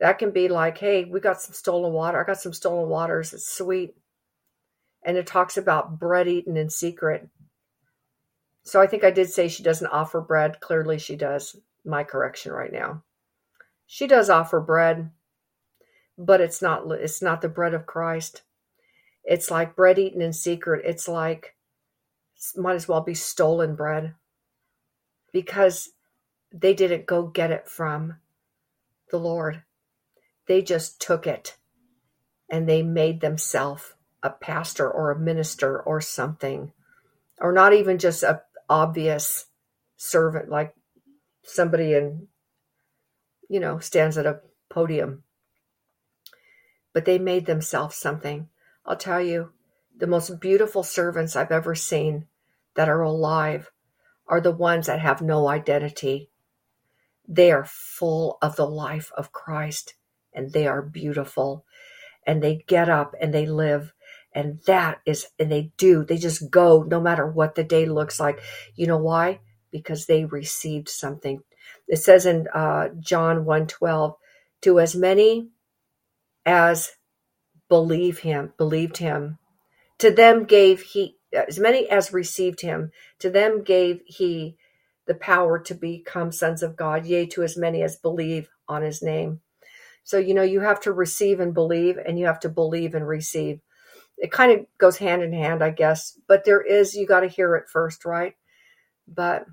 that 0.00 0.18
can 0.18 0.30
be 0.30 0.48
like 0.48 0.78
hey 0.78 1.04
we 1.04 1.20
got 1.20 1.40
some 1.40 1.54
stolen 1.54 1.92
water 1.92 2.20
i 2.20 2.26
got 2.26 2.40
some 2.40 2.52
stolen 2.52 2.88
waters 2.88 3.32
it's 3.32 3.52
sweet. 3.52 3.94
And 5.04 5.16
it 5.16 5.26
talks 5.26 5.56
about 5.56 5.98
bread 5.98 6.26
eaten 6.28 6.56
in 6.56 6.70
secret. 6.70 7.28
So 8.64 8.80
i 8.80 8.86
think 8.86 9.04
i 9.04 9.10
did 9.10 9.30
say 9.30 9.48
she 9.48 9.62
doesn't 9.62 9.86
offer 9.86 10.20
bread. 10.20 10.60
Clearly 10.60 10.98
she 10.98 11.16
does. 11.16 11.56
My 11.84 12.04
correction 12.04 12.52
right 12.52 12.72
now. 12.72 13.02
She 13.86 14.06
does 14.06 14.28
offer 14.28 14.60
bread 14.60 15.10
but 16.18 16.40
it's 16.40 16.60
not 16.60 16.90
it's 16.90 17.22
not 17.22 17.40
the 17.40 17.48
bread 17.48 17.72
of 17.72 17.86
christ. 17.86 18.42
It's 19.24 19.50
like 19.50 19.76
bread 19.76 19.98
eaten 19.98 20.20
in 20.20 20.32
secret. 20.32 20.84
It's 20.84 21.06
like 21.06 21.54
might 22.56 22.74
as 22.74 22.88
well 22.88 23.00
be 23.00 23.14
stolen 23.14 23.76
bread. 23.76 24.14
Because 25.32 25.90
they 26.52 26.74
didn't 26.74 27.06
go 27.06 27.26
get 27.26 27.50
it 27.50 27.68
from 27.68 28.16
the 29.10 29.18
Lord. 29.18 29.62
They 30.46 30.62
just 30.62 31.00
took 31.00 31.26
it 31.26 31.56
and 32.50 32.68
they 32.68 32.82
made 32.82 33.20
themselves 33.20 33.94
a 34.22 34.30
pastor 34.30 34.90
or 34.90 35.10
a 35.10 35.18
minister 35.18 35.80
or 35.80 36.00
something, 36.00 36.72
or 37.40 37.52
not 37.52 37.72
even 37.72 37.98
just 37.98 38.22
a 38.22 38.42
obvious 38.68 39.46
servant 39.96 40.48
like 40.48 40.74
somebody 41.44 41.94
in 41.94 42.28
you 43.48 43.60
know, 43.60 43.78
stands 43.78 44.18
at 44.18 44.26
a 44.26 44.40
podium. 44.68 45.22
But 46.92 47.04
they 47.04 47.18
made 47.18 47.46
themselves 47.46 47.96
something. 47.96 48.48
I'll 48.84 48.96
tell 48.96 49.20
you, 49.20 49.52
the 49.96 50.06
most 50.06 50.40
beautiful 50.40 50.82
servants 50.82 51.34
I've 51.34 51.50
ever 51.50 51.74
seen 51.74 52.26
that 52.74 52.88
are 52.88 53.02
alive 53.02 53.70
are 54.26 54.40
the 54.40 54.52
ones 54.52 54.86
that 54.86 55.00
have 55.00 55.22
no 55.22 55.48
identity. 55.48 56.30
They 57.28 57.52
are 57.52 57.66
full 57.66 58.38
of 58.42 58.56
the 58.56 58.66
life 58.66 59.12
of 59.16 59.32
Christ 59.32 59.94
and 60.34 60.52
they 60.52 60.66
are 60.66 60.82
beautiful. 60.82 61.64
And 62.26 62.42
they 62.42 62.64
get 62.66 62.88
up 62.88 63.14
and 63.20 63.32
they 63.32 63.46
live 63.46 63.92
and 64.32 64.60
that 64.66 65.00
is 65.06 65.26
and 65.38 65.50
they 65.50 65.72
do 65.78 66.04
they 66.04 66.16
just 66.16 66.50
go 66.50 66.82
no 66.82 67.00
matter 67.00 67.26
what 67.26 67.54
the 67.54 67.64
day 67.64 67.86
looks 67.86 68.20
like. 68.20 68.40
You 68.74 68.86
know 68.86 68.98
why? 68.98 69.40
Because 69.70 70.06
they 70.06 70.24
received 70.24 70.88
something. 70.88 71.42
It 71.86 71.96
says 71.96 72.26
in 72.26 72.48
uh, 72.54 72.88
john 73.00 73.44
112 73.44 74.16
to 74.62 74.80
as 74.80 74.94
many 74.94 75.48
as 76.44 76.92
believe 77.68 78.20
him 78.20 78.52
believed 78.56 78.98
him 78.98 79.38
to 79.98 80.10
them 80.10 80.44
gave 80.44 80.80
he 80.80 81.16
as 81.32 81.58
many 81.58 81.88
as 81.88 82.12
received 82.12 82.62
him 82.62 82.90
to 83.18 83.30
them 83.30 83.62
gave 83.62 84.00
he 84.06 84.56
the 85.08 85.14
power 85.14 85.58
to 85.58 85.74
become 85.74 86.30
sons 86.30 86.62
of 86.62 86.76
god 86.76 87.06
yea 87.06 87.26
to 87.26 87.42
as 87.42 87.56
many 87.56 87.82
as 87.82 87.96
believe 87.96 88.48
on 88.68 88.82
his 88.82 89.02
name. 89.02 89.40
So 90.04 90.18
you 90.18 90.34
know 90.34 90.42
you 90.42 90.60
have 90.60 90.80
to 90.82 90.92
receive 90.92 91.40
and 91.40 91.52
believe 91.52 91.96
and 91.98 92.18
you 92.18 92.26
have 92.26 92.40
to 92.40 92.48
believe 92.48 92.94
and 92.94 93.08
receive. 93.08 93.60
It 94.18 94.30
kind 94.30 94.52
of 94.52 94.66
goes 94.78 94.98
hand 94.98 95.22
in 95.22 95.32
hand 95.32 95.62
i 95.64 95.70
guess 95.70 96.18
but 96.28 96.44
there 96.44 96.60
is 96.60 96.94
you 96.94 97.06
got 97.06 97.20
to 97.20 97.28
hear 97.28 97.56
it 97.56 97.68
first 97.68 98.04
right? 98.04 98.34
But 99.08 99.46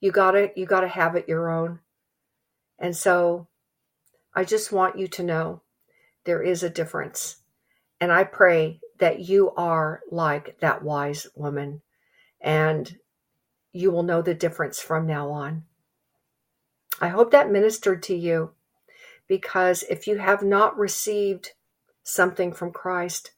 you 0.00 0.10
got 0.10 0.32
to 0.32 0.50
you 0.56 0.66
got 0.66 0.80
to 0.80 0.88
have 0.88 1.14
it 1.14 1.28
your 1.28 1.50
own. 1.50 1.80
And 2.78 2.96
so 2.96 3.48
i 4.34 4.44
just 4.44 4.72
want 4.72 4.98
you 4.98 5.08
to 5.08 5.22
know 5.22 5.62
there 6.24 6.42
is 6.42 6.62
a 6.62 6.70
difference. 6.70 7.36
And 8.00 8.10
i 8.10 8.24
pray 8.24 8.80
that 8.98 9.20
you 9.20 9.52
are 9.56 10.00
like 10.10 10.58
that 10.60 10.82
wise 10.82 11.26
woman. 11.34 11.82
And 12.40 12.96
you 13.72 13.90
will 13.90 14.02
know 14.02 14.22
the 14.22 14.34
difference 14.34 14.80
from 14.80 15.06
now 15.06 15.30
on. 15.30 15.64
I 17.00 17.08
hope 17.08 17.30
that 17.30 17.50
ministered 17.50 18.02
to 18.04 18.16
you 18.16 18.52
because 19.28 19.84
if 19.84 20.06
you 20.06 20.18
have 20.18 20.42
not 20.42 20.78
received 20.78 21.52
something 22.02 22.52
from 22.52 22.72
Christ, 22.72 23.32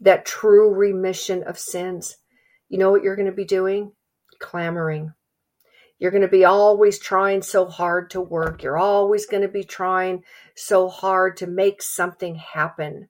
that 0.00 0.26
true 0.26 0.74
remission 0.74 1.42
of 1.44 1.58
sins, 1.58 2.16
you 2.68 2.78
know 2.78 2.90
what 2.90 3.02
you're 3.02 3.16
going 3.16 3.26
to 3.26 3.32
be 3.32 3.44
doing? 3.44 3.92
Clamoring. 4.40 5.12
You're 5.98 6.10
going 6.10 6.22
to 6.22 6.28
be 6.28 6.44
always 6.44 6.98
trying 6.98 7.42
so 7.42 7.66
hard 7.66 8.10
to 8.10 8.20
work. 8.20 8.62
You're 8.62 8.78
always 8.78 9.26
going 9.26 9.42
to 9.42 9.48
be 9.48 9.62
trying 9.62 10.24
so 10.56 10.88
hard 10.88 11.36
to 11.38 11.46
make 11.46 11.80
something 11.80 12.34
happen 12.34 13.08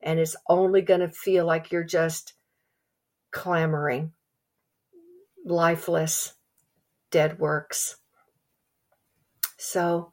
and 0.00 0.18
it's 0.18 0.36
only 0.48 0.80
going 0.80 1.00
to 1.00 1.08
feel 1.08 1.44
like 1.44 1.72
you're 1.72 1.84
just 1.84 2.34
clamoring, 3.30 4.12
lifeless, 5.50 6.34
dead 7.10 7.38
works. 7.38 7.96
So 9.56 10.12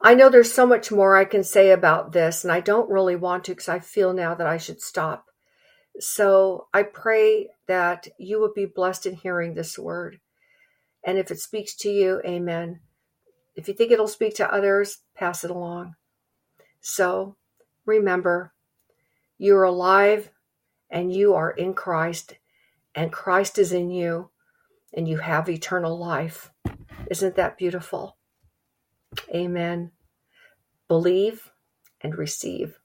I 0.00 0.14
know 0.14 0.30
there's 0.30 0.52
so 0.52 0.66
much 0.66 0.90
more 0.90 1.16
I 1.16 1.24
can 1.24 1.44
say 1.44 1.70
about 1.70 2.12
this, 2.12 2.42
and 2.42 2.52
I 2.52 2.60
don't 2.60 2.90
really 2.90 3.16
want 3.16 3.44
to 3.44 3.52
because 3.52 3.68
I 3.68 3.80
feel 3.80 4.12
now 4.12 4.34
that 4.34 4.46
I 4.46 4.56
should 4.56 4.80
stop. 4.80 5.26
So 5.98 6.68
I 6.72 6.84
pray 6.84 7.48
that 7.68 8.08
you 8.18 8.40
will 8.40 8.52
be 8.54 8.64
blessed 8.64 9.06
in 9.06 9.14
hearing 9.14 9.54
this 9.54 9.78
word. 9.78 10.20
And 11.04 11.18
if 11.18 11.30
it 11.30 11.38
speaks 11.38 11.74
to 11.76 11.90
you, 11.90 12.20
amen. 12.24 12.80
If 13.54 13.68
you 13.68 13.74
think 13.74 13.92
it'll 13.92 14.08
speak 14.08 14.36
to 14.36 14.52
others, 14.52 14.98
pass 15.14 15.44
it 15.44 15.50
along. 15.50 15.94
So 16.80 17.36
remember, 17.84 18.54
you're 19.36 19.64
alive 19.64 20.30
and 20.90 21.12
you 21.12 21.34
are 21.34 21.50
in 21.50 21.74
Christ, 21.74 22.34
and 22.94 23.12
Christ 23.12 23.58
is 23.58 23.72
in 23.72 23.90
you, 23.90 24.29
and 24.92 25.06
you 25.06 25.18
have 25.18 25.48
eternal 25.48 25.98
life. 25.98 26.50
Isn't 27.10 27.36
that 27.36 27.56
beautiful? 27.56 28.16
Amen. 29.34 29.92
Believe 30.88 31.52
and 32.00 32.16
receive. 32.16 32.79